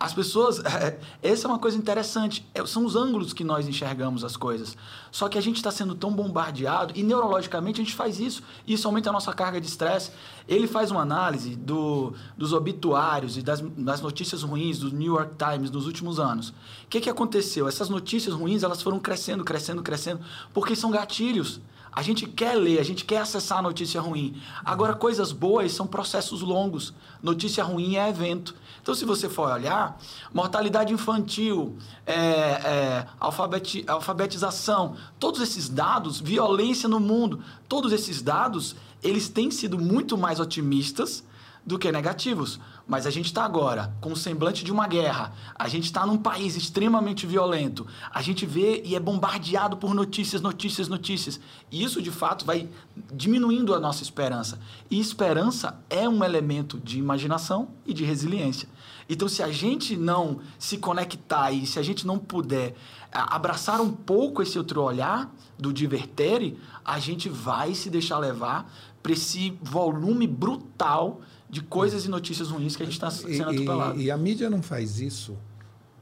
As 0.00 0.14
pessoas. 0.14 0.62
É, 0.80 0.98
essa 1.22 1.46
é 1.46 1.48
uma 1.48 1.58
coisa 1.58 1.76
interessante. 1.76 2.48
É, 2.54 2.64
são 2.64 2.86
os 2.86 2.96
ângulos 2.96 3.32
que 3.34 3.44
nós 3.44 3.68
enxergamos 3.68 4.24
as 4.24 4.36
coisas. 4.36 4.76
Só 5.10 5.28
que 5.28 5.36
a 5.36 5.40
gente 5.40 5.56
está 5.56 5.70
sendo 5.70 5.94
tão 5.94 6.10
bombardeado 6.12 6.94
e 6.96 7.02
neurologicamente 7.02 7.80
a 7.80 7.84
gente 7.84 7.94
faz 7.94 8.18
isso. 8.18 8.42
Isso 8.66 8.86
aumenta 8.86 9.10
a 9.10 9.12
nossa 9.12 9.32
carga 9.32 9.60
de 9.60 9.66
estresse. 9.66 10.10
Ele 10.48 10.66
faz 10.66 10.90
uma 10.90 11.02
análise 11.02 11.56
do, 11.56 12.14
dos 12.36 12.52
obituários 12.52 13.36
e 13.36 13.42
das, 13.42 13.60
das, 13.60 14.00
notícias 14.00 14.42
ruins 14.42 14.78
do 14.78 14.90
New 14.90 15.14
York 15.16 15.34
Times 15.36 15.70
nos 15.70 15.86
últimos 15.86 16.18
anos. 16.18 16.50
O 16.50 16.54
que, 16.88 17.00
que 17.00 17.10
aconteceu? 17.10 17.68
Essas 17.68 17.90
notícias 17.90 18.34
ruins 18.34 18.62
elas 18.62 18.80
foram 18.80 18.98
crescendo, 18.98 19.44
crescendo, 19.44 19.82
crescendo, 19.82 20.20
porque 20.54 20.74
são 20.74 20.90
gatilhos. 20.90 21.60
A 21.92 22.02
gente 22.02 22.26
quer 22.26 22.54
ler, 22.54 22.78
a 22.78 22.84
gente 22.84 23.04
quer 23.04 23.18
acessar 23.18 23.58
a 23.58 23.62
notícia 23.62 24.00
ruim. 24.00 24.40
Agora, 24.64 24.94
coisas 24.94 25.32
boas 25.32 25.72
são 25.72 25.86
processos 25.86 26.40
longos. 26.40 26.94
Notícia 27.20 27.64
ruim 27.64 27.96
é 27.96 28.08
evento. 28.08 28.54
Então, 28.82 28.94
se 28.94 29.04
você 29.04 29.28
for 29.28 29.50
olhar, 29.50 29.98
mortalidade 30.32 30.92
infantil, 30.92 31.76
é, 32.06 32.14
é, 32.14 33.06
alfabeti 33.18 33.84
alfabetização, 33.86 34.96
todos 35.18 35.40
esses 35.40 35.68
dados, 35.68 36.20
violência 36.20 36.88
no 36.88 36.98
mundo, 36.98 37.42
todos 37.68 37.92
esses 37.92 38.22
dados, 38.22 38.74
eles 39.02 39.28
têm 39.28 39.50
sido 39.50 39.78
muito 39.78 40.16
mais 40.16 40.40
otimistas 40.40 41.24
do 41.64 41.78
que 41.78 41.90
negativos. 41.92 42.58
Mas 42.86 43.06
a 43.06 43.10
gente 43.10 43.26
está 43.26 43.44
agora 43.44 43.94
com 44.00 44.12
o 44.12 44.16
semblante 44.16 44.64
de 44.64 44.72
uma 44.72 44.88
guerra. 44.88 45.32
A 45.54 45.68
gente 45.68 45.84
está 45.84 46.04
num 46.04 46.18
país 46.18 46.56
extremamente 46.56 47.26
violento. 47.26 47.86
A 48.12 48.20
gente 48.20 48.44
vê 48.44 48.82
e 48.84 48.96
é 48.96 49.00
bombardeado 49.00 49.76
por 49.76 49.94
notícias, 49.94 50.42
notícias, 50.42 50.88
notícias. 50.88 51.40
E 51.70 51.82
isso, 51.82 52.02
de 52.02 52.10
fato, 52.10 52.44
vai 52.44 52.68
diminuindo 53.12 53.74
a 53.74 53.78
nossa 53.78 54.02
esperança. 54.02 54.58
E 54.90 54.98
esperança 54.98 55.80
é 55.88 56.08
um 56.08 56.24
elemento 56.24 56.80
de 56.80 56.98
imaginação 56.98 57.68
e 57.86 57.94
de 57.94 58.04
resiliência. 58.04 58.68
Então, 59.08 59.28
se 59.28 59.42
a 59.42 59.50
gente 59.50 59.96
não 59.96 60.40
se 60.58 60.78
conectar 60.78 61.50
e 61.52 61.66
se 61.66 61.78
a 61.78 61.82
gente 61.82 62.06
não 62.06 62.18
puder 62.18 62.74
abraçar 63.12 63.80
um 63.80 63.90
pouco 63.90 64.42
esse 64.42 64.56
outro 64.56 64.82
olhar 64.82 65.32
do 65.58 65.72
divertere, 65.72 66.58
a 66.84 66.98
gente 66.98 67.28
vai 67.28 67.74
se 67.74 67.90
deixar 67.90 68.18
levar 68.18 68.72
para 69.02 69.12
esse 69.12 69.58
volume 69.62 70.26
brutal 70.26 71.20
de 71.50 71.60
coisas 71.62 72.04
e 72.04 72.08
notícias 72.08 72.48
ruins 72.48 72.76
que 72.76 72.82
a 72.82 72.86
gente 72.86 72.94
está 72.94 73.10
sendo 73.10 73.42
atropelado. 73.50 74.00
E, 74.00 74.04
e, 74.04 74.10
a 74.10 74.16
mídia 74.16 74.48
não 74.48 74.62
faz 74.62 75.00
isso 75.00 75.36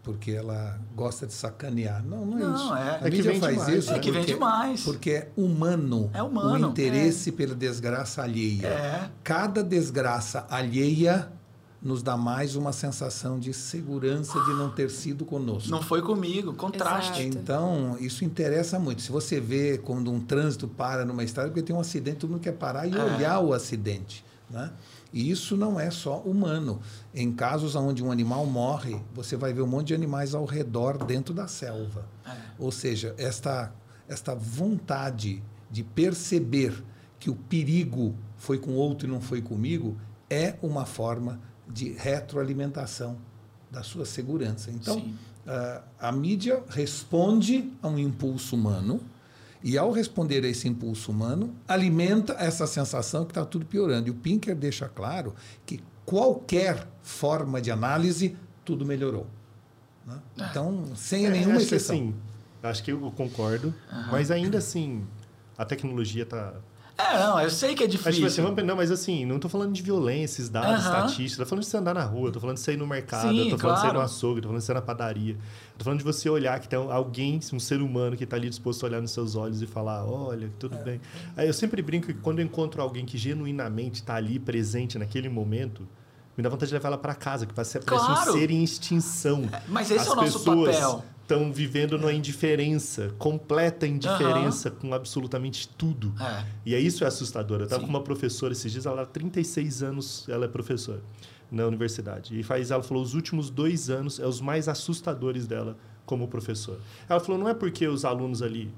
porque 0.03 0.31
ela 0.31 0.79
gosta 0.95 1.27
de 1.27 1.33
sacanear. 1.35 2.03
Não, 2.05 2.25
não 2.25 2.39
é 2.39 2.43
Não, 2.43 2.55
isso. 2.55 2.75
é. 2.75 2.91
A 2.91 2.95
É 3.07 3.11
que 3.11 3.17
mídia 3.17 3.41
faz 3.41 3.57
mais, 3.57 3.69
isso? 3.79 3.91
É 3.91 3.99
que 3.99 4.11
porque, 4.11 4.27
vende 4.27 4.37
mais. 4.41 4.83
porque 4.83 5.11
é 5.11 5.29
humano, 5.37 6.11
É 6.15 6.23
humano. 6.23 6.69
o 6.69 6.71
interesse 6.71 7.33
pela 7.33 7.55
desgraça 7.55 8.23
alheia. 8.23 8.67
É. 8.69 9.11
Cada 9.25 9.63
desgraça 9.63 10.47
alheia 10.51 11.31
nos 11.81 12.03
dá 12.03 12.17
mais 12.17 12.57
uma 12.57 12.73
sensação 12.73 13.39
de 13.39 13.53
segurança 13.55 14.41
de 14.45 14.51
não 14.51 14.69
ter 14.71 14.91
sido 14.91 15.25
conosco. 15.25 15.71
Não 15.71 15.81
foi 15.83 16.03
comigo, 16.03 16.53
contraste. 16.55 17.23
Exato. 17.23 17.39
Então, 17.39 17.97
isso 18.01 18.25
interessa 18.25 18.79
muito. 18.79 19.01
Se 19.03 19.13
você 19.13 19.39
vê 19.41 19.79
quando 19.79 20.11
um 20.11 20.21
trânsito 20.21 20.67
para 20.67 21.05
numa 21.05 21.23
estrada, 21.23 21.49
porque 21.51 21.63
tem 21.63 21.75
um 21.77 21.81
acidente, 21.81 22.17
todo 22.19 22.31
mundo 22.31 22.41
quer 22.41 22.53
parar 22.53 22.87
e 22.87 22.95
É. 22.97 23.03
olhar 23.03 23.41
o 23.41 23.53
acidente. 23.53 24.25
Né? 24.51 24.71
E 25.13 25.31
isso 25.31 25.57
não 25.57 25.81
é 25.81 25.91
só 25.91 26.19
humano. 26.19 26.81
Em 27.15 27.33
casos 27.33 27.75
onde 27.75 28.03
um 28.03 28.13
animal 28.13 28.45
morre, 28.47 29.01
você 29.15 29.37
vai 29.37 29.53
ver 29.53 29.63
um 29.63 29.67
monte 29.67 29.89
de 29.89 29.95
animais 29.95 30.35
ao 30.35 30.45
redor 30.45 31.05
dentro 31.05 31.33
da 31.33 31.49
selva. 31.49 32.07
É. 32.27 32.37
Ou 32.59 32.71
seja, 32.71 33.15
esta, 33.17 33.73
esta 34.07 34.35
vontade 34.35 35.43
de 35.71 35.83
perceber 35.83 36.85
que 37.19 37.31
o 37.31 37.35
perigo 37.35 38.15
foi 38.37 38.59
com 38.59 38.73
outro 38.73 39.09
e 39.09 39.11
não 39.11 39.21
foi 39.21 39.43
comigo 39.43 39.97
é 40.31 40.57
uma 40.63 40.85
forma 40.85 41.41
de 41.67 41.93
retroalimentação 41.93 43.19
da 43.71 43.83
sua 43.83 44.05
segurança. 44.05 44.71
Então, 44.71 45.11
ah, 45.47 45.83
a 45.99 46.13
mídia 46.13 46.63
responde 46.69 47.73
a 47.83 47.89
um 47.89 47.99
impulso 47.99 48.55
humano 48.55 49.01
e, 49.63 49.77
ao 49.77 49.91
responder 49.91 50.45
a 50.45 50.49
esse 50.49 50.69
impulso 50.69 51.11
humano, 51.11 51.55
alimenta 51.67 52.35
essa 52.39 52.67
sensação 52.67 53.25
que 53.25 53.33
está 53.33 53.45
tudo 53.45 53.67
piorando. 53.67 54.09
E 54.09 54.11
o 54.11 54.15
Pinker 54.15 54.55
deixa 54.55 54.89
claro 54.89 55.35
que 55.67 55.81
qualquer 56.05 56.87
forma 57.03 57.61
de 57.61 57.71
análise, 57.71 58.37
tudo 58.65 58.85
melhorou. 58.87 59.27
né? 60.07 60.19
Então, 60.51 60.85
sem 60.95 61.27
É, 61.27 61.31
nenhuma 61.31 61.57
acho 61.57 61.67
que 61.69 61.75
exceção. 61.75 61.97
assim, 61.97 62.15
acho 62.63 62.83
que 62.85 62.93
eu 62.93 63.11
concordo, 63.17 63.75
mas 64.11 64.31
ainda 64.31 64.59
assim, 64.59 65.05
a 65.57 65.65
tecnologia 65.65 66.25
tá. 66.25 66.55
É, 67.01 67.17
não, 67.17 67.41
eu 67.41 67.49
sei 67.49 67.77
que 67.77 67.85
é 67.85 67.87
Acho 67.87 67.97
que 67.99 68.11
difícil. 68.11 68.27
assim, 68.27 68.63
não, 68.65 68.75
mas 68.77 68.91
assim, 68.91 69.25
não 69.25 69.39
tô 69.39 69.49
falando 69.49 69.73
de 69.73 69.81
violência, 69.83 70.43
esses 70.43 70.49
dados, 70.49 70.85
estatísticas, 70.85 71.37
tô 71.37 71.47
falando 71.47 71.63
de 71.63 71.71
você 71.71 71.77
andar 71.77 71.95
na 71.95 72.03
rua, 72.05 72.33
tô 72.33 72.41
falando 72.41 72.57
de 72.57 72.61
você 72.63 72.73
ir 72.73 72.77
no 72.77 72.89
mercado, 72.89 73.29
Sim, 73.33 73.51
tô 73.51 73.57
falando 73.57 73.77
de 73.77 73.83
você 73.83 73.87
ir 73.89 73.93
no 73.93 74.01
açougue, 74.01 74.41
tô 74.41 74.49
falando 74.49 74.61
de 74.61 74.67
você 74.67 74.73
ir 74.73 74.75
na 74.75 74.83
padaria. 74.83 75.37
Tô 75.79 75.85
falando 75.85 75.99
de 76.01 76.05
você 76.05 76.29
olhar 76.29 76.59
que 76.59 76.69
tem 76.69 76.77
alguém, 76.77 77.39
um 77.53 77.61
ser 77.61 77.81
humano 77.81 78.17
que 78.17 78.27
tá 78.27 78.35
ali 78.35 78.49
disposto 78.49 78.83
a 78.85 78.89
olhar 78.89 79.01
nos 79.01 79.13
seus 79.13 79.37
olhos 79.37 79.63
e 79.63 79.67
falar, 79.67 80.05
olha, 80.05 80.51
tudo 80.59 80.75
É. 80.75 80.83
bem. 80.83 81.01
Aí 81.37 81.47
eu 81.47 81.55
sempre 81.55 81.81
brinco 81.83 82.09
que 82.09 82.15
quando 82.15 82.41
eu 82.41 82.45
encontro 82.45 82.83
alguém 82.83 83.07
que 83.07 83.17
genuinamente 83.17 84.03
tá 84.03 84.17
ali 84.17 84.41
presente 84.41 84.99
naquele 84.99 85.29
momento, 85.29 85.87
me 86.39 86.43
dá 86.45 86.49
vontade 86.49 86.69
de 86.71 86.75
levar 86.75 86.89
ela 86.89 86.97
para 86.99 87.15
casa, 87.17 87.45
que 87.45 87.53
parece, 87.53 87.81
parece 87.81 88.07
Claro. 88.07 88.31
um 88.31 88.33
ser 88.39 88.51
em 88.51 88.63
extinção. 88.65 89.43
mas 89.69 89.91
esse 89.91 90.01
As 90.03 90.07
é 90.07 90.11
o 90.13 90.15
nosso 90.15 90.39
pessoas 90.39 90.77
papel. 90.77 91.05
estão 91.23 91.53
vivendo 91.53 91.99
numa 91.99 92.13
indiferença, 92.13 93.13
completa 93.19 93.87
indiferença 93.89 94.71
com 94.71 94.95
absolutamente 94.95 95.69
tudo. 95.69 96.15
É. 96.21 96.45
E 96.65 96.75
é 96.77 96.81
isso 96.81 97.03
é 97.03 97.09
assustador. 97.09 97.59
Eu 97.59 97.65
estava 97.65 97.83
com 97.83 97.89
uma 97.91 98.03
professora 98.03 98.53
esses 98.53 98.71
dias, 98.71 98.87
ela 98.87 99.03
há 99.03 99.07
36 99.07 99.83
anos, 99.83 100.25
ela 100.29 100.45
é 100.45 100.49
professora 100.49 101.03
na 101.51 101.67
universidade. 101.67 102.39
E 102.39 102.43
faz, 102.45 102.71
ela 102.71 102.83
falou, 102.85 103.03
os 103.03 103.15
últimos 103.15 103.51
dois 103.51 103.91
anos 103.91 104.21
é 104.21 104.27
os 104.27 104.41
mais 104.41 104.69
assustadores 104.69 105.47
dela 105.47 105.77
como 106.07 106.29
professora. 106.29 106.79
Ela 107.09 107.19
falou, 107.21 107.39
não 107.41 107.49
é 107.49 107.55
porque 107.55 107.87
os 107.89 108.05
alunos 108.05 108.43
ali 108.43 108.73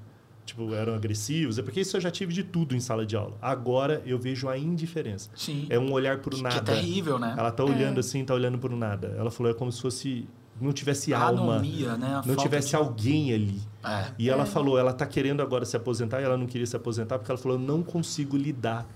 tipo, 0.51 0.73
eram 0.73 0.93
agressivos, 0.93 1.57
é 1.57 1.61
porque 1.61 1.81
isso 1.81 1.97
eu 1.97 2.01
já 2.01 2.11
tive 2.11 2.33
de 2.33 2.43
tudo 2.43 2.75
em 2.75 2.79
sala 2.79 3.05
de 3.05 3.15
aula. 3.15 3.37
Agora 3.41 4.01
eu 4.05 4.17
vejo 4.19 4.47
a 4.49 4.57
indiferença. 4.57 5.29
Sim. 5.35 5.65
É 5.69 5.79
um 5.79 5.91
olhar 5.91 6.19
por 6.19 6.37
nada. 6.37 6.61
Que 6.61 6.71
é 6.71 6.75
terrível, 6.75 7.17
né? 7.17 7.33
Ela 7.37 7.51
tá 7.51 7.63
olhando 7.63 7.99
assim, 7.99 8.23
tá 8.23 8.33
olhando 8.33 8.57
por 8.57 8.71
nada. 8.71 9.15
Ela 9.17 9.31
falou, 9.31 9.51
é 9.51 9.55
como 9.55 9.71
se 9.71 9.81
fosse 9.81 10.27
não 10.59 10.71
tivesse 10.71 11.11
alma, 11.11 11.53
Anomia, 11.55 11.97
né? 11.97 12.21
A 12.23 12.27
não 12.27 12.35
tivesse 12.35 12.69
de- 12.69 12.75
alguém 12.75 13.33
ali. 13.33 13.59
É. 13.83 14.11
E 14.19 14.29
ela 14.29 14.45
falou, 14.45 14.77
ela 14.77 14.93
tá 14.93 15.07
querendo 15.07 15.41
agora 15.41 15.65
se 15.65 15.75
aposentar 15.75 16.21
e 16.21 16.23
ela 16.23 16.37
não 16.37 16.45
queria 16.45 16.67
se 16.67 16.75
aposentar 16.75 17.17
porque 17.17 17.31
ela 17.31 17.37
falou, 17.39 17.57
eu 17.57 17.63
não 17.65 17.81
consigo 17.81 18.37
lidar 18.37 18.87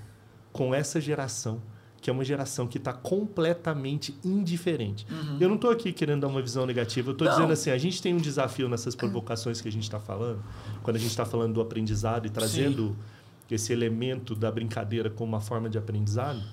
com 0.52 0.76
essa 0.76 1.02
geração, 1.02 1.60
que 2.06 2.10
é 2.12 2.14
uma 2.14 2.24
geração 2.24 2.68
que 2.68 2.78
está 2.78 2.94
completamente 2.94 4.16
indiferente. 4.24 5.08
Eu 5.40 5.50
não 5.50 5.56
estou 5.56 5.72
aqui 5.72 5.92
querendo 5.92 6.22
dar 6.22 6.28
uma 6.28 6.40
visão 6.40 6.64
negativa, 6.64 7.10
eu 7.10 7.14
estou 7.14 7.26
Uhum. 7.28 7.34
Dizendo 7.34 7.54
assim, 7.54 7.72
a 7.72 7.78
gente 7.80 8.00
tem 8.00 8.14
um 8.14 8.20
desafio 8.20 8.70
nessas 8.70 8.94
provocações 8.94 9.60
que 9.60 9.68
a 9.68 9.72
gente 9.72 9.86
está 9.86 10.00
falando, 10.00 10.40
quando 10.84 10.98
a 10.98 11.00
gente 11.00 11.10
está 11.10 11.26
falando 11.26 11.56
do 11.56 11.62
aprendizado 11.62 12.28
e 12.28 12.30
trazendo 12.30 12.96
esse 13.50 13.74
elemento 13.74 14.36
da 14.36 14.52
brincadeira 14.52 15.10
como 15.10 15.30
uma 15.30 15.42
forma 15.42 15.68
de 15.68 15.80
aprendizado, 15.80 16.44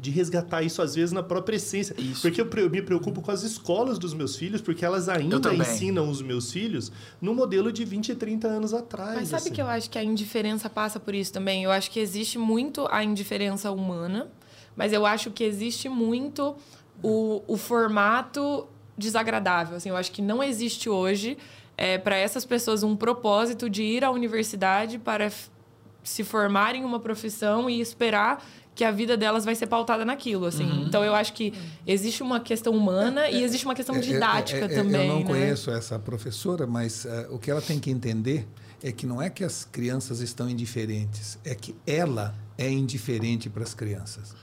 de 0.00 0.10
resgatar 0.10 0.62
isso 0.62 0.82
às 0.82 0.96
vezes 0.96 1.12
na 1.12 1.22
própria 1.22 1.54
essência. 1.54 1.94
Isso. 1.96 2.22
Porque 2.22 2.40
eu 2.40 2.68
me 2.68 2.82
preocupo 2.82 3.22
com 3.22 3.30
as 3.30 3.44
escolas 3.44 4.00
dos 4.00 4.12
meus 4.12 4.34
filhos, 4.34 4.60
porque 4.60 4.84
elas 4.84 5.08
ainda 5.08 5.54
ensinam 5.54 6.10
os 6.10 6.20
meus 6.20 6.50
filhos 6.50 6.90
no 7.20 7.32
modelo 7.36 7.70
de 7.70 7.84
20 7.84 8.08
e 8.08 8.14
30 8.16 8.48
anos 8.48 8.74
atrás. 8.74 9.14
Mas 9.14 9.28
sabe 9.28 9.42
assim. 9.42 9.52
que 9.52 9.62
eu 9.62 9.66
acho 9.68 9.88
que 9.88 9.96
a 9.96 10.02
indiferença 10.02 10.68
passa 10.68 10.98
por 10.98 11.14
isso 11.14 11.32
também? 11.32 11.62
Eu 11.62 11.70
acho 11.70 11.88
que 11.88 12.00
existe 12.00 12.36
muito 12.36 12.88
a 12.90 13.04
indiferença 13.04 13.70
humana, 13.70 14.28
mas 14.76 14.92
eu 14.92 15.04
acho 15.06 15.30
que 15.30 15.44
existe 15.44 15.88
muito 15.88 16.54
o, 17.02 17.42
o 17.46 17.56
formato 17.56 18.66
desagradável. 18.96 19.76
Assim, 19.76 19.88
eu 19.88 19.96
acho 19.96 20.12
que 20.12 20.22
não 20.22 20.42
existe 20.42 20.88
hoje 20.88 21.36
para 22.04 22.16
essas 22.16 22.44
pessoas 22.44 22.82
um 22.84 22.94
propósito 22.94 23.68
de 23.68 23.82
ir 23.82 24.04
à 24.04 24.10
universidade 24.10 24.98
para 24.98 25.32
se 26.04 26.24
formar 26.24 26.74
em 26.74 26.84
uma 26.84 27.00
profissão 27.00 27.68
e 27.68 27.80
esperar 27.80 28.44
que 28.74 28.84
a 28.84 28.90
vida 28.90 29.16
delas 29.16 29.44
vai 29.44 29.54
ser 29.54 29.66
pautada 29.66 30.04
naquilo, 30.04 30.46
assim. 30.46 30.64
Uhum. 30.64 30.86
Então 30.86 31.04
eu 31.04 31.14
acho 31.14 31.34
que 31.34 31.52
existe 31.86 32.22
uma 32.22 32.40
questão 32.40 32.72
humana 32.72 33.28
e 33.28 33.42
existe 33.42 33.66
uma 33.66 33.74
questão 33.74 33.94
É, 33.96 33.98
é, 33.98 34.00
didática 34.00 34.60
é, 34.62 34.64
é, 34.64 34.68
também, 34.68 35.06
Eu 35.06 35.12
não 35.12 35.20
né? 35.20 35.26
conheço 35.26 35.70
essa 35.70 35.98
professora, 35.98 36.66
mas 36.66 37.04
eh, 37.04 37.28
o 37.30 37.38
que 37.38 37.50
ela 37.50 37.60
tem 37.60 37.78
que 37.78 37.90
entender 37.90 38.48
é 38.82 38.90
que 38.90 39.06
não 39.06 39.20
é 39.20 39.28
que 39.28 39.44
as 39.44 39.64
crianças 39.64 40.20
estão 40.20 40.48
indiferentes, 40.48 41.38
é 41.44 41.54
que 41.54 41.74
ela 41.86 42.34
é 42.56 42.70
indiferente 42.70 43.50
para 43.50 43.62
as 43.62 43.74
crianças. 43.74 44.34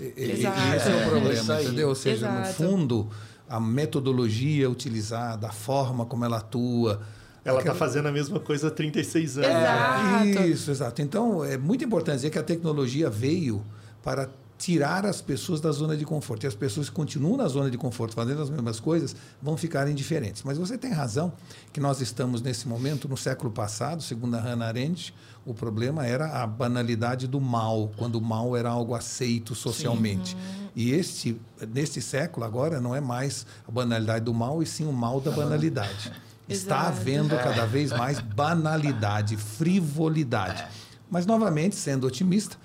E- 0.00 0.12
e- 0.16 0.30
Exato. 0.32 0.58
Esse 0.76 0.88
é 0.88 0.92
o 0.94 0.98
É, 0.98 1.08
problema, 1.08 1.54
aí. 1.54 1.64
entendeu? 1.66 1.88
Ou 1.88 1.94
seja, 1.94 2.30
no 2.30 2.40
Exato. 2.40 2.54
fundo, 2.54 3.08
a 3.48 3.58
metodologia 3.60 4.68
utilizada, 4.68 5.46
a 5.48 5.52
forma 5.52 6.04
como 6.06 6.24
ela 6.24 6.38
atua. 6.38 7.00
Ela 7.44 7.60
está 7.60 7.74
fazendo 7.74 8.06
a 8.08 8.12
mesma 8.12 8.40
coisa 8.40 8.68
há 8.68 8.70
36 8.70 9.38
anos. 9.38 9.50
Exato. 9.50 10.24
né? 10.24 10.46
Isso, 10.48 10.70
exato. 10.70 11.00
Então, 11.00 11.44
é 11.44 11.56
muito 11.56 11.84
importante 11.84 12.16
dizer 12.16 12.30
que 12.30 12.38
a 12.38 12.42
tecnologia 12.42 13.08
veio 13.08 13.62
para 14.02 14.28
tirar 14.58 15.04
as 15.04 15.20
pessoas 15.20 15.60
da 15.60 15.70
zona 15.70 15.96
de 15.96 16.04
conforto. 16.04 16.44
E 16.44 16.46
as 16.46 16.54
pessoas 16.54 16.88
que 16.88 16.94
continuam 16.94 17.36
na 17.36 17.48
zona 17.48 17.70
de 17.70 17.76
conforto, 17.76 18.14
fazendo 18.14 18.42
as 18.42 18.50
mesmas 18.50 18.80
coisas, 18.80 19.14
vão 19.40 19.56
ficar 19.56 19.88
indiferentes. 19.88 20.42
Mas 20.42 20.58
você 20.58 20.78
tem 20.78 20.92
razão 20.92 21.32
que 21.72 21.80
nós 21.80 22.00
estamos 22.00 22.40
nesse 22.40 22.66
momento, 22.66 23.08
no 23.08 23.16
século 23.16 23.50
passado, 23.50 24.02
segundo 24.02 24.34
a 24.36 24.40
Hannah 24.40 24.66
Arendt, 24.66 25.14
o 25.44 25.54
problema 25.54 26.06
era 26.06 26.42
a 26.42 26.46
banalidade 26.46 27.26
do 27.26 27.40
mal, 27.40 27.92
quando 27.96 28.16
o 28.16 28.20
mal 28.20 28.56
era 28.56 28.70
algo 28.70 28.94
aceito 28.94 29.54
socialmente. 29.54 30.36
E 30.74 30.90
este, 30.90 31.40
neste 31.72 32.00
século 32.00 32.44
agora 32.44 32.80
não 32.80 32.94
é 32.94 33.00
mais 33.00 33.46
a 33.66 33.70
banalidade 33.70 34.24
do 34.24 34.34
mal, 34.34 34.62
e 34.62 34.66
sim 34.66 34.86
o 34.86 34.92
mal 34.92 35.20
da 35.20 35.30
banalidade. 35.30 36.12
Está 36.48 36.76
Exato. 36.76 36.86
havendo 36.88 37.36
cada 37.36 37.66
vez 37.66 37.90
mais 37.90 38.20
banalidade, 38.20 39.36
frivolidade. 39.36 40.64
Mas, 41.10 41.26
novamente, 41.26 41.74
sendo 41.74 42.06
otimista, 42.06 42.56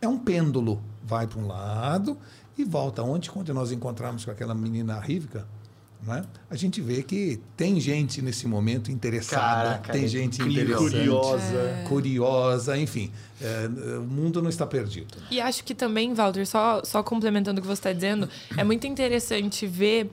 é 0.00 0.08
um 0.08 0.18
pêndulo. 0.18 0.82
Vai 1.08 1.26
para 1.26 1.40
um 1.40 1.46
lado 1.46 2.16
e 2.56 2.64
volta. 2.64 3.02
Ontem, 3.02 3.30
quando 3.30 3.52
nós 3.54 3.72
encontramos 3.72 4.24
com 4.24 4.30
aquela 4.30 4.54
menina 4.54 5.00
Rívika, 5.00 5.46
né, 6.02 6.22
a 6.48 6.54
gente 6.54 6.80
vê 6.80 7.02
que 7.02 7.40
tem 7.56 7.80
gente 7.80 8.22
nesse 8.22 8.46
momento 8.46 8.92
interessada, 8.92 9.70
Caraca, 9.70 9.92
tem 9.92 10.04
é 10.04 10.08
gente 10.08 10.38
Curiosa. 10.40 11.84
curiosa, 11.88 12.78
enfim. 12.78 13.10
é, 13.40 13.98
o 13.98 14.02
mundo 14.02 14.40
não 14.40 14.48
está 14.48 14.66
perdido. 14.66 15.16
E 15.30 15.40
acho 15.40 15.64
que 15.64 15.74
também, 15.74 16.14
Walter, 16.14 16.46
só, 16.46 16.82
só 16.84 17.02
complementando 17.02 17.58
o 17.58 17.62
que 17.62 17.66
você 17.66 17.80
está 17.80 17.92
dizendo, 17.92 18.28
é 18.56 18.62
muito 18.62 18.86
interessante 18.86 19.66
ver 19.66 20.10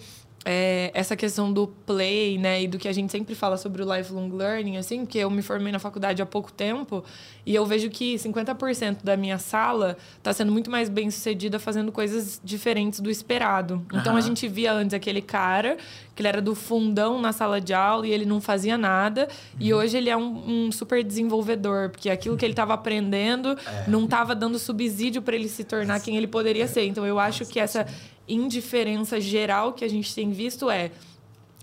é, 0.47 0.91
essa 0.93 1.15
questão 1.15 1.51
do 1.51 1.67
play, 1.67 2.38
né? 2.38 2.62
E 2.62 2.67
do 2.67 2.77
que 2.77 2.88
a 2.88 2.93
gente 2.93 3.12
sempre 3.12 3.34
fala 3.34 3.58
sobre 3.58 3.81
o 3.81 3.95
lifelong 3.95 4.29
learning, 4.29 4.77
assim, 4.77 4.99
porque 5.03 5.17
eu 5.17 5.29
me 5.31 5.41
formei 5.41 5.71
na 5.71 5.79
faculdade 5.79 6.21
há 6.21 6.25
pouco 6.25 6.53
tempo 6.53 7.03
e 7.43 7.55
eu 7.55 7.65
vejo 7.65 7.89
que 7.89 8.15
50% 8.15 8.97
da 9.03 9.17
minha 9.17 9.39
sala 9.39 9.97
está 10.17 10.31
sendo 10.31 10.51
muito 10.51 10.69
mais 10.69 10.88
bem 10.88 11.10
sucedida 11.10 11.58
fazendo 11.58 11.91
coisas 11.91 12.39
diferentes 12.43 12.99
do 12.99 13.10
esperado. 13.10 13.84
Então 13.91 14.13
a 14.13 14.19
Aham. 14.19 14.21
gente 14.21 14.47
via 14.47 14.71
antes 14.71 14.93
aquele 14.93 15.21
cara 15.21 15.77
que 16.15 16.21
ele 16.21 16.30
era 16.30 16.41
do 16.41 16.56
fundão 16.56 17.19
na 17.19 17.34
sala 17.34 17.60
de 17.60 17.73
aula 17.73 18.08
e 18.08 18.12
ele 18.12 18.26
não 18.26 18.39
fazia 18.39 18.78
nada. 18.78 19.28
E 19.59 19.74
hoje 19.74 19.97
ele 19.97 20.09
é 20.09 20.16
um, 20.16 20.68
um 20.68 20.72
super 20.72 21.03
desenvolvedor, 21.03 21.89
porque 21.89 22.09
aquilo 22.09 22.38
que 22.38 22.45
ele 22.45 22.53
estava 22.53 22.74
aprendendo 22.74 23.57
não 23.88 24.05
estava 24.05 24.34
dando 24.34 24.57
subsídio 24.57 25.22
para 25.22 25.36
ele 25.36 25.49
se 25.49 25.63
tornar 25.63 25.99
quem 25.99 26.16
ele 26.16 26.28
poderia 26.28 26.68
ser. 26.68 26.86
Então 26.86 27.05
eu 27.05 27.20
acho 27.20 27.45
que 27.45 27.59
essa 27.59 27.86
indiferença 28.28 29.20
geral 29.20 29.74
que 29.74 29.84
a 29.84 29.89
gente 29.89 30.16
tem 30.16 30.32
visto 30.32 30.70
é 30.70 30.91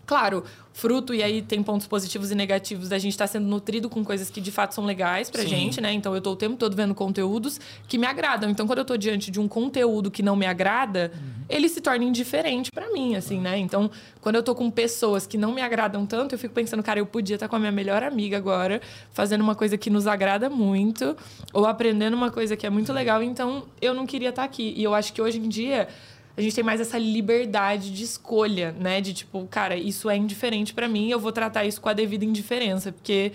Claro, 0.04 0.44
fruto, 0.72 1.14
e 1.14 1.22
aí 1.22 1.42
tem 1.42 1.62
pontos 1.62 1.86
positivos 1.86 2.30
e 2.30 2.34
negativos 2.34 2.88
da 2.88 2.98
gente 2.98 3.12
estar 3.12 3.26
tá 3.26 3.32
sendo 3.32 3.46
nutrido 3.46 3.88
com 3.88 4.04
coisas 4.04 4.30
que 4.30 4.40
de 4.40 4.50
fato 4.50 4.74
são 4.74 4.84
legais 4.84 5.30
pra 5.30 5.42
Sim. 5.42 5.48
gente, 5.48 5.80
né? 5.80 5.92
Então 5.92 6.14
eu 6.14 6.20
tô 6.20 6.32
o 6.32 6.36
tempo 6.36 6.56
todo 6.56 6.74
vendo 6.74 6.94
conteúdos 6.94 7.60
que 7.86 7.96
me 7.96 8.06
agradam. 8.06 8.50
Então 8.50 8.66
quando 8.66 8.80
eu 8.80 8.84
tô 8.84 8.96
diante 8.96 9.30
de 9.30 9.38
um 9.38 9.46
conteúdo 9.46 10.10
que 10.10 10.22
não 10.22 10.34
me 10.34 10.46
agrada, 10.46 11.12
uhum. 11.14 11.44
ele 11.48 11.68
se 11.68 11.80
torna 11.80 12.04
indiferente 12.04 12.70
para 12.72 12.90
mim, 12.92 13.14
assim, 13.14 13.40
né? 13.40 13.58
Então 13.58 13.90
quando 14.20 14.36
eu 14.36 14.42
tô 14.42 14.54
com 14.54 14.70
pessoas 14.70 15.26
que 15.26 15.38
não 15.38 15.52
me 15.52 15.62
agradam 15.62 16.04
tanto, 16.04 16.34
eu 16.34 16.38
fico 16.38 16.54
pensando, 16.54 16.82
cara, 16.82 16.98
eu 16.98 17.06
podia 17.06 17.36
estar 17.36 17.46
tá 17.46 17.50
com 17.50 17.56
a 17.56 17.58
minha 17.58 17.72
melhor 17.72 18.02
amiga 18.02 18.36
agora, 18.36 18.80
fazendo 19.12 19.42
uma 19.42 19.54
coisa 19.54 19.78
que 19.78 19.88
nos 19.88 20.06
agrada 20.06 20.50
muito, 20.50 21.16
ou 21.52 21.64
aprendendo 21.66 22.14
uma 22.14 22.30
coisa 22.30 22.56
que 22.56 22.66
é 22.66 22.70
muito 22.70 22.92
legal, 22.92 23.22
então 23.22 23.64
eu 23.80 23.94
não 23.94 24.06
queria 24.06 24.30
estar 24.30 24.42
tá 24.42 24.46
aqui. 24.46 24.74
E 24.76 24.82
eu 24.82 24.94
acho 24.94 25.12
que 25.12 25.22
hoje 25.22 25.38
em 25.38 25.48
dia 25.48 25.88
a 26.36 26.40
gente 26.40 26.54
tem 26.54 26.64
mais 26.64 26.80
essa 26.80 26.98
liberdade 26.98 27.90
de 27.90 28.04
escolha, 28.04 28.72
né? 28.72 29.00
De 29.00 29.12
tipo, 29.12 29.46
cara, 29.50 29.76
isso 29.76 30.08
é 30.08 30.16
indiferente 30.16 30.72
para 30.72 30.88
mim, 30.88 31.10
eu 31.10 31.20
vou 31.20 31.32
tratar 31.32 31.64
isso 31.64 31.80
com 31.80 31.88
a 31.88 31.92
devida 31.92 32.24
indiferença, 32.24 32.90
porque 32.90 33.32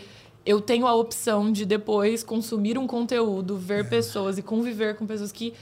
eu 0.48 0.62
tenho 0.62 0.88
a 0.88 0.96
opção 0.96 1.52
de 1.52 1.66
depois 1.66 2.24
consumir 2.24 2.78
um 2.78 2.88
conteúdo, 2.88 3.58
ver 3.58 3.82
é. 3.82 3.84
pessoas 3.84 4.38
e 4.38 4.42
conviver 4.42 4.96
com 4.96 5.06
pessoas 5.06 5.32
que, 5.32 5.54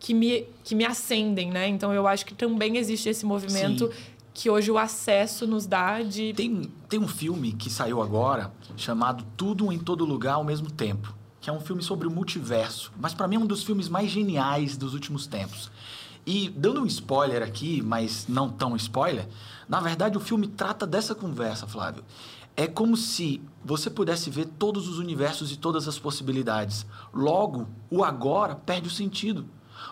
que, 0.00 0.12
me, 0.12 0.46
que 0.64 0.74
me 0.74 0.84
acendem, 0.84 1.50
né? 1.50 1.68
Então 1.68 1.94
eu 1.94 2.08
acho 2.08 2.26
que 2.26 2.34
também 2.34 2.76
existe 2.76 3.08
esse 3.08 3.24
movimento 3.24 3.86
Sim. 3.86 3.92
que 4.34 4.50
hoje 4.50 4.70
o 4.70 4.76
acesso 4.76 5.46
nos 5.46 5.64
dá 5.64 6.02
de. 6.02 6.34
Tem, 6.34 6.70
tem 6.88 6.98
um 6.98 7.08
filme 7.08 7.52
que 7.52 7.70
saiu 7.70 8.02
agora 8.02 8.52
chamado 8.76 9.24
Tudo 9.36 9.72
em 9.72 9.78
Todo 9.78 10.04
Lugar 10.04 10.34
ao 10.34 10.44
mesmo 10.44 10.70
tempo. 10.70 11.14
Que 11.40 11.48
é 11.48 11.52
um 11.52 11.60
filme 11.60 11.82
sobre 11.82 12.06
o 12.06 12.10
multiverso. 12.10 12.92
Mas 13.00 13.14
para 13.14 13.26
mim 13.26 13.36
é 13.36 13.38
um 13.38 13.46
dos 13.46 13.64
filmes 13.64 13.88
mais 13.88 14.10
geniais 14.10 14.76
dos 14.76 14.92
últimos 14.92 15.26
tempos. 15.26 15.70
E 16.24 16.48
dando 16.50 16.82
um 16.82 16.86
spoiler 16.86 17.42
aqui, 17.42 17.82
mas 17.82 18.26
não 18.28 18.48
tão 18.48 18.76
spoiler, 18.76 19.28
na 19.68 19.80
verdade 19.80 20.16
o 20.16 20.20
filme 20.20 20.46
trata 20.46 20.86
dessa 20.86 21.14
conversa, 21.14 21.66
Flávio. 21.66 22.04
É 22.56 22.66
como 22.66 22.96
se 22.96 23.40
você 23.64 23.88
pudesse 23.88 24.28
ver 24.28 24.46
todos 24.46 24.88
os 24.88 24.98
universos 24.98 25.50
e 25.50 25.56
todas 25.56 25.88
as 25.88 25.98
possibilidades. 25.98 26.86
Logo, 27.12 27.66
o 27.90 28.04
agora 28.04 28.54
perde 28.54 28.88
o 28.88 28.90
sentido. 28.90 29.46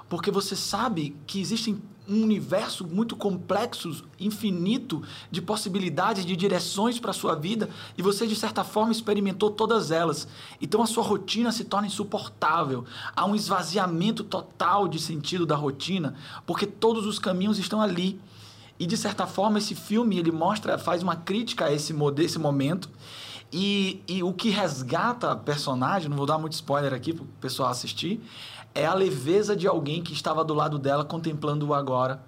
Porque 0.08 0.30
você 0.30 0.54
sabe 0.54 1.16
que 1.26 1.40
existem 1.40 1.80
um 2.10 2.24
universo 2.24 2.84
muito 2.84 3.14
complexo, 3.14 4.04
infinito 4.18 5.00
de 5.30 5.40
possibilidades, 5.40 6.26
de 6.26 6.34
direções 6.34 6.98
para 6.98 7.12
a 7.12 7.14
sua 7.14 7.36
vida 7.36 7.70
e 7.96 8.02
você, 8.02 8.26
de 8.26 8.34
certa 8.34 8.64
forma, 8.64 8.90
experimentou 8.90 9.50
todas 9.50 9.92
elas. 9.92 10.26
Então 10.60 10.82
a 10.82 10.86
sua 10.86 11.04
rotina 11.04 11.52
se 11.52 11.64
torna 11.64 11.86
insuportável. 11.86 12.84
Há 13.14 13.24
um 13.24 13.36
esvaziamento 13.36 14.24
total 14.24 14.88
de 14.88 14.98
sentido 14.98 15.46
da 15.46 15.54
rotina, 15.54 16.16
porque 16.44 16.66
todos 16.66 17.06
os 17.06 17.18
caminhos 17.18 17.58
estão 17.58 17.80
ali. 17.80 18.20
E 18.78 18.86
de 18.86 18.96
certa 18.96 19.26
forma 19.26 19.58
esse 19.58 19.74
filme 19.74 20.18
ele 20.18 20.32
mostra, 20.32 20.78
faz 20.78 21.02
uma 21.02 21.14
crítica 21.14 21.66
a 21.66 21.72
esse, 21.72 21.94
esse 22.18 22.38
momento. 22.38 22.88
E, 23.52 24.02
e 24.06 24.22
o 24.22 24.32
que 24.32 24.50
resgata 24.50 25.32
a 25.32 25.36
personagem, 25.36 26.08
não 26.08 26.16
vou 26.16 26.26
dar 26.26 26.38
muito 26.38 26.52
spoiler 26.52 26.92
aqui 26.92 27.12
para 27.12 27.24
o 27.24 27.28
pessoal 27.40 27.68
assistir, 27.68 28.22
é 28.74 28.86
a 28.86 28.94
leveza 28.94 29.56
de 29.56 29.66
alguém 29.66 30.02
que 30.02 30.12
estava 30.12 30.44
do 30.44 30.54
lado 30.54 30.78
dela 30.78 31.04
contemplando 31.04 31.66
o 31.66 31.74
agora, 31.74 32.22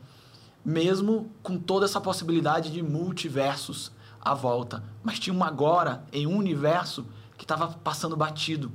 mesmo 0.64 1.30
com 1.42 1.58
toda 1.58 1.84
essa 1.84 2.00
possibilidade 2.00 2.70
de 2.70 2.82
multiversos 2.82 3.92
à 4.20 4.34
volta. 4.34 4.82
Mas 5.02 5.18
tinha 5.18 5.34
um 5.34 5.44
agora 5.44 6.04
em 6.12 6.26
um 6.26 6.36
universo 6.36 7.06
que 7.36 7.44
estava 7.44 7.68
passando 7.68 8.16
batido. 8.16 8.72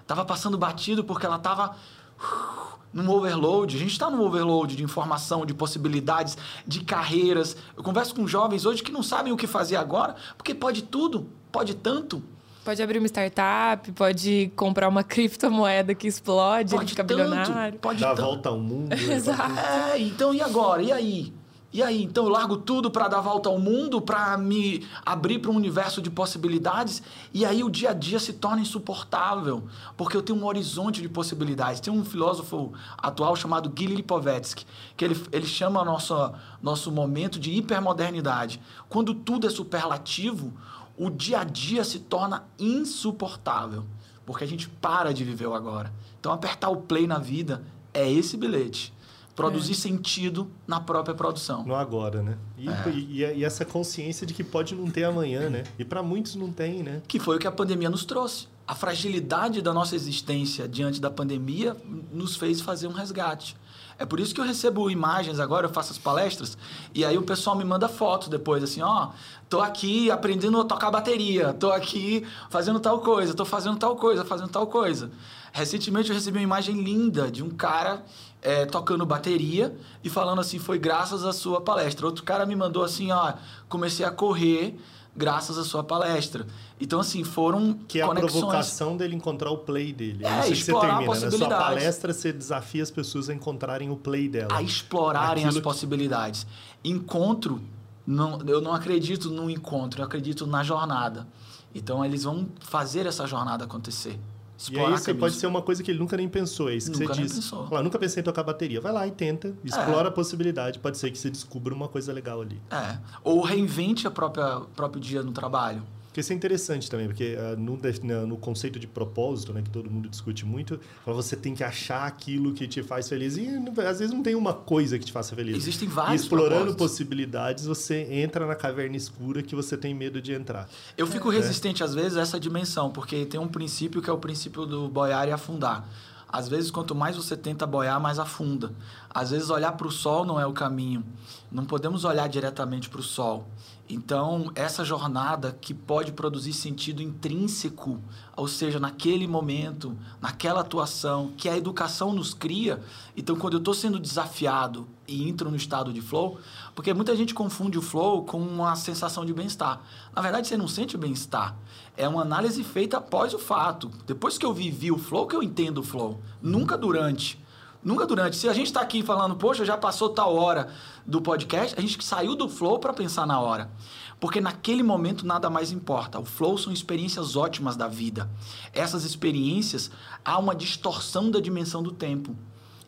Estava 0.00 0.24
passando 0.24 0.58
batido 0.58 1.02
porque 1.02 1.26
ela 1.26 1.36
estava 1.36 1.70
uh, 1.70 2.78
num 2.92 3.10
overload. 3.10 3.74
A 3.74 3.78
gente 3.78 3.92
está 3.92 4.10
num 4.10 4.20
overload 4.20 4.76
de 4.76 4.84
informação, 4.84 5.46
de 5.46 5.54
possibilidades, 5.54 6.36
de 6.66 6.84
carreiras. 6.84 7.56
Eu 7.76 7.82
converso 7.82 8.14
com 8.14 8.26
jovens 8.26 8.66
hoje 8.66 8.82
que 8.82 8.92
não 8.92 9.02
sabem 9.02 9.32
o 9.32 9.36
que 9.36 9.46
fazer 9.46 9.76
agora, 9.76 10.14
porque 10.36 10.54
pode 10.54 10.82
tudo, 10.82 11.28
pode 11.54 11.76
tanto. 11.76 12.20
Pode 12.64 12.82
abrir 12.82 12.98
uma 12.98 13.06
startup, 13.06 13.92
pode 13.92 14.50
comprar 14.56 14.88
uma 14.88 15.04
criptomoeda 15.04 15.94
que 15.94 16.08
explode, 16.08 16.70
pode 16.70 16.82
ele 16.82 16.90
fica 16.90 17.04
tanto, 17.04 17.16
bilionário. 17.16 17.78
Pode 17.78 18.00
dar 18.00 18.10
a 18.10 18.14
volta 18.14 18.48
ao 18.48 18.58
mundo. 18.58 18.90
Exato. 18.98 19.52
É, 19.92 20.00
então 20.00 20.34
e 20.34 20.40
agora? 20.40 20.82
E 20.82 20.90
aí? 20.90 21.32
E 21.72 21.82
aí, 21.82 22.04
então 22.04 22.24
eu 22.24 22.30
largo 22.30 22.56
tudo 22.56 22.88
para 22.88 23.08
dar 23.08 23.20
volta 23.20 23.48
ao 23.48 23.58
mundo, 23.58 24.00
para 24.00 24.38
me 24.38 24.86
abrir 25.04 25.40
para 25.40 25.50
um 25.50 25.56
universo 25.56 26.00
de 26.00 26.08
possibilidades, 26.08 27.02
e 27.32 27.44
aí 27.44 27.64
o 27.64 27.68
dia 27.68 27.90
a 27.90 27.92
dia 27.92 28.20
se 28.20 28.32
torna 28.34 28.62
insuportável, 28.62 29.64
porque 29.96 30.16
eu 30.16 30.22
tenho 30.22 30.38
um 30.38 30.46
horizonte 30.46 31.02
de 31.02 31.08
possibilidades. 31.08 31.80
Tem 31.80 31.92
um 31.92 32.04
filósofo 32.04 32.72
atual 32.96 33.34
chamado 33.34 33.72
Gili 33.76 33.96
Lipovetsky, 33.96 34.64
que 34.96 35.04
ele, 35.04 35.20
ele 35.32 35.46
chama 35.46 35.84
nosso, 35.84 36.14
nosso 36.62 36.92
momento 36.92 37.40
de 37.40 37.50
hipermodernidade. 37.50 38.60
Quando 38.88 39.12
tudo 39.12 39.48
é 39.48 39.50
superlativo, 39.50 40.52
o 40.96 41.10
dia 41.10 41.40
a 41.40 41.44
dia 41.44 41.84
se 41.84 41.98
torna 41.98 42.44
insuportável, 42.58 43.84
porque 44.24 44.44
a 44.44 44.46
gente 44.46 44.68
para 44.68 45.12
de 45.12 45.24
viver 45.24 45.46
o 45.46 45.54
agora. 45.54 45.92
Então, 46.20 46.32
apertar 46.32 46.70
o 46.70 46.76
play 46.78 47.06
na 47.06 47.18
vida 47.18 47.62
é 47.92 48.10
esse 48.10 48.36
bilhete. 48.36 48.92
Produzir 49.34 49.72
é. 49.72 49.74
sentido 49.74 50.48
na 50.66 50.80
própria 50.80 51.14
produção. 51.14 51.64
No 51.64 51.74
agora, 51.74 52.22
né? 52.22 52.38
E, 52.56 52.68
é. 52.68 52.90
e, 52.90 53.38
e, 53.38 53.44
essa 53.44 53.64
consciência 53.64 54.24
de 54.24 54.32
que 54.32 54.44
pode 54.44 54.74
não 54.74 54.88
ter 54.88 55.04
amanhã, 55.04 55.50
né? 55.50 55.64
E 55.76 55.84
para 55.84 56.02
muitos 56.02 56.36
não 56.36 56.52
tem, 56.52 56.84
né? 56.84 57.02
Que 57.08 57.18
foi 57.18 57.36
o 57.36 57.38
que 57.38 57.46
a 57.46 57.52
pandemia 57.52 57.90
nos 57.90 58.04
trouxe. 58.04 58.46
A 58.66 58.74
fragilidade 58.74 59.60
da 59.60 59.74
nossa 59.74 59.96
existência 59.96 60.68
diante 60.68 61.00
da 61.00 61.10
pandemia 61.10 61.76
nos 62.12 62.36
fez 62.36 62.60
fazer 62.60 62.86
um 62.86 62.92
resgate. 62.92 63.56
É 63.98 64.04
por 64.04 64.18
isso 64.18 64.34
que 64.34 64.40
eu 64.40 64.44
recebo 64.44 64.90
imagens 64.90 65.38
agora, 65.38 65.66
eu 65.66 65.70
faço 65.70 65.92
as 65.92 65.98
palestras, 65.98 66.58
e 66.94 67.04
aí 67.04 67.16
o 67.16 67.22
pessoal 67.22 67.56
me 67.56 67.64
manda 67.64 67.88
fotos 67.88 68.28
depois, 68.28 68.62
assim, 68.62 68.82
ó, 68.82 69.10
tô 69.48 69.60
aqui 69.60 70.10
aprendendo 70.10 70.60
a 70.60 70.64
tocar 70.64 70.90
bateria, 70.90 71.52
tô 71.52 71.70
aqui 71.70 72.26
fazendo 72.50 72.80
tal 72.80 73.00
coisa, 73.00 73.34
tô 73.34 73.44
fazendo 73.44 73.76
tal 73.78 73.96
coisa, 73.96 74.24
fazendo 74.24 74.48
tal 74.48 74.66
coisa. 74.66 75.10
Recentemente 75.52 76.08
eu 76.08 76.14
recebi 76.14 76.38
uma 76.38 76.42
imagem 76.42 76.82
linda 76.82 77.30
de 77.30 77.42
um 77.42 77.50
cara 77.50 78.04
é, 78.42 78.66
tocando 78.66 79.06
bateria 79.06 79.74
e 80.02 80.10
falando 80.10 80.40
assim, 80.40 80.58
foi 80.58 80.78
graças 80.78 81.24
à 81.24 81.32
sua 81.32 81.60
palestra. 81.60 82.04
Outro 82.04 82.24
cara 82.24 82.44
me 82.44 82.56
mandou 82.56 82.82
assim, 82.82 83.12
ó, 83.12 83.34
comecei 83.68 84.04
a 84.04 84.10
correr 84.10 84.76
graças 85.16 85.56
à 85.58 85.64
sua 85.64 85.84
palestra. 85.84 86.46
Então, 86.80 87.00
assim, 87.00 87.22
foram 87.22 87.74
Que 87.86 88.00
é 88.00 88.06
conexões. 88.06 88.30
a 88.30 88.38
provocação 88.38 88.96
dele 88.96 89.14
encontrar 89.14 89.50
o 89.50 89.58
play 89.58 89.92
dele. 89.92 90.24
É, 90.24 90.48
isso 90.48 90.64
que 90.66 90.72
você 90.72 90.80
termina. 90.80 91.20
Na 91.20 91.30
sua 91.30 91.48
palestra, 91.48 92.12
você 92.12 92.32
desafia 92.32 92.82
as 92.82 92.90
pessoas 92.90 93.28
a 93.30 93.34
encontrarem 93.34 93.90
o 93.90 93.96
play 93.96 94.28
dela. 94.28 94.48
A 94.52 94.62
explorarem 94.62 95.44
Aquilo 95.44 95.58
as 95.58 95.62
possibilidades. 95.64 96.46
Encontro, 96.82 97.60
não, 98.06 98.40
eu 98.46 98.60
não 98.60 98.74
acredito 98.74 99.30
no 99.30 99.48
encontro, 99.48 100.00
eu 100.00 100.04
acredito 100.06 100.46
na 100.46 100.62
jornada. 100.62 101.26
Então, 101.74 102.04
eles 102.04 102.24
vão 102.24 102.46
fazer 102.60 103.06
essa 103.06 103.26
jornada 103.26 103.64
acontecer. 103.64 104.18
Explorar 104.56 104.90
e 104.90 104.92
aí 104.92 104.98
você 104.98 105.14
pode 105.14 105.34
ser 105.34 105.46
uma 105.46 105.60
coisa 105.60 105.82
que 105.82 105.90
ele 105.90 105.98
nunca 105.98 106.16
nem 106.16 106.28
pensou, 106.28 106.70
é 106.70 106.74
isso 106.74 106.90
que 106.92 107.00
nunca 107.00 107.14
você 107.14 107.22
disse. 107.22 107.34
Pensou. 107.36 107.66
Fala, 107.66 107.82
nunca 107.82 107.98
pensei 107.98 108.20
em 108.20 108.24
tocar 108.24 108.42
bateria. 108.42 108.80
Vai 108.80 108.92
lá 108.92 109.06
e 109.06 109.10
tenta, 109.10 109.54
explora 109.64 110.08
é. 110.08 110.08
a 110.08 110.12
possibilidade. 110.12 110.78
Pode 110.78 110.96
ser 110.96 111.10
que 111.10 111.18
você 111.18 111.28
descubra 111.28 111.74
uma 111.74 111.88
coisa 111.88 112.12
legal 112.12 112.40
ali. 112.40 112.60
É. 112.70 112.98
Ou 113.22 113.40
reinvente 113.40 114.06
a 114.06 114.10
própria 114.10 114.60
próprio 114.76 115.00
dia 115.00 115.22
no 115.22 115.32
trabalho. 115.32 115.82
Porque 116.14 116.20
isso 116.20 116.32
é 116.32 116.36
interessante 116.36 116.88
também, 116.88 117.08
porque 117.08 117.34
uh, 117.34 117.60
no, 117.60 117.76
no, 118.24 118.36
conceito 118.36 118.78
de 118.78 118.86
propósito, 118.86 119.52
né, 119.52 119.62
que 119.62 119.70
todo 119.70 119.90
mundo 119.90 120.08
discute 120.08 120.46
muito, 120.46 120.78
você 121.04 121.34
tem 121.34 121.56
que 121.56 121.64
achar 121.64 122.06
aquilo 122.06 122.52
que 122.52 122.68
te 122.68 122.84
faz 122.84 123.08
feliz. 123.08 123.36
E 123.36 123.48
às 123.84 123.98
vezes 123.98 124.14
não 124.14 124.22
tem 124.22 124.36
uma 124.36 124.54
coisa 124.54 124.96
que 124.96 125.04
te 125.04 125.10
faça 125.10 125.34
feliz. 125.34 125.56
Existem 125.56 125.88
vários. 125.88 126.20
E 126.20 126.24
explorando 126.24 126.72
possibilidades, 126.76 127.66
você 127.66 128.06
entra 128.12 128.46
na 128.46 128.54
caverna 128.54 128.96
escura 128.96 129.42
que 129.42 129.56
você 129.56 129.76
tem 129.76 129.92
medo 129.92 130.22
de 130.22 130.32
entrar. 130.32 130.68
Eu 130.96 131.08
fico 131.08 131.32
é. 131.32 131.34
resistente, 131.34 131.82
às 131.82 131.96
vezes, 131.96 132.16
a 132.16 132.20
essa 132.20 132.38
dimensão, 132.38 132.92
porque 132.92 133.26
tem 133.26 133.40
um 133.40 133.48
princípio 133.48 134.00
que 134.00 134.08
é 134.08 134.12
o 134.12 134.18
princípio 134.18 134.64
do 134.66 134.88
boiar 134.88 135.26
e 135.26 135.32
afundar. 135.32 135.84
Às 136.28 136.48
vezes, 136.48 136.70
quanto 136.70 136.94
mais 136.94 137.16
você 137.16 137.36
tenta 137.36 137.66
boiar, 137.66 138.00
mais 138.00 138.20
afunda. 138.20 138.72
Às 139.10 139.32
vezes, 139.32 139.50
olhar 139.50 139.72
para 139.72 139.88
o 139.88 139.90
sol 139.90 140.24
não 140.24 140.38
é 140.38 140.46
o 140.46 140.52
caminho. 140.52 141.04
Não 141.50 141.64
podemos 141.64 142.04
olhar 142.04 142.28
diretamente 142.28 142.88
para 142.88 143.00
o 143.00 143.02
sol. 143.02 143.48
Então, 143.88 144.50
essa 144.54 144.82
jornada 144.82 145.56
que 145.60 145.74
pode 145.74 146.12
produzir 146.12 146.54
sentido 146.54 147.02
intrínseco, 147.02 148.00
ou 148.34 148.48
seja, 148.48 148.80
naquele 148.80 149.26
momento, 149.26 149.94
naquela 150.22 150.60
atuação, 150.60 151.32
que 151.36 151.50
a 151.50 151.56
educação 151.56 152.10
nos 152.12 152.32
cria. 152.32 152.82
Então, 153.14 153.36
quando 153.36 153.54
eu 153.54 153.58
estou 153.58 153.74
sendo 153.74 153.98
desafiado 153.98 154.88
e 155.06 155.28
entro 155.28 155.50
no 155.50 155.56
estado 155.56 155.92
de 155.92 156.00
flow, 156.00 156.38
porque 156.74 156.94
muita 156.94 157.14
gente 157.14 157.34
confunde 157.34 157.76
o 157.76 157.82
flow 157.82 158.24
com 158.24 158.40
uma 158.40 158.74
sensação 158.74 159.22
de 159.22 159.34
bem-estar. 159.34 159.82
Na 160.16 160.22
verdade, 160.22 160.48
você 160.48 160.56
não 160.56 160.66
sente 160.66 160.96
o 160.96 160.98
bem-estar. 160.98 161.54
É 161.94 162.08
uma 162.08 162.22
análise 162.22 162.64
feita 162.64 162.96
após 162.96 163.34
o 163.34 163.38
fato. 163.38 163.90
Depois 164.06 164.38
que 164.38 164.46
eu 164.46 164.54
vivi 164.54 164.90
o 164.90 164.98
flow, 164.98 165.26
que 165.26 165.36
eu 165.36 165.42
entendo 165.42 165.78
o 165.78 165.84
flow. 165.84 166.22
Nunca 166.40 166.78
durante. 166.78 167.43
Nunca 167.84 168.06
durante. 168.06 168.36
Se 168.36 168.48
a 168.48 168.52
gente 168.54 168.66
está 168.66 168.80
aqui 168.80 169.02
falando, 169.02 169.36
poxa, 169.36 169.64
já 169.64 169.76
passou 169.76 170.08
tal 170.08 170.34
hora 170.34 170.68
do 171.04 171.20
podcast, 171.20 171.78
a 171.78 171.80
gente 171.82 172.02
saiu 172.02 172.34
do 172.34 172.48
flow 172.48 172.78
para 172.78 172.94
pensar 172.94 173.26
na 173.26 173.38
hora. 173.38 173.70
Porque 174.18 174.40
naquele 174.40 174.82
momento 174.82 175.26
nada 175.26 175.50
mais 175.50 175.70
importa. 175.70 176.18
O 176.18 176.24
flow 176.24 176.56
são 176.56 176.72
experiências 176.72 177.36
ótimas 177.36 177.76
da 177.76 177.86
vida. 177.86 178.30
Essas 178.72 179.04
experiências 179.04 179.90
há 180.24 180.38
uma 180.38 180.54
distorção 180.54 181.30
da 181.30 181.40
dimensão 181.40 181.82
do 181.82 181.92
tempo. 181.92 182.34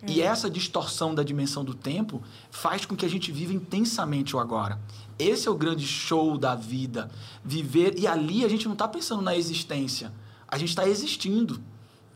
É. 0.03 0.11
E 0.11 0.23
essa 0.23 0.49
distorção 0.49 1.15
da 1.15 1.23
dimensão 1.23 1.63
do 1.63 1.75
tempo 1.75 2.23
faz 2.51 2.87
com 2.87 2.97
que 2.97 3.05
a 3.05 3.09
gente 3.09 3.31
viva 3.31 3.53
intensamente 3.53 4.35
o 4.35 4.39
agora. 4.39 4.81
Esse 5.19 5.47
é 5.47 5.51
o 5.51 5.57
grande 5.57 5.87
show 5.87 6.39
da 6.39 6.55
vida. 6.55 7.11
Viver. 7.45 7.99
E 7.99 8.07
ali 8.07 8.45
a 8.45 8.49
gente 8.49 8.65
não 8.65 8.73
está 8.73 8.89
pensando 8.89 9.21
na 9.21 9.37
existência. 9.37 10.13
A 10.49 10.57
gente 10.57 10.71
está 10.71 10.89
existindo. 10.89 11.61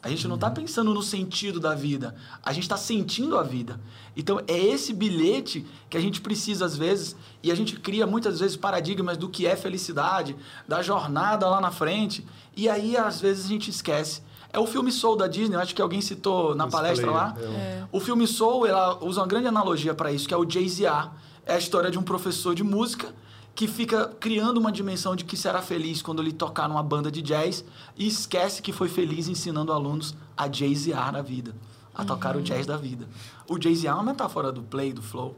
A 0.02 0.08
gente 0.08 0.26
não 0.26 0.36
está 0.36 0.50
pensando 0.50 0.94
no 0.94 1.02
sentido 1.02 1.60
da 1.60 1.74
vida. 1.74 2.14
A 2.42 2.52
gente 2.54 2.62
está 2.62 2.76
sentindo 2.76 3.36
a 3.36 3.42
vida. 3.42 3.78
Então 4.16 4.40
é 4.48 4.58
esse 4.58 4.94
bilhete 4.94 5.66
que 5.90 5.96
a 5.96 6.00
gente 6.00 6.20
precisa 6.22 6.64
às 6.64 6.74
vezes. 6.76 7.14
E 7.42 7.50
a 7.52 7.54
gente 7.54 7.78
cria 7.78 8.06
muitas 8.06 8.40
vezes 8.40 8.56
paradigmas 8.56 9.16
do 9.18 9.28
que 9.28 9.46
é 9.46 9.54
felicidade, 9.56 10.34
da 10.66 10.80
jornada 10.82 11.46
lá 11.48 11.60
na 11.60 11.70
frente. 11.70 12.26
E 12.56 12.68
aí 12.68 12.96
às 12.96 13.20
vezes 13.20 13.44
a 13.44 13.48
gente 13.48 13.68
esquece. 13.70 14.22
É 14.52 14.58
o 14.58 14.66
filme 14.66 14.90
Soul 14.90 15.16
da 15.16 15.26
Disney, 15.28 15.54
eu 15.56 15.60
acho 15.60 15.74
que 15.74 15.82
alguém 15.82 16.00
citou 16.00 16.54
na 16.56 16.64
Eu 16.64 16.70
palestra 16.70 17.06
falei, 17.06 17.20
lá. 17.20 17.36
eu- 17.38 17.52
É. 17.52 17.84
O 17.92 18.00
filme 18.00 18.26
Soul, 18.26 18.66
ela 18.66 18.98
usa 19.04 19.20
uma 19.20 19.26
grande 19.26 19.46
analogia 19.46 19.94
para 19.94 20.10
isso, 20.10 20.26
que 20.26 20.34
é 20.34 20.36
o 20.36 20.48
Jay-Z-A. 20.48 21.12
É 21.46 21.54
a 21.54 21.58
história 21.58 21.90
de 21.90 21.98
um 21.98 22.02
professor 22.02 22.54
de 22.54 22.64
música 22.64 23.14
que 23.54 23.66
fica 23.66 24.08
criando 24.20 24.58
uma 24.58 24.72
dimensão 24.72 25.14
de 25.14 25.24
que 25.24 25.36
será 25.36 25.60
feliz 25.60 26.02
quando 26.02 26.22
ele 26.22 26.32
tocar 26.32 26.68
numa 26.68 26.82
banda 26.82 27.10
de 27.10 27.20
jazz 27.20 27.64
e 27.96 28.06
esquece 28.06 28.62
que 28.62 28.72
foi 28.72 28.88
feliz 28.88 29.28
ensinando 29.28 29.72
alunos 29.72 30.14
a 30.36 30.50
Jay-Z-A 30.50 31.12
na 31.12 31.22
vida, 31.22 31.54
a 31.94 32.04
tocar 32.04 32.36
o 32.36 32.42
jazz 32.42 32.66
da 32.66 32.76
vida. 32.76 33.06
O 33.48 33.60
Jay-Z-A 33.60 33.90
é 33.90 33.94
uma 33.94 34.02
metáfora 34.02 34.50
do 34.50 34.62
play, 34.62 34.92
do 34.92 35.02
flow. 35.02 35.36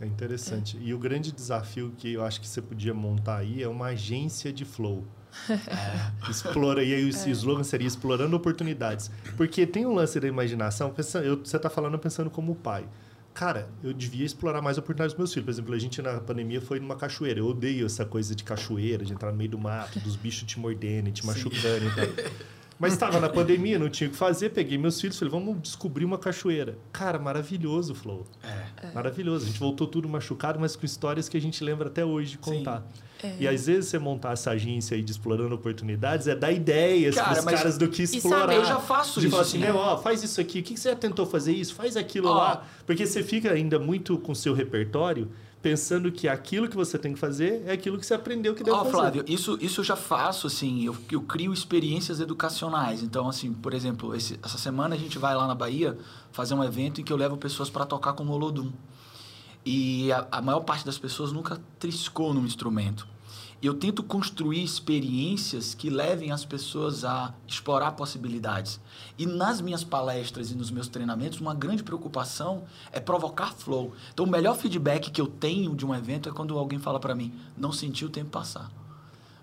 É 0.00 0.06
interessante. 0.06 0.76
E 0.80 0.92
o 0.92 0.98
grande 0.98 1.30
desafio 1.30 1.92
que 1.96 2.12
eu 2.12 2.24
acho 2.24 2.40
que 2.40 2.48
você 2.48 2.60
podia 2.60 2.92
montar 2.92 3.38
aí 3.38 3.62
é 3.62 3.68
uma 3.68 3.86
agência 3.86 4.52
de 4.52 4.64
flow. 4.64 5.04
Explora, 6.28 6.82
e 6.82 6.92
aí 6.92 7.04
o 7.04 7.08
slogan 7.08 7.62
seria 7.62 7.86
explorando 7.86 8.36
oportunidades. 8.36 9.10
Porque 9.36 9.66
tem 9.66 9.86
um 9.86 9.94
lance 9.94 10.18
da 10.18 10.26
imaginação, 10.26 10.90
pensando, 10.90 11.24
eu, 11.24 11.36
você 11.36 11.56
está 11.56 11.70
falando 11.70 11.98
pensando 11.98 12.28
como 12.28 12.54
pai. 12.54 12.84
Cara, 13.34 13.68
eu 13.82 13.92
devia 13.92 14.26
explorar 14.26 14.60
mais 14.60 14.76
oportunidades 14.76 15.14
dos 15.14 15.18
meus 15.18 15.32
filhos. 15.32 15.46
Por 15.46 15.50
exemplo, 15.52 15.74
a 15.74 15.78
gente 15.78 16.02
na 16.02 16.20
pandemia 16.20 16.60
foi 16.60 16.78
numa 16.78 16.96
cachoeira. 16.96 17.40
Eu 17.40 17.46
odeio 17.46 17.86
essa 17.86 18.04
coisa 18.04 18.34
de 18.34 18.44
cachoeira, 18.44 19.04
de 19.04 19.12
entrar 19.12 19.30
no 19.30 19.38
meio 19.38 19.50
do 19.50 19.58
mato, 19.58 19.98
dos 20.00 20.16
bichos 20.16 20.46
te 20.46 20.60
mordendo, 20.60 21.10
te 21.10 21.24
machucando 21.24 21.86
e 21.86 21.94
tal. 21.94 22.32
Mas 22.78 22.94
estava 22.94 23.20
na 23.20 23.28
pandemia, 23.28 23.78
não 23.78 23.88
tinha 23.88 24.08
o 24.08 24.10
que 24.10 24.16
fazer, 24.16 24.50
peguei 24.50 24.76
meus 24.76 25.00
filhos, 25.00 25.16
falei, 25.16 25.30
vamos 25.30 25.62
descobrir 25.62 26.04
uma 26.04 26.18
cachoeira. 26.18 26.76
Cara, 26.92 27.16
maravilhoso 27.16 27.94
Flow. 27.94 28.26
Maravilhoso. 28.92 29.44
A 29.44 29.48
gente 29.48 29.60
voltou 29.60 29.86
tudo 29.86 30.08
machucado, 30.08 30.58
mas 30.58 30.74
com 30.74 30.84
histórias 30.84 31.28
que 31.28 31.36
a 31.36 31.40
gente 31.40 31.62
lembra 31.62 31.88
até 31.88 32.04
hoje 32.04 32.32
de 32.32 32.38
contar. 32.38 32.84
E 33.38 33.46
às 33.48 33.66
vezes 33.66 33.86
você 33.90 33.98
montar 33.98 34.32
essa 34.32 34.50
agência 34.50 34.96
aí 34.96 35.02
de 35.02 35.12
explorando 35.12 35.54
oportunidades 35.54 36.26
é 36.28 36.34
dar 36.34 36.50
ideias 36.52 37.14
para 37.14 37.32
os 37.38 37.44
caras 37.44 37.78
do 37.78 37.88
que 37.88 38.06
sabe, 38.06 38.18
explorar. 38.18 38.54
eu 38.54 38.64
já 38.64 38.78
faço 38.80 39.20
de 39.20 39.26
isso, 39.26 39.30
falar 39.36 39.42
assim, 39.48 39.58
meu, 39.58 39.76
ó, 39.76 39.96
faz 39.98 40.22
isso 40.22 40.40
aqui. 40.40 40.60
O 40.60 40.62
que 40.62 40.74
que 40.74 40.80
você 40.80 40.90
já 40.90 40.96
tentou 40.96 41.24
fazer 41.26 41.52
isso? 41.52 41.74
Faz 41.74 41.96
aquilo 41.96 42.28
Ó. 42.28 42.34
lá. 42.34 42.64
Porque 42.86 43.06
você 43.06 43.22
fica 43.22 43.52
ainda 43.52 43.78
muito 43.78 44.18
com 44.18 44.32
o 44.32 44.36
seu 44.36 44.52
repertório 44.54 45.30
pensando 45.60 46.10
que 46.10 46.26
aquilo 46.26 46.68
que 46.68 46.74
você 46.74 46.98
tem 46.98 47.12
que 47.14 47.20
fazer 47.20 47.62
é 47.66 47.72
aquilo 47.72 47.96
que 47.96 48.04
você 48.04 48.14
aprendeu 48.14 48.52
que 48.52 48.64
deve 48.64 48.76
Ó, 48.76 48.80
fazer. 48.80 48.90
Flávio, 48.96 49.24
isso, 49.28 49.56
isso 49.60 49.78
eu 49.80 49.84
já 49.84 49.94
faço, 49.94 50.48
assim, 50.48 50.84
eu, 50.84 50.96
eu 51.12 51.20
crio 51.22 51.52
experiências 51.52 52.18
educacionais. 52.18 53.00
Então, 53.00 53.28
assim, 53.28 53.52
por 53.52 53.72
exemplo, 53.72 54.12
esse- 54.16 54.40
essa 54.42 54.58
semana 54.58 54.96
a 54.96 54.98
gente 54.98 55.18
vai 55.20 55.36
lá 55.36 55.46
na 55.46 55.54
Bahia 55.54 55.96
fazer 56.32 56.54
um 56.54 56.64
evento 56.64 57.00
em 57.00 57.04
que 57.04 57.12
eu 57.12 57.16
levo 57.16 57.36
pessoas 57.36 57.70
para 57.70 57.86
tocar 57.86 58.12
com 58.14 58.24
o 58.24 58.30
Olodum. 58.32 58.72
E 59.64 60.10
a, 60.10 60.26
a 60.32 60.42
maior 60.42 60.60
parte 60.60 60.84
das 60.84 60.98
pessoas 60.98 61.30
nunca 61.30 61.60
triscou 61.78 62.34
num 62.34 62.44
instrumento. 62.44 63.06
Eu 63.62 63.74
tento 63.74 64.02
construir 64.02 64.64
experiências 64.64 65.72
que 65.72 65.88
levem 65.88 66.32
as 66.32 66.44
pessoas 66.44 67.04
a 67.04 67.32
explorar 67.46 67.92
possibilidades. 67.92 68.80
E 69.16 69.24
nas 69.24 69.60
minhas 69.60 69.84
palestras 69.84 70.50
e 70.50 70.56
nos 70.56 70.68
meus 70.68 70.88
treinamentos, 70.88 71.40
uma 71.40 71.54
grande 71.54 71.84
preocupação 71.84 72.64
é 72.90 72.98
provocar 72.98 73.52
flow. 73.54 73.92
Então, 74.12 74.26
o 74.26 74.28
melhor 74.28 74.56
feedback 74.56 75.12
que 75.12 75.20
eu 75.20 75.28
tenho 75.28 75.76
de 75.76 75.86
um 75.86 75.94
evento 75.94 76.28
é 76.28 76.32
quando 76.32 76.58
alguém 76.58 76.80
fala 76.80 76.98
para 76.98 77.14
mim, 77.14 77.32
não 77.56 77.70
senti 77.70 78.04
o 78.04 78.10
tempo 78.10 78.30
passar. 78.30 78.68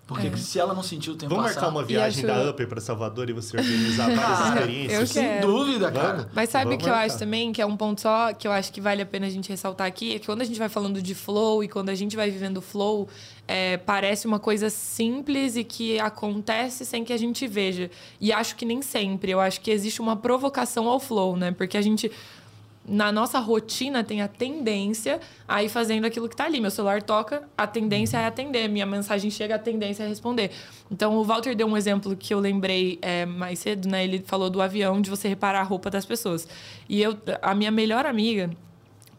Porque 0.09 0.27
É. 0.27 0.35
se 0.35 0.59
ela 0.59 0.73
não 0.73 0.81
sentiu 0.83 1.13
o 1.13 1.15
tempo 1.15 1.29
Vamos 1.35 1.51
passar... 1.51 1.61
marcar 1.61 1.77
uma 1.77 1.83
viagem 1.85 2.25
acho- 2.25 2.43
da 2.43 2.49
Upper 2.49 2.67
para 2.67 2.81
Salvador 2.81 3.29
e 3.29 3.33
você 3.33 3.55
organizar 3.55 4.05
várias 4.15 4.39
Cara, 4.39 4.55
experiências? 4.61 4.99
eu 4.99 5.07
Sem 5.07 5.23
quero. 5.23 5.47
dúvida, 5.47 5.91
cara. 5.91 6.07
Vamos? 6.17 6.27
Mas 6.33 6.49
sabe 6.49 6.73
o 6.73 6.77
que 6.79 6.83
eu 6.85 6.89
marcar. 6.89 7.05
acho 7.05 7.19
também, 7.19 7.51
que 7.53 7.61
é 7.61 7.65
um 7.65 7.77
ponto 7.77 8.01
só 8.01 8.33
que 8.33 8.47
eu 8.47 8.51
acho 8.51 8.73
que 8.73 8.81
vale 8.81 9.01
a 9.01 9.05
pena 9.05 9.27
a 9.27 9.29
gente 9.29 9.47
ressaltar 9.49 9.85
aqui, 9.87 10.15
é 10.15 10.19
que 10.19 10.25
quando 10.25 10.41
a 10.41 10.45
gente 10.45 10.57
vai 10.57 10.67
falando 10.67 10.99
de 11.01 11.13
flow 11.13 11.63
e 11.63 11.67
quando 11.67 11.89
a 11.89 11.95
gente 11.95 12.15
vai 12.15 12.31
vivendo 12.31 12.59
flow, 12.61 13.07
é, 13.47 13.77
parece 13.77 14.25
uma 14.27 14.39
coisa 14.39 14.69
simples 14.69 15.55
e 15.55 15.63
que 15.63 15.99
acontece 15.99 16.85
sem 16.85 17.03
que 17.03 17.13
a 17.13 17.17
gente 17.17 17.47
veja. 17.47 17.89
E 18.19 18.31
acho 18.31 18.55
que 18.55 18.65
nem 18.65 18.81
sempre. 18.81 19.31
Eu 19.31 19.39
acho 19.39 19.61
que 19.61 19.69
existe 19.71 20.01
uma 20.01 20.15
provocação 20.15 20.87
ao 20.87 20.99
flow, 20.99 21.35
né? 21.37 21.51
Porque 21.51 21.77
a 21.77 21.81
gente 21.81 22.11
na 22.89 23.11
nossa 23.11 23.39
rotina 23.39 24.03
tem 24.03 24.21
a 24.21 24.27
tendência 24.27 25.19
a 25.47 25.63
ir 25.63 25.69
fazendo 25.69 26.05
aquilo 26.05 26.27
que 26.27 26.35
tá 26.35 26.45
ali. 26.45 26.59
Meu 26.59 26.71
celular 26.71 27.03
toca, 27.03 27.43
a 27.57 27.67
tendência 27.67 28.17
é 28.17 28.25
atender. 28.25 28.67
Minha 28.67 28.85
mensagem 28.85 29.29
chega, 29.29 29.55
a 29.55 29.59
tendência 29.59 30.03
é 30.03 30.07
responder. 30.07 30.51
Então, 30.91 31.15
o 31.15 31.23
Walter 31.23 31.55
deu 31.55 31.67
um 31.67 31.77
exemplo 31.77 32.15
que 32.17 32.33
eu 32.33 32.39
lembrei 32.39 32.97
é, 33.01 33.25
mais 33.25 33.59
cedo, 33.59 33.87
né? 33.87 34.03
Ele 34.03 34.23
falou 34.25 34.49
do 34.49 34.61
avião, 34.61 34.99
de 34.99 35.09
você 35.09 35.27
reparar 35.27 35.59
a 35.59 35.63
roupa 35.63 35.89
das 35.89 36.05
pessoas. 36.05 36.47
E 36.87 37.01
eu, 37.01 37.15
a 37.41 37.53
minha 37.53 37.69
melhor 37.71 38.05
amiga, 38.05 38.49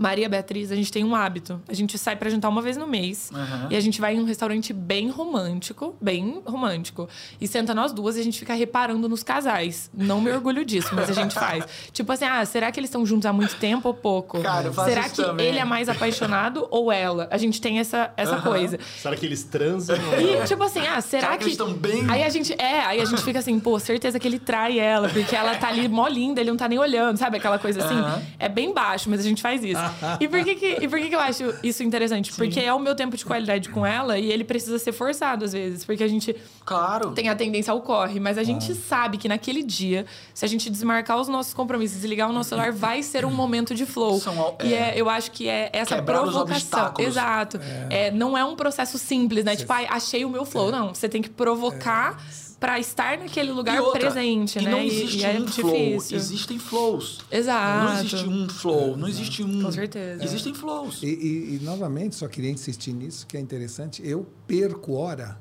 Maria 0.00 0.30
Beatriz, 0.30 0.72
a 0.72 0.74
gente 0.74 0.90
tem 0.90 1.04
um 1.04 1.14
hábito. 1.14 1.60
A 1.68 1.74
gente 1.74 1.98
sai 1.98 2.16
pra 2.16 2.30
jantar 2.30 2.48
uma 2.48 2.62
vez 2.62 2.74
no 2.74 2.86
mês. 2.86 3.30
Aham. 3.34 3.66
E 3.68 3.76
a 3.76 3.80
gente 3.80 4.00
vai 4.00 4.16
em 4.16 4.20
um 4.20 4.24
restaurante 4.24 4.72
bem 4.72 5.10
romântico, 5.10 5.94
bem 6.00 6.40
romântico. 6.46 7.06
E 7.38 7.46
senta 7.46 7.74
nós 7.74 7.92
duas 7.92 8.16
e 8.16 8.20
a 8.20 8.24
gente 8.24 8.38
fica 8.38 8.54
reparando 8.54 9.10
nos 9.10 9.22
casais. 9.22 9.90
Não 9.92 10.18
me 10.18 10.30
orgulho 10.32 10.64
disso, 10.64 10.88
mas 10.94 11.10
a 11.10 11.12
gente 11.12 11.34
faz. 11.34 11.66
tipo 11.92 12.10
assim, 12.10 12.24
ah, 12.24 12.42
será 12.46 12.72
que 12.72 12.80
eles 12.80 12.88
estão 12.88 13.04
juntos 13.04 13.26
há 13.26 13.32
muito 13.32 13.56
tempo 13.56 13.88
ou 13.88 13.92
pouco? 13.94 14.40
Cara, 14.40 14.68
eu 14.68 14.72
faço 14.72 14.88
será 14.88 15.02
isso 15.02 15.16
que 15.16 15.22
também. 15.22 15.48
ele 15.48 15.58
é 15.58 15.66
mais 15.66 15.86
apaixonado 15.86 16.66
ou 16.70 16.90
ela? 16.90 17.28
A 17.30 17.36
gente 17.36 17.60
tem 17.60 17.78
essa, 17.78 18.10
essa 18.16 18.36
Aham. 18.36 18.42
coisa. 18.42 18.78
Será 18.96 19.14
que 19.14 19.26
eles 19.26 19.44
transam? 19.44 19.98
E, 20.18 20.46
tipo 20.46 20.62
assim, 20.62 20.80
ah, 20.80 21.02
será, 21.02 21.24
Será 21.26 21.36
que 21.36 21.44
eles 21.44 21.52
estão 21.52 21.74
bem? 21.74 22.10
Aí 22.10 22.22
a 22.22 22.30
gente, 22.30 22.54
é, 22.54 22.80
aí 22.86 23.02
a 23.02 23.04
gente 23.04 23.20
fica 23.22 23.38
assim, 23.38 23.60
pô, 23.60 23.78
certeza 23.78 24.18
que 24.18 24.26
ele 24.26 24.38
trai 24.38 24.78
ela, 24.78 25.10
porque 25.10 25.36
ela 25.36 25.56
tá 25.56 25.68
ali 25.68 25.86
mó 25.88 26.08
linda, 26.08 26.40
ele 26.40 26.48
não 26.48 26.56
tá 26.56 26.66
nem 26.66 26.78
olhando, 26.78 27.18
sabe? 27.18 27.36
Aquela 27.36 27.58
coisa 27.58 27.84
assim. 27.84 27.98
Aham. 27.98 28.22
É 28.38 28.48
bem 28.48 28.72
baixo, 28.72 29.10
mas 29.10 29.20
a 29.20 29.24
gente 29.24 29.42
faz 29.42 29.62
isso. 29.62 29.89
E 30.20 30.28
por 30.28 30.42
que 30.44 30.54
que, 30.54 30.66
e 30.84 30.88
por 30.88 30.98
que 30.98 31.08
que 31.08 31.14
eu 31.14 31.20
acho 31.20 31.54
isso 31.62 31.82
interessante? 31.82 32.32
Porque 32.32 32.60
é 32.60 32.72
o 32.72 32.78
meu 32.78 32.94
tempo 32.94 33.16
de 33.16 33.24
qualidade 33.24 33.68
com 33.68 33.84
ela 33.86 34.18
e 34.18 34.30
ele 34.30 34.44
precisa 34.44 34.78
ser 34.78 34.92
forçado 34.92 35.44
às 35.44 35.52
vezes, 35.52 35.84
porque 35.84 36.02
a 36.04 36.08
gente 36.08 36.34
Claro. 36.64 37.10
tem 37.12 37.28
a 37.28 37.34
tendência 37.34 37.72
ao 37.72 37.80
corre, 37.80 38.20
mas 38.20 38.38
a 38.38 38.42
gente 38.42 38.74
sabe 38.74 39.16
que 39.18 39.28
naquele 39.28 39.62
dia, 39.62 40.06
se 40.34 40.44
a 40.44 40.48
gente 40.48 40.70
desmarcar 40.70 41.18
os 41.18 41.28
nossos 41.28 41.52
compromissos, 41.54 41.96
desligar 42.00 42.28
o 42.30 42.32
nosso 42.32 42.50
celular, 42.50 42.72
vai 42.72 43.02
ser 43.02 43.24
um 43.24 43.30
momento 43.32 43.74
de 43.74 43.84
flow. 43.86 44.20
São 44.20 44.38
al- 44.40 44.58
e 44.62 44.72
é. 44.74 44.90
é, 44.90 44.92
eu 45.00 45.08
acho 45.08 45.30
que 45.32 45.48
é 45.48 45.70
essa 45.72 45.96
Quebrar 45.96 46.20
provocação. 46.22 46.94
Exato. 46.98 47.60
É, 47.88 48.10
não 48.10 48.36
é 48.36 48.44
um 48.44 48.54
processo 48.56 48.98
simples, 48.98 49.44
né? 49.44 49.56
Tipo, 49.56 49.72
ai, 49.72 49.86
achei 49.90 50.24
o 50.24 50.30
meu 50.30 50.44
flow. 50.44 50.70
Não, 50.70 50.94
você 50.94 51.08
tem 51.08 51.20
que 51.22 51.30
provocar 51.30 52.22
pra 52.60 52.78
estar 52.78 53.18
naquele 53.18 53.50
lugar 53.50 53.76
E 53.76 53.80
outra, 53.80 53.98
presente, 54.00 54.58
e 54.58 54.62
né? 54.62 54.70
não 54.70 54.78
E- 54.80 54.86
existe 54.86 55.18
e, 55.18 55.24
é 55.24 55.40
um 55.40 55.48
flow, 55.48 55.72
difícil. 55.72 56.16
existem 56.18 56.58
flows. 56.58 57.20
Exato. 57.32 57.84
Não 57.86 57.98
existe 57.98 58.28
um 58.28 58.48
flow, 58.50 58.96
não 58.98 59.08
existe 59.08 59.42
um... 59.42 59.62
Com 59.62 59.72
certeza. 59.72 60.22
Existem 60.22 60.52
flows. 60.54 61.02
E, 61.02 61.06
e- 61.06 61.54
e, 61.56 61.60
novamente, 61.64 62.14
só 62.16 62.28
queria 62.28 62.50
insistir 62.50 62.92
nisso, 62.92 63.26
que 63.26 63.36
é 63.36 63.40
interessante. 63.40 64.06
Eu 64.06 64.26
perco 64.46 64.92
hora 64.92 65.38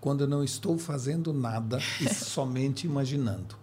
quando 0.00 0.22
eu 0.22 0.26
não 0.28 0.42
estou 0.42 0.76
fazendo 0.76 1.32
nada 1.32 1.78
e 2.00 2.08
somente 2.12 2.84
imaginando. 2.86 3.54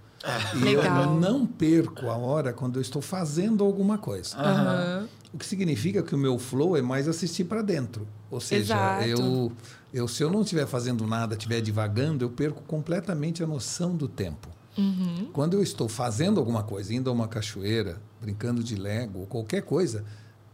E 0.56 0.60
Legal. 0.64 1.04
eu 1.04 1.20
não 1.20 1.46
perco 1.46 2.10
a 2.10 2.16
hora 2.16 2.54
quando 2.54 2.78
eu 2.78 2.82
estou 2.82 3.02
fazendo 3.02 3.62
alguma 3.66 3.98
coisa. 3.98 4.38
Aham. 4.38 5.10
O 5.34 5.38
que 5.38 5.46
significa 5.46 6.02
que 6.02 6.16
o 6.16 6.18
meu 6.18 6.40
flow 6.40 6.78
é 6.78 6.82
mais 6.82 7.08
assistir 7.10 7.44
para 7.44 7.62
dentro. 7.62 8.08
Ou 8.32 8.40
seja, 8.40 8.76
Exato. 8.76 9.04
eu, 9.04 9.52
eu, 9.94 10.08
se 10.08 10.24
eu 10.24 10.32
não 10.32 10.42
estiver 10.42 10.66
fazendo 10.66 11.06
nada, 11.06 11.36
estiver 11.36 11.62
divagando, 11.62 12.26
eu 12.26 12.30
perco 12.30 12.64
completamente 12.64 13.44
a 13.44 13.48
noção 13.48 13.96
do 13.96 14.08
tempo. 14.08 14.50
Uhum. 14.76 15.30
Quando 15.32 15.54
eu 15.54 15.62
estou 15.62 15.88
fazendo 15.88 16.40
alguma 16.40 16.64
coisa, 16.64 16.94
indo 16.94 17.10
a 17.10 17.14
uma 17.14 17.28
cachoeira, 17.28 18.02
brincando 18.20 18.64
de 18.64 18.76
Lego, 18.76 19.20
ou 19.20 19.28
qualquer 19.28 19.62
coisa, 19.62 20.04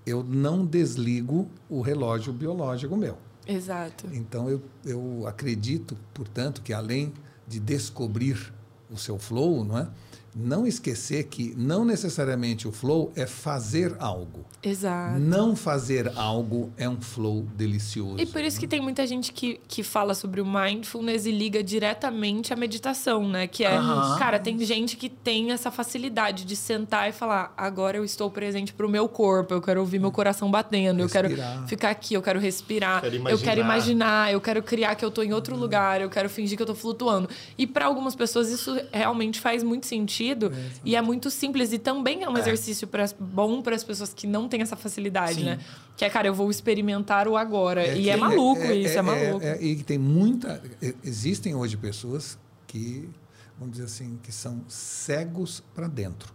eu 0.06 0.24
não 0.24 0.66
desligo 0.66 1.48
o 1.70 1.82
relógio 1.82 2.34
biológico 2.34 2.98
meu. 2.98 3.18
Exato. 3.48 4.08
Então, 4.12 4.50
eu, 4.50 4.62
eu 4.86 5.26
acredito, 5.26 5.98
portanto, 6.14 6.62
que 6.62 6.74
além 6.74 7.14
de 7.48 7.60
descobrir 7.60 8.54
o 8.92 8.98
seu 8.98 9.18
flow, 9.18 9.64
não 9.64 9.78
é? 9.78 9.88
Não 10.36 10.67
esquecer 10.67 11.23
que 11.25 11.53
não 11.57 11.84
necessariamente 11.84 12.67
o 12.67 12.71
flow 12.71 13.11
é 13.15 13.25
fazer 13.25 13.95
algo. 13.99 14.45
Exato. 14.61 15.19
Não 15.19 15.55
fazer 15.55 16.11
algo 16.15 16.71
é 16.77 16.88
um 16.88 16.99
flow 17.01 17.47
delicioso. 17.55 18.19
E 18.19 18.25
por 18.25 18.41
isso 18.43 18.59
que 18.59 18.67
tem 18.67 18.80
muita 18.80 19.07
gente 19.07 19.34
que, 19.34 19.59
que 19.67 19.82
fala 19.82 20.13
sobre 20.13 20.39
o 20.39 20.45
mindfulness 20.45 21.25
e 21.25 21.32
liga 21.32 21.63
diretamente 21.63 22.53
à 22.53 22.55
meditação, 22.55 23.27
né? 23.27 23.47
Que 23.47 23.63
é, 23.63 23.71
cara, 24.17 24.38
tem 24.39 24.57
gente 24.59 24.97
que 24.97 25.09
tem 25.09 25.51
essa 25.51 25.71
facilidade 25.71 26.45
de 26.45 26.55
sentar 26.55 27.09
e 27.09 27.11
falar: 27.11 27.53
agora 27.57 27.97
eu 27.97 28.03
estou 28.05 28.30
presente 28.30 28.71
pro 28.73 28.88
meu 28.88 29.07
corpo, 29.09 29.53
eu 29.53 29.61
quero 29.61 29.80
ouvir 29.80 29.99
meu 29.99 30.11
coração 30.11 30.51
batendo, 30.51 30.99
eu 31.01 31.07
Respirar. 31.07 31.53
quero 31.55 31.67
ficar 31.67 31.89
aqui, 31.89 32.13
eu 32.13 32.21
quero 32.21 32.39
respirar, 32.39 33.01
Quero 33.01 33.15
eu 33.15 33.21
quero 33.39 33.61
imaginar. 33.61 33.61
imaginar, 33.61 34.34
eu 34.34 34.41
quero 34.41 34.61
criar 34.61 34.95
que 34.95 35.03
eu 35.03 35.09
tô 35.11 35.23
em 35.23 35.34
outro 35.34 35.55
lugar, 35.55 36.01
eu 36.01 36.09
quero 36.09 36.30
fingir 36.30 36.55
que 36.55 36.61
eu 36.61 36.67
tô 36.67 36.75
flutuando. 36.75 37.27
E 37.57 37.65
para 37.65 37.86
algumas 37.86 38.15
pessoas 38.15 38.49
isso 38.49 38.75
realmente 38.91 39.39
faz 39.39 39.63
muito 39.63 39.86
sentido 39.88 40.18
divertido 40.20 40.51
e 40.84 40.95
é 40.95 41.01
muito 41.01 41.30
simples. 41.32 41.72
E 41.74 41.80
também 41.80 42.24
é 42.24 42.30
um 42.30 42.38
É. 42.38 42.39
exercício 42.41 42.88
pra, 42.88 43.05
bom 43.20 43.61
para 43.61 43.76
as 43.76 43.84
pessoas 43.84 44.13
que 44.13 44.28
não 44.28 44.47
têm 44.47 44.61
essa 44.61 44.76
facilidade, 44.76 45.36
Sim. 45.36 45.45
né? 45.45 45.59
Que 45.95 46.05
é, 46.05 46.09
cara, 46.09 46.28
eu 46.28 46.34
vou 46.34 46.49
experimentar 46.51 47.28
o 47.28 47.38
agora. 47.38 47.88
e 47.88 48.03
que- 48.03 48.09
é 48.09 48.17
maluco 48.17 48.61
isso, 48.72 48.97
é, 48.97 49.01
maluco. 49.01 49.43
é- 49.45 49.61
e 49.61 49.84
tem 49.84 49.97
muita. 49.97 50.61
é- 50.82 50.93
Existem 51.03 51.55
hoje 51.55 51.78
pessoas 51.78 52.38
que, 52.67 53.09
vamos 53.57 53.74
dizer 53.74 53.86
assim, 53.86 54.20
que 54.22 54.32
são 54.32 54.61
cegos 54.67 55.63
para 55.74 55.88
dentro. 55.88 56.34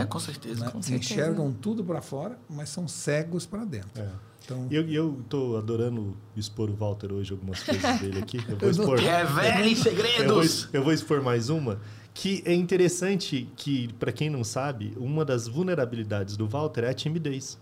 É, 0.00 0.04
com 0.04 0.20
certeza. 0.20 0.64
né? 0.64 0.70
Com 0.70 0.80
certeza. 0.80 1.12
Enxergam 1.14 1.52
tudo 1.52 1.82
para 1.84 2.00
fora, 2.00 2.38
mas 2.48 2.68
são 2.68 2.86
cegos 2.86 3.44
para 3.44 3.64
dentro. 3.64 4.00
É. 4.00 4.08
Então, 4.44 4.68
E 4.70 4.76
eu, 4.76 4.88
eu 4.88 5.24
tô 5.28 5.56
adorando 5.56 6.16
expor 6.36 6.70
o 6.70 6.74
Walter 6.76 7.12
hoje, 7.12 7.32
algumas 7.32 7.60
coisas 7.64 7.98
dele 8.00 8.20
aqui. 8.20 8.38
Eu 8.48 8.56
vou 8.56 8.70
expor. 8.70 8.98
Revelem 9.00 9.72
Eu 9.74 9.74
vou, 9.74 9.82
segredos! 9.82 10.68
eu 10.72 10.84
vou 10.84 10.92
expor 10.92 11.20
mais 11.20 11.48
uma. 11.48 11.80
Que 12.18 12.42
é 12.46 12.54
interessante 12.54 13.46
que, 13.54 13.92
para 13.98 14.10
quem 14.10 14.30
não 14.30 14.42
sabe, 14.42 14.94
uma 14.96 15.22
das 15.22 15.46
vulnerabilidades 15.46 16.34
do 16.34 16.48
Walter 16.48 16.84
é 16.84 16.88
a 16.88 16.94
timidez. 16.94 17.58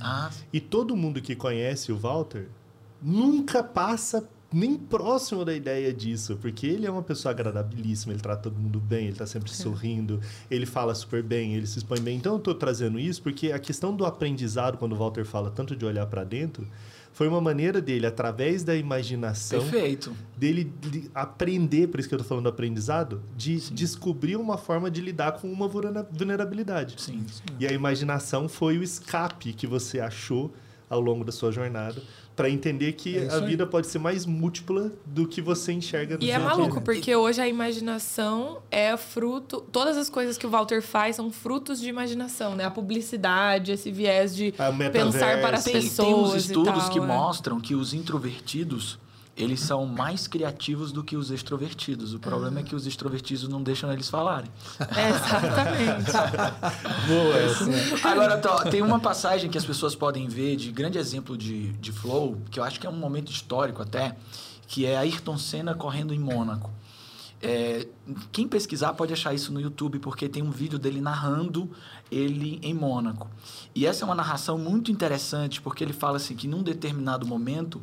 Ah, 0.00 0.30
E 0.50 0.60
todo 0.60 0.96
mundo 0.96 1.20
que 1.20 1.36
conhece 1.36 1.92
o 1.92 1.96
Walter 1.98 2.48
nunca 3.02 3.62
passa 3.62 4.26
nem 4.50 4.78
próximo 4.78 5.44
da 5.44 5.52
ideia 5.52 5.92
disso, 5.92 6.38
porque 6.40 6.66
ele 6.66 6.86
é 6.86 6.90
uma 6.90 7.02
pessoa 7.02 7.32
agradabilíssima, 7.32 8.14
ele 8.14 8.22
trata 8.22 8.44
todo 8.44 8.58
mundo 8.58 8.80
bem, 8.80 9.02
ele 9.02 9.12
está 9.12 9.26
sempre 9.26 9.52
sorrindo, 9.52 10.22
ele 10.50 10.64
fala 10.64 10.94
super 10.94 11.22
bem, 11.22 11.54
ele 11.54 11.66
se 11.66 11.76
expõe 11.76 12.00
bem. 12.00 12.16
Então 12.16 12.32
eu 12.32 12.38
estou 12.38 12.54
trazendo 12.54 12.98
isso 12.98 13.22
porque 13.22 13.52
a 13.52 13.58
questão 13.58 13.94
do 13.94 14.06
aprendizado, 14.06 14.78
quando 14.78 14.92
o 14.92 14.96
Walter 14.96 15.26
fala 15.26 15.50
tanto 15.50 15.76
de 15.76 15.84
olhar 15.84 16.06
para 16.06 16.24
dentro, 16.24 16.66
foi 17.18 17.26
uma 17.26 17.40
maneira 17.40 17.80
dele, 17.82 18.06
através 18.06 18.62
da 18.62 18.76
imaginação, 18.76 19.58
perfeito. 19.58 20.12
dele 20.36 20.72
aprender, 21.12 21.88
por 21.88 21.98
isso 21.98 22.08
que 22.08 22.14
eu 22.14 22.16
estou 22.16 22.28
falando 22.28 22.44
do 22.44 22.48
aprendizado, 22.48 23.20
de 23.36 23.56
descobrir 23.72 24.36
uma 24.36 24.56
forma 24.56 24.88
de 24.88 25.00
lidar 25.00 25.32
com 25.32 25.50
uma 25.50 25.66
vulnera- 25.66 26.08
vulnerabilidade. 26.12 26.94
Sim. 26.96 27.26
E 27.58 27.66
a 27.66 27.72
imaginação 27.72 28.48
foi 28.48 28.78
o 28.78 28.84
escape 28.84 29.52
que 29.52 29.66
você 29.66 29.98
achou 29.98 30.54
ao 30.88 31.00
longo 31.00 31.24
da 31.24 31.32
sua 31.32 31.50
jornada 31.50 32.00
para 32.38 32.48
entender 32.48 32.92
que 32.92 33.18
É 33.18 33.28
a 33.28 33.34
aí. 33.38 33.46
vida 33.46 33.66
pode 33.66 33.88
ser 33.88 33.98
mais 33.98 34.24
múltipla 34.24 34.92
do 35.04 35.26
que 35.26 35.42
você 35.42 35.72
enxerga 35.72 36.16
no 36.16 36.22
E 36.22 36.26
dia 36.26 36.36
é 36.36 36.38
maluco, 36.38 36.80
porque 36.80 37.14
hoje 37.16 37.40
a 37.40 37.48
imaginação 37.48 38.62
é 38.70 38.96
fruto. 38.96 39.60
Todas 39.72 39.96
as 39.96 40.08
coisas 40.08 40.38
que 40.38 40.46
o 40.46 40.50
Walter 40.50 40.80
faz 40.80 41.16
são 41.16 41.32
frutos 41.32 41.80
de 41.80 41.88
imaginação, 41.88 42.54
né? 42.54 42.64
A 42.64 42.70
publicidade, 42.70 43.72
esse 43.72 43.90
viés 43.90 44.36
de 44.36 44.54
pensar 44.92 45.40
para 45.40 45.56
as 45.56 45.64
Tem, 45.64 45.72
tem 45.72 45.82
pessoas. 45.82 46.30
uns 46.30 46.34
e 46.34 46.38
estudos 46.46 46.84
tal, 46.84 46.90
que 46.92 46.98
é. 47.00 47.02
mostram 47.02 47.60
que 47.60 47.74
os 47.74 47.92
introvertidos 47.92 49.00
eles 49.38 49.60
são 49.60 49.86
mais 49.86 50.26
criativos 50.26 50.90
do 50.90 51.04
que 51.04 51.16
os 51.16 51.30
extrovertidos. 51.30 52.12
O 52.12 52.18
problema 52.18 52.58
é 52.58 52.62
que 52.64 52.74
os 52.74 52.86
extrovertidos 52.86 53.48
não 53.48 53.62
deixam 53.62 53.90
eles 53.92 54.08
falarem. 54.08 54.50
É, 54.80 55.10
exatamente. 55.10 56.10
Boa 57.06 57.38
essa. 57.38 58.08
Agora, 58.08 58.38
tó, 58.38 58.64
tem 58.64 58.82
uma 58.82 58.98
passagem 58.98 59.48
que 59.48 59.56
as 59.56 59.64
pessoas 59.64 59.94
podem 59.94 60.26
ver 60.26 60.56
de 60.56 60.72
grande 60.72 60.98
exemplo 60.98 61.38
de, 61.38 61.72
de 61.74 61.92
flow, 61.92 62.36
que 62.50 62.58
eu 62.58 62.64
acho 62.64 62.80
que 62.80 62.86
é 62.86 62.90
um 62.90 62.96
momento 62.96 63.30
histórico 63.30 63.80
até, 63.80 64.16
que 64.66 64.84
é 64.84 64.96
Ayrton 64.96 65.38
Senna 65.38 65.72
correndo 65.72 66.12
em 66.12 66.18
Mônaco. 66.18 66.72
É, 67.40 67.86
quem 68.32 68.48
pesquisar 68.48 68.94
pode 68.94 69.12
achar 69.12 69.32
isso 69.32 69.52
no 69.52 69.60
YouTube, 69.60 70.00
porque 70.00 70.28
tem 70.28 70.42
um 70.42 70.50
vídeo 70.50 70.78
dele 70.78 71.00
narrando 71.00 71.70
ele 72.10 72.58
em 72.62 72.74
Mônaco. 72.74 73.30
E 73.74 73.86
essa 73.86 74.02
é 74.02 74.04
uma 74.04 74.14
narração 74.14 74.58
muito 74.58 74.90
interessante, 74.90 75.60
porque 75.60 75.84
ele 75.84 75.92
fala 75.92 76.16
assim 76.16 76.34
que 76.34 76.48
num 76.48 76.62
determinado 76.62 77.24
momento, 77.24 77.80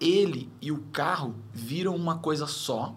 ele 0.00 0.48
e 0.60 0.70
o 0.72 0.78
carro 0.92 1.34
viram 1.52 1.94
uma 1.94 2.18
coisa 2.18 2.46
só, 2.46 2.94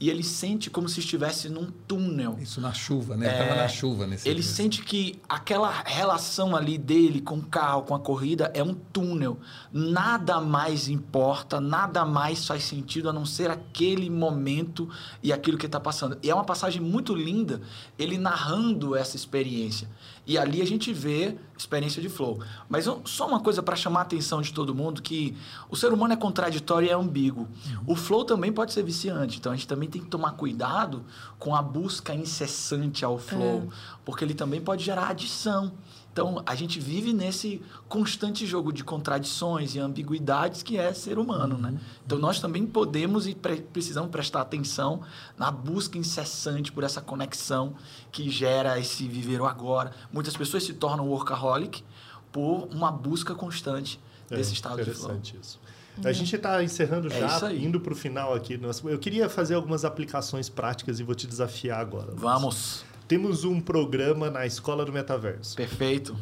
e 0.00 0.10
ele 0.10 0.24
sente 0.24 0.68
como 0.68 0.88
se 0.88 0.98
estivesse 0.98 1.48
num 1.48 1.70
túnel. 1.86 2.36
isso 2.40 2.60
na 2.60 2.72
chuva, 2.72 3.16
né? 3.16 3.26
Ele 3.26 3.34
estava 3.40 3.54
na 3.54 3.68
chuva 3.68 4.04
nesse 4.04 4.28
Ele 4.28 4.42
dia. 4.42 4.50
sente 4.50 4.82
que 4.82 5.20
aquela 5.28 5.70
relação 5.70 6.56
ali 6.56 6.76
dele 6.76 7.20
com 7.20 7.36
o 7.36 7.42
carro, 7.42 7.82
com 7.82 7.94
a 7.94 8.00
corrida, 8.00 8.50
é 8.52 8.64
um 8.64 8.74
túnel. 8.74 9.38
Nada 9.72 10.40
mais 10.40 10.88
importa, 10.88 11.60
nada 11.60 12.04
mais 12.04 12.44
faz 12.44 12.64
sentido 12.64 13.10
a 13.10 13.12
não 13.12 13.24
ser 13.24 13.48
aquele 13.48 14.10
momento 14.10 14.88
e 15.22 15.32
aquilo 15.32 15.56
que 15.56 15.66
está 15.66 15.78
passando. 15.78 16.18
E 16.20 16.28
é 16.28 16.34
uma 16.34 16.42
passagem 16.42 16.82
muito 16.82 17.14
linda, 17.14 17.60
ele 17.96 18.18
narrando 18.18 18.96
essa 18.96 19.14
experiência. 19.14 19.88
E 20.24 20.38
ali 20.38 20.62
a 20.62 20.66
gente 20.66 20.92
vê 20.92 21.36
experiência 21.58 22.00
de 22.00 22.08
flow. 22.08 22.40
Mas 22.68 22.86
só 23.04 23.26
uma 23.26 23.40
coisa 23.40 23.62
para 23.62 23.74
chamar 23.74 24.00
a 24.00 24.02
atenção 24.02 24.40
de 24.40 24.52
todo 24.52 24.74
mundo, 24.74 25.02
que 25.02 25.36
o 25.68 25.76
ser 25.76 25.92
humano 25.92 26.12
é 26.12 26.16
contraditório 26.16 26.86
e 26.86 26.90
é 26.90 26.94
ambíguo. 26.94 27.48
O 27.86 27.96
flow 27.96 28.24
também 28.24 28.52
pode 28.52 28.72
ser 28.72 28.82
viciante, 28.84 29.38
então 29.38 29.50
a 29.52 29.56
gente 29.56 29.66
também 29.66 29.88
tem 29.88 30.00
que 30.00 30.08
tomar 30.08 30.32
cuidado 30.32 31.04
com 31.38 31.56
a 31.56 31.62
busca 31.62 32.14
incessante 32.14 33.04
ao 33.04 33.18
flow, 33.18 33.68
porque 34.04 34.24
ele 34.24 34.34
também 34.34 34.60
pode 34.60 34.84
gerar 34.84 35.08
adição. 35.08 35.72
Então 36.12 36.42
a 36.44 36.54
gente 36.54 36.78
vive 36.78 37.12
nesse 37.14 37.62
constante 37.88 38.46
jogo 38.46 38.70
de 38.72 38.84
contradições 38.84 39.74
e 39.74 39.78
ambiguidades 39.78 40.62
que 40.62 40.76
é 40.76 40.92
ser 40.92 41.18
humano, 41.18 41.56
né? 41.56 41.74
Então 42.04 42.18
nós 42.18 42.38
também 42.38 42.66
podemos 42.66 43.26
e 43.26 43.34
pre- 43.34 43.62
precisamos 43.62 44.10
prestar 44.10 44.42
atenção 44.42 45.00
na 45.38 45.50
busca 45.50 45.96
incessante 45.96 46.70
por 46.70 46.84
essa 46.84 47.00
conexão 47.00 47.74
que 48.10 48.28
gera 48.28 48.78
esse 48.78 49.08
viver 49.08 49.40
o 49.40 49.46
agora. 49.46 49.92
Muitas 50.12 50.36
pessoas 50.36 50.64
se 50.64 50.74
tornam 50.74 51.08
workaholic 51.08 51.82
por 52.30 52.68
uma 52.70 52.92
busca 52.92 53.34
constante 53.34 53.98
É, 54.30 54.36
desse 54.36 54.52
estado 54.52 54.84
de 54.84 54.90
flow. 54.90 55.12
interessante 55.16 55.38
isso. 55.40 55.58
A 56.04 56.12
gente 56.12 56.34
está 56.36 56.62
encerrando 56.64 57.08
É 57.12 57.20
já, 57.20 57.46
aí. 57.48 57.64
indo 57.64 57.78
para 57.80 57.92
o 57.92 57.96
final 57.96 58.34
aqui. 58.34 58.56
do 58.56 58.66
nosso- 58.66 58.88
Eu 58.88 58.98
queria 58.98 59.28
fazer 59.28 59.54
algumas 59.54 59.84
aplicações 59.84 60.48
práticas 60.48 60.98
e 61.00 61.02
vou 61.02 61.14
te 61.14 61.26
desafiar 61.26 61.80
agora. 61.80 62.12
Vamos. 62.14 62.82
Temos 63.12 63.44
um 63.44 63.60
programa 63.60 64.30
na 64.30 64.46
Escola 64.46 64.86
do 64.86 64.90
Metaverso. 64.90 65.54
Perfeito. 65.54 66.16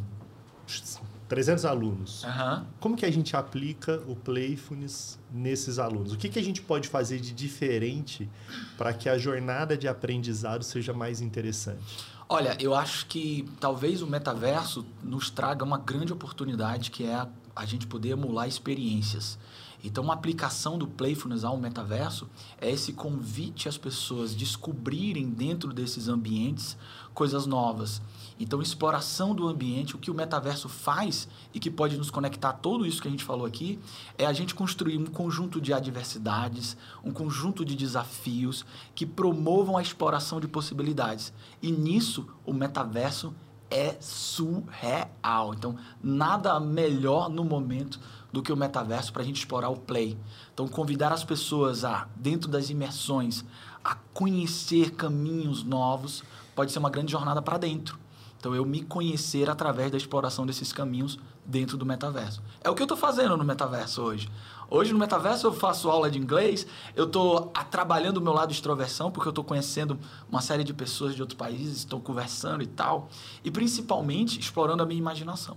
300 1.28 1.64
alunos. 1.64 2.24
Aham. 2.24 2.66
Como 2.80 2.96
que 2.96 3.06
a 3.06 3.10
gente 3.12 3.36
aplica 3.36 4.02
o 4.08 4.16
Playfulness 4.16 5.16
nesses 5.32 5.78
alunos? 5.78 6.12
O 6.12 6.18
que, 6.18 6.28
que 6.28 6.36
a 6.36 6.42
gente 6.42 6.60
pode 6.60 6.88
fazer 6.88 7.20
de 7.20 7.32
diferente 7.32 8.28
para 8.76 8.92
que 8.92 9.08
a 9.08 9.16
jornada 9.16 9.76
de 9.76 9.86
aprendizado 9.86 10.64
seja 10.64 10.92
mais 10.92 11.20
interessante? 11.20 12.04
Olha, 12.28 12.56
eu 12.58 12.74
acho 12.74 13.06
que 13.06 13.48
talvez 13.60 14.02
o 14.02 14.06
metaverso 14.08 14.84
nos 15.00 15.30
traga 15.30 15.64
uma 15.64 15.78
grande 15.78 16.12
oportunidade 16.12 16.90
que 16.90 17.04
é 17.04 17.14
a, 17.14 17.28
a 17.54 17.64
gente 17.64 17.86
poder 17.86 18.08
emular 18.08 18.48
experiências. 18.48 19.38
Então, 19.82 20.04
uma 20.04 20.14
aplicação 20.14 20.76
do 20.76 20.86
Playfulness 20.86 21.44
ao 21.44 21.56
metaverso 21.56 22.28
é 22.60 22.70
esse 22.70 22.92
convite 22.92 23.68
às 23.68 23.78
pessoas 23.78 24.34
descobrirem 24.34 25.30
dentro 25.30 25.72
desses 25.72 26.08
ambientes 26.08 26.76
coisas 27.14 27.46
novas. 27.46 28.00
Então, 28.38 28.62
exploração 28.62 29.34
do 29.34 29.48
ambiente, 29.48 29.96
o 29.96 29.98
que 29.98 30.10
o 30.10 30.14
metaverso 30.14 30.68
faz 30.68 31.28
e 31.52 31.60
que 31.60 31.70
pode 31.70 31.96
nos 31.96 32.10
conectar 32.10 32.50
a 32.50 32.54
tudo 32.54 32.86
isso 32.86 33.00
que 33.00 33.08
a 33.08 33.10
gente 33.10 33.24
falou 33.24 33.46
aqui, 33.46 33.78
é 34.16 34.26
a 34.26 34.32
gente 34.32 34.54
construir 34.54 34.98
um 34.98 35.06
conjunto 35.06 35.60
de 35.60 35.72
adversidades, 35.72 36.76
um 37.04 37.12
conjunto 37.12 37.64
de 37.64 37.74
desafios 37.74 38.64
que 38.94 39.04
promovam 39.04 39.76
a 39.76 39.82
exploração 39.82 40.40
de 40.40 40.48
possibilidades. 40.48 41.32
E 41.60 41.70
nisso, 41.70 42.26
o 42.44 42.52
metaverso 42.52 43.34
é 43.70 43.96
surreal. 44.00 45.54
Então, 45.54 45.76
nada 46.02 46.58
melhor 46.58 47.30
no 47.30 47.44
momento 47.44 48.00
do 48.32 48.42
que 48.42 48.52
o 48.52 48.56
metaverso 48.56 49.12
para 49.12 49.22
a 49.22 49.24
gente 49.24 49.38
explorar 49.38 49.68
o 49.68 49.76
play. 49.76 50.16
Então, 50.52 50.68
convidar 50.68 51.12
as 51.12 51.24
pessoas 51.24 51.84
a, 51.84 52.08
dentro 52.16 52.48
das 52.48 52.70
imersões, 52.70 53.44
a 53.84 53.94
conhecer 54.12 54.92
caminhos 54.92 55.64
novos, 55.64 56.22
pode 56.54 56.72
ser 56.72 56.78
uma 56.78 56.90
grande 56.90 57.12
jornada 57.12 57.40
para 57.42 57.58
dentro. 57.58 57.98
Então, 58.38 58.54
eu 58.54 58.64
me 58.64 58.82
conhecer 58.82 59.50
através 59.50 59.90
da 59.90 59.98
exploração 59.98 60.46
desses 60.46 60.72
caminhos 60.72 61.18
dentro 61.44 61.76
do 61.76 61.84
metaverso. 61.84 62.42
É 62.62 62.70
o 62.70 62.74
que 62.74 62.82
eu 62.82 62.84
estou 62.84 62.96
fazendo 62.96 63.36
no 63.36 63.44
metaverso 63.44 64.02
hoje. 64.02 64.30
Hoje 64.72 64.92
no 64.92 65.00
metaverso 65.00 65.48
eu 65.48 65.52
faço 65.52 65.90
aula 65.90 66.08
de 66.08 66.16
inglês, 66.16 66.64
eu 66.94 67.06
estou 67.06 67.52
trabalhando 67.72 68.18
o 68.18 68.20
meu 68.20 68.32
lado 68.32 68.50
de 68.50 68.54
extroversão, 68.54 69.10
porque 69.10 69.26
eu 69.26 69.30
estou 69.30 69.42
conhecendo 69.42 69.98
uma 70.30 70.40
série 70.40 70.62
de 70.62 70.72
pessoas 70.72 71.16
de 71.16 71.20
outros 71.20 71.36
países, 71.36 71.78
estou 71.78 72.00
conversando 72.00 72.62
e 72.62 72.68
tal, 72.68 73.08
e 73.42 73.50
principalmente 73.50 74.38
explorando 74.38 74.80
a 74.80 74.86
minha 74.86 74.98
imaginação. 74.98 75.56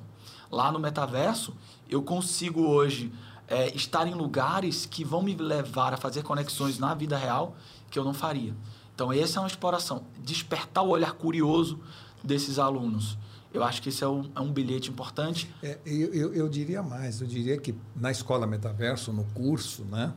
Lá 0.49 0.71
no 0.71 0.79
metaverso, 0.79 1.53
eu 1.93 2.01
consigo 2.01 2.61
hoje 2.61 3.11
é, 3.47 3.73
estar 3.75 4.07
em 4.07 4.13
lugares 4.13 4.85
que 4.85 5.03
vão 5.03 5.21
me 5.21 5.35
levar 5.35 5.93
a 5.93 5.97
fazer 5.97 6.23
conexões 6.23 6.79
na 6.79 6.93
vida 6.93 7.15
real 7.15 7.55
que 7.91 7.99
eu 7.99 8.03
não 8.03 8.13
faria. 8.13 8.55
Então, 8.95 9.13
essa 9.13 9.39
é 9.39 9.41
uma 9.41 9.47
exploração. 9.47 10.03
Despertar 10.23 10.83
o 10.83 10.89
olhar 10.89 11.13
curioso 11.13 11.79
desses 12.23 12.57
alunos. 12.57 13.17
Eu 13.53 13.63
acho 13.63 13.81
que 13.81 13.89
esse 13.89 14.03
é 14.03 14.07
um, 14.07 14.29
é 14.35 14.39
um 14.39 14.51
bilhete 14.51 14.89
importante. 14.89 15.53
É, 15.61 15.77
eu, 15.85 16.11
eu, 16.13 16.33
eu 16.33 16.49
diria 16.49 16.81
mais, 16.81 17.21
eu 17.21 17.27
diria 17.27 17.57
que 17.57 17.75
na 17.95 18.09
escola 18.09 18.47
metaverso, 18.47 19.13
no 19.13 19.23
curso, 19.25 19.83
né, 19.85 20.11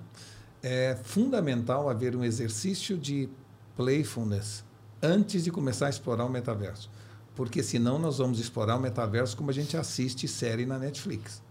é 0.63 0.99
fundamental 1.05 1.91
haver 1.91 2.17
um 2.17 2.25
exercício 2.25 2.97
de 2.97 3.29
playfulness 3.77 4.65
antes 5.03 5.45
de 5.45 5.51
começar 5.51 5.87
a 5.87 5.91
explorar 5.91 6.25
o 6.25 6.31
metaverso. 6.31 6.91
Porque 7.35 7.63
senão 7.63 7.99
nós 7.99 8.17
vamos 8.17 8.41
explorar 8.41 8.77
o 8.77 8.81
metaverso 8.81 9.37
como 9.37 9.51
a 9.51 9.53
gente 9.53 9.77
assiste 9.77 10.27
série 10.27 10.65
na 10.65 10.79
Netflix. 10.79 11.43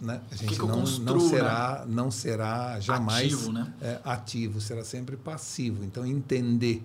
Né? 0.00 0.20
A 0.30 0.34
gente 0.34 0.54
que 0.54 0.60
eu 0.60 0.68
não, 0.68 0.76
não 0.76 0.80
construo, 0.82 1.28
será, 1.28 1.84
não 1.88 2.10
será 2.10 2.78
jamais 2.78 3.32
Ativo, 3.32 3.52
né? 3.52 3.74
é, 3.80 4.00
ativo, 4.04 4.60
será 4.60 4.84
sempre 4.84 5.16
passivo. 5.16 5.84
Então, 5.84 6.06
entender 6.06 6.84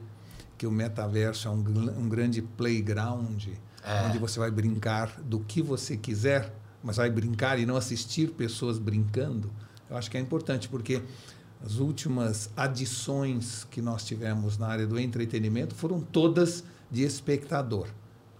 que 0.57 0.65
o 0.65 0.71
metaverso 0.71 1.47
é 1.47 1.51
um, 1.51 1.59
um 1.99 2.09
grande 2.09 2.41
playground, 2.41 3.47
é. 3.83 4.07
onde 4.07 4.17
você 4.17 4.39
vai 4.39 4.49
brincar 4.49 5.21
do 5.21 5.39
que 5.41 5.61
você 5.61 5.95
quiser, 5.95 6.53
mas 6.83 6.97
vai 6.97 7.09
brincar 7.09 7.59
e 7.59 7.65
não 7.65 7.77
assistir 7.77 8.31
pessoas 8.31 8.79
brincando, 8.79 9.51
eu 9.89 9.97
acho 9.97 10.09
que 10.09 10.17
é 10.17 10.19
importante, 10.19 10.67
porque 10.67 11.03
as 11.63 11.75
últimas 11.75 12.49
adições 12.57 13.65
que 13.69 13.81
nós 13.81 14.03
tivemos 14.03 14.57
na 14.57 14.67
área 14.67 14.87
do 14.87 14.99
entretenimento 14.99 15.75
foram 15.75 16.01
todas 16.01 16.63
de 16.91 17.03
espectador 17.03 17.87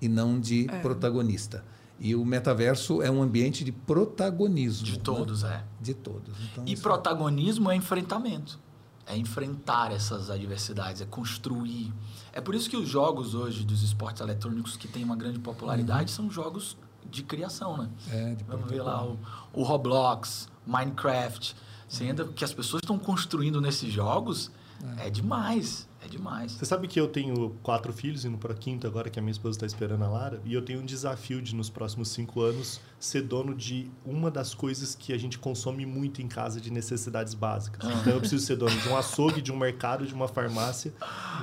e 0.01 0.09
não 0.09 0.39
de 0.39 0.67
é. 0.69 0.79
protagonista. 0.79 1.63
E 2.03 2.13
o 2.15 2.25
metaverso 2.25 3.01
é 3.01 3.09
um 3.09 3.23
ambiente 3.23 3.63
de 3.63 3.71
protagonismo. 3.71 4.83
De 4.83 4.99
todos, 4.99 5.43
né? 5.43 5.63
é. 5.63 5.83
De 5.83 5.93
todos. 5.93 6.35
Então, 6.51 6.65
e 6.67 6.75
protagonismo 6.75 7.71
é 7.71 7.75
enfrentamento. 7.77 8.59
É 9.07 9.17
enfrentar 9.17 9.89
essas 9.93 10.29
adversidades, 10.29 11.01
é 11.01 11.05
construir. 11.05 11.93
É 12.33 12.41
por 12.41 12.55
isso 12.55 12.69
que 12.69 12.75
os 12.75 12.89
jogos 12.89 13.33
hoje 13.33 13.63
dos 13.63 13.81
esportes 13.83 14.21
eletrônicos 14.21 14.75
que 14.75 14.85
têm 14.85 15.01
uma 15.05 15.15
grande 15.15 15.39
popularidade 15.39 16.11
uhum. 16.11 16.15
são 16.15 16.29
jogos 16.29 16.75
de 17.09 17.23
criação, 17.23 17.77
né? 17.77 17.89
É, 18.11 18.35
de 18.35 18.43
Vamos 18.43 18.69
ver 18.69 18.81
lá 18.81 19.05
o, 19.05 19.17
o 19.53 19.63
Roblox, 19.63 20.49
Minecraft. 20.67 21.55
Você 21.87 22.03
entra, 22.03 22.25
que 22.25 22.43
as 22.43 22.53
pessoas 22.53 22.81
estão 22.83 22.99
construindo 22.99 23.61
nesses 23.61 23.93
jogos 23.93 24.51
é. 24.97 25.07
é 25.07 25.09
demais. 25.09 25.87
É 26.03 26.07
demais. 26.07 26.51
Você 26.51 26.65
sabe 26.65 26.87
que 26.87 26.99
eu 26.99 27.07
tenho 27.07 27.51
quatro 27.63 27.93
filhos, 27.93 28.25
indo 28.25 28.37
para 28.37 28.53
quinto 28.53 28.85
agora, 28.85 29.09
que 29.09 29.17
a 29.17 29.21
minha 29.21 29.31
esposa 29.31 29.57
está 29.57 29.65
esperando 29.65 30.03
a 30.03 30.09
Lara, 30.09 30.41
e 30.43 30.53
eu 30.53 30.61
tenho 30.61 30.81
um 30.81 30.85
desafio 30.85 31.41
de, 31.41 31.55
nos 31.55 31.69
próximos 31.69 32.09
cinco 32.09 32.41
anos, 32.41 32.81
ser 32.99 33.21
dono 33.21 33.55
de 33.55 33.89
uma 34.05 34.29
das 34.29 34.53
coisas 34.53 34.95
que 34.95 35.13
a 35.13 35.17
gente 35.17 35.39
consome 35.39 35.85
muito 35.85 36.21
em 36.21 36.27
casa 36.27 36.59
de 36.59 36.71
necessidades 36.71 37.33
básicas. 37.33 37.87
Uhum. 37.87 37.99
Então 37.99 38.13
eu 38.13 38.19
preciso 38.19 38.45
ser 38.45 38.57
dono 38.57 38.75
de 38.75 38.89
um 38.89 38.97
açougue, 38.97 39.41
de 39.41 39.51
um 39.51 39.57
mercado, 39.57 40.05
de 40.05 40.13
uma 40.13 40.27
farmácia 40.27 40.93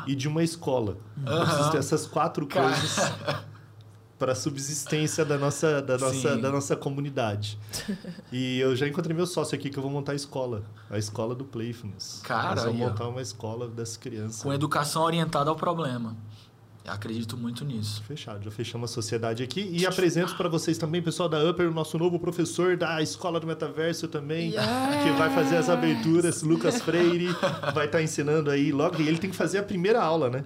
e 0.07 0.15
de 0.15 0.29
uma 0.29 0.43
escola. 0.43 0.99
Eu 1.27 1.41
preciso 1.47 1.71
ter 1.71 1.79
essas 1.79 2.07
quatro 2.07 2.47
coisas 2.47 2.97
para 4.21 4.33
a 4.33 4.35
subsistência 4.35 5.25
da 5.25 5.39
nossa, 5.39 5.81
da, 5.81 5.97
nossa, 5.97 6.37
da 6.37 6.53
nossa 6.53 6.77
comunidade. 6.77 7.59
E 8.31 8.61
eu 8.61 8.77
já 8.77 8.87
encontrei 8.87 9.17
meu 9.17 9.27
sócio 9.27 9.55
aqui 9.57 9.71
que 9.71 9.79
eu 9.79 9.83
vou 9.83 9.91
montar 9.91 10.13
a 10.13 10.15
escola. 10.15 10.63
A 10.91 10.99
escola 10.99 11.35
do 11.35 11.43
Playfulness. 11.43 12.21
Cara, 12.23 12.55
Nós 12.55 12.65
vamos 12.65 12.79
montar 12.79 13.09
uma 13.09 13.23
escola 13.23 13.67
das 13.67 13.97
crianças. 13.97 14.43
Com 14.43 14.53
educação 14.53 15.03
orientada 15.03 15.49
ao 15.49 15.57
problema. 15.57 16.15
Eu 16.85 16.93
acredito 16.93 17.35
muito 17.35 17.65
nisso. 17.65 18.03
Fechado, 18.03 18.45
já 18.45 18.51
fechamos 18.51 18.91
a 18.91 18.95
sociedade 18.95 19.43
aqui. 19.43 19.67
E 19.73 19.87
apresento 19.87 20.37
para 20.37 20.51
vocês 20.51 20.77
também, 20.77 21.01
pessoal 21.01 21.29
da 21.29 21.43
Upper, 21.49 21.69
o 21.69 21.75
nosso 21.75 21.99
novo 21.99 22.19
professor 22.19 22.77
da 22.77 23.01
Escola 23.01 23.41
do 23.41 23.47
Metaverso 23.47 24.07
também, 24.07 24.51
yes. 24.51 24.61
que 25.03 25.11
vai 25.19 25.35
fazer 25.35 25.57
as 25.57 25.71
aberturas, 25.71 26.43
Lucas 26.43 26.83
Freire, 26.83 27.29
vai 27.75 27.87
estar 27.87 27.99
tá 27.99 28.03
ensinando 28.03 28.51
aí 28.51 28.71
logo. 28.71 29.01
E 29.01 29.09
ele 29.09 29.19
tem 29.19 29.31
que 29.31 29.37
fazer 29.37 29.59
a 29.59 29.63
primeira 29.63 30.03
aula, 30.03 30.29
né? 30.29 30.45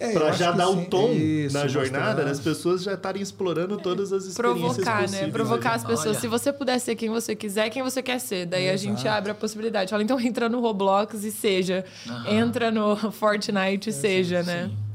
É, 0.00 0.14
para 0.14 0.32
já 0.32 0.50
dar 0.50 0.70
o 0.70 0.86
tom 0.86 1.12
Isso, 1.12 1.52
na 1.52 1.68
jornada, 1.68 2.24
né? 2.24 2.30
as 2.30 2.40
pessoas 2.40 2.82
já 2.82 2.94
estarem 2.94 3.20
explorando 3.20 3.76
todas 3.76 4.14
as 4.14 4.24
experiências 4.24 4.76
Provocar, 4.76 4.96
né? 4.96 5.02
possíveis. 5.02 5.26
né? 5.26 5.32
Provocar 5.32 5.74
as 5.74 5.84
pessoas. 5.84 6.06
Olha. 6.06 6.20
Se 6.20 6.26
você 6.26 6.52
puder 6.52 6.78
ser 6.78 6.96
quem 6.96 7.10
você 7.10 7.36
quiser, 7.36 7.68
quem 7.68 7.82
você 7.82 8.02
quer 8.02 8.18
ser. 8.18 8.46
Daí 8.46 8.64
Exato. 8.64 8.74
a 8.74 8.76
gente 8.78 9.06
abre 9.06 9.30
a 9.30 9.34
possibilidade. 9.34 9.90
Fala, 9.90 10.02
então 10.02 10.18
entra 10.20 10.48
no 10.48 10.58
Roblox 10.60 11.22
e 11.22 11.30
seja. 11.30 11.84
Uhum. 12.06 12.32
Entra 12.32 12.70
no 12.70 12.96
Fortnite 13.12 13.90
e 13.90 13.90
é, 13.90 13.92
seja, 13.92 14.40
sim, 14.42 14.46
né? 14.46 14.70
Sim. 14.70 14.89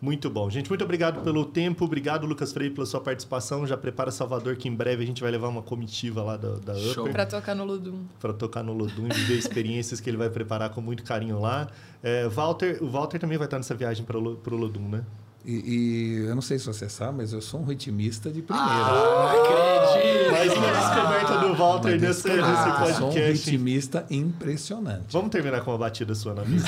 Muito 0.00 0.30
bom. 0.30 0.48
Gente, 0.48 0.68
muito 0.70 0.82
obrigado 0.82 1.22
pelo 1.22 1.44
tempo. 1.44 1.84
Obrigado, 1.84 2.26
Lucas 2.26 2.52
Freire, 2.52 2.72
pela 2.72 2.86
sua 2.86 3.00
participação. 3.00 3.66
Já 3.66 3.76
prepara 3.76 4.10
Salvador, 4.10 4.56
que 4.56 4.66
em 4.66 4.74
breve 4.74 5.02
a 5.02 5.06
gente 5.06 5.20
vai 5.20 5.30
levar 5.30 5.48
uma 5.48 5.62
comitiva 5.62 6.22
lá 6.22 6.38
da, 6.38 6.56
da 6.56 6.74
Show. 6.74 7.02
Upper. 7.02 7.12
Para 7.12 7.26
tocar 7.26 7.54
no 7.54 7.64
Ludum. 7.64 8.04
Para 8.18 8.32
tocar 8.32 8.62
no 8.62 8.72
Ludum 8.72 9.06
e 9.06 9.12
viver 9.12 9.36
experiências 9.36 10.00
que 10.00 10.08
ele 10.08 10.16
vai 10.16 10.30
preparar 10.30 10.70
com 10.70 10.80
muito 10.80 11.04
carinho 11.04 11.38
lá. 11.38 11.68
É, 12.02 12.26
Walter, 12.28 12.82
o 12.82 12.88
Walter 12.88 13.18
também 13.18 13.36
vai 13.36 13.46
estar 13.46 13.58
nessa 13.58 13.74
viagem 13.74 14.04
para 14.04 14.16
o 14.16 14.56
Ludum, 14.56 14.88
né? 14.88 15.04
E, 15.44 15.52
e, 15.52 16.26
eu 16.28 16.34
não 16.34 16.42
sei 16.42 16.58
se 16.58 16.66
você 16.66 16.86
sabe, 16.88 17.18
mas 17.18 17.32
eu 17.32 17.40
sou 17.40 17.60
um 17.60 17.64
ritmista 17.64 18.30
de 18.30 18.42
primeira. 18.42 18.70
Ah, 18.70 19.32
acredito! 19.32 20.32
Mais 20.32 20.52
uma 20.52 20.70
descoberta 20.70 21.38
do 21.38 21.54
Walter 21.54 22.00
nesse, 22.00 22.28
nesse 22.28 22.42
podcast. 22.78 22.98
Sou 22.98 23.08
um 23.08 23.12
ritmista 23.12 24.06
impressionante. 24.10 25.06
Vamos 25.10 25.30
terminar 25.30 25.62
com 25.62 25.70
uma 25.70 25.78
batida 25.78 26.14
sua 26.14 26.34
na 26.34 26.44
mesa? 26.44 26.66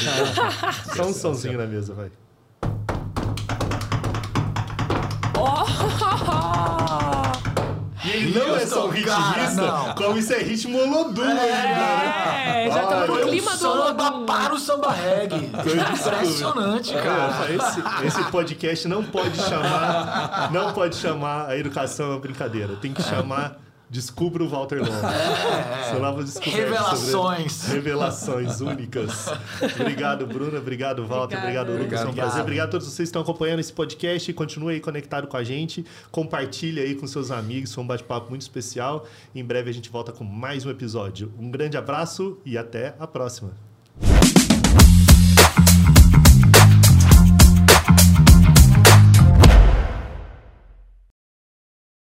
Só 0.96 1.06
um 1.06 1.12
somzinho 1.12 1.58
na 1.58 1.66
mesa, 1.66 1.92
vai. 1.92 2.10
Não 8.30 8.56
é 8.56 8.66
só 8.66 8.86
um 8.86 8.90
ritmista, 8.90 9.94
como 9.96 10.18
isso 10.18 10.32
é 10.32 10.38
ritmo 10.38 10.78
Olodum 10.78 11.24
é, 11.24 11.34
né? 11.34 12.66
É, 12.66 12.70
já 12.70 12.86
tá 12.86 13.06
no 13.06 13.18
clima 13.18 13.56
do 13.56 13.68
Olodum. 13.68 14.26
para 14.26 14.54
o 14.54 14.58
samba 14.58 14.92
reggae. 14.92 15.46
Impressionante, 15.46 16.94
cara. 16.94 17.52
Esse, 17.52 18.06
esse 18.06 18.30
podcast 18.30 18.88
não 18.88 19.02
pode 19.04 19.36
chamar, 19.36 20.50
não 20.52 20.72
pode 20.72 20.96
chamar 20.96 21.48
a 21.48 21.58
educação 21.58 22.10
uma 22.10 22.18
brincadeira. 22.18 22.76
Tem 22.76 22.92
que 22.92 23.02
chamar 23.02 23.58
Descubra 23.92 24.42
o 24.42 24.48
Walter 24.48 24.80
Long. 24.80 24.86
É, 25.92 26.48
é. 26.48 26.50
Revelações. 26.50 27.66
Revelações 27.66 28.60
únicas. 28.62 29.28
Obrigado, 29.78 30.26
Bruna. 30.26 30.58
Obrigado, 30.58 31.06
Walter. 31.06 31.36
Obrigado, 31.36 31.72
Obrigado 31.72 31.84
Lucas. 31.84 32.00
É 32.00 32.06
um 32.06 32.14
prazer. 32.14 32.40
Obrigado 32.40 32.68
a 32.68 32.70
todos 32.70 32.86
vocês 32.86 32.96
que 32.96 33.02
estão 33.02 33.20
acompanhando 33.20 33.60
esse 33.60 33.72
podcast. 33.72 34.32
Continue 34.32 34.74
aí 34.74 34.80
conectado 34.80 35.26
com 35.26 35.36
a 35.36 35.44
gente. 35.44 35.84
Compartilhe 36.10 36.80
aí 36.80 36.94
com 36.94 37.06
seus 37.06 37.30
amigos. 37.30 37.74
Foi 37.74 37.84
um 37.84 37.86
bate-papo 37.86 38.30
muito 38.30 38.40
especial. 38.40 39.06
Em 39.34 39.44
breve 39.44 39.68
a 39.68 39.74
gente 39.74 39.90
volta 39.90 40.10
com 40.10 40.24
mais 40.24 40.64
um 40.64 40.70
episódio. 40.70 41.30
Um 41.38 41.50
grande 41.50 41.76
abraço 41.76 42.38
e 42.46 42.56
até 42.56 42.94
a 42.98 43.06
próxima. 43.06 43.71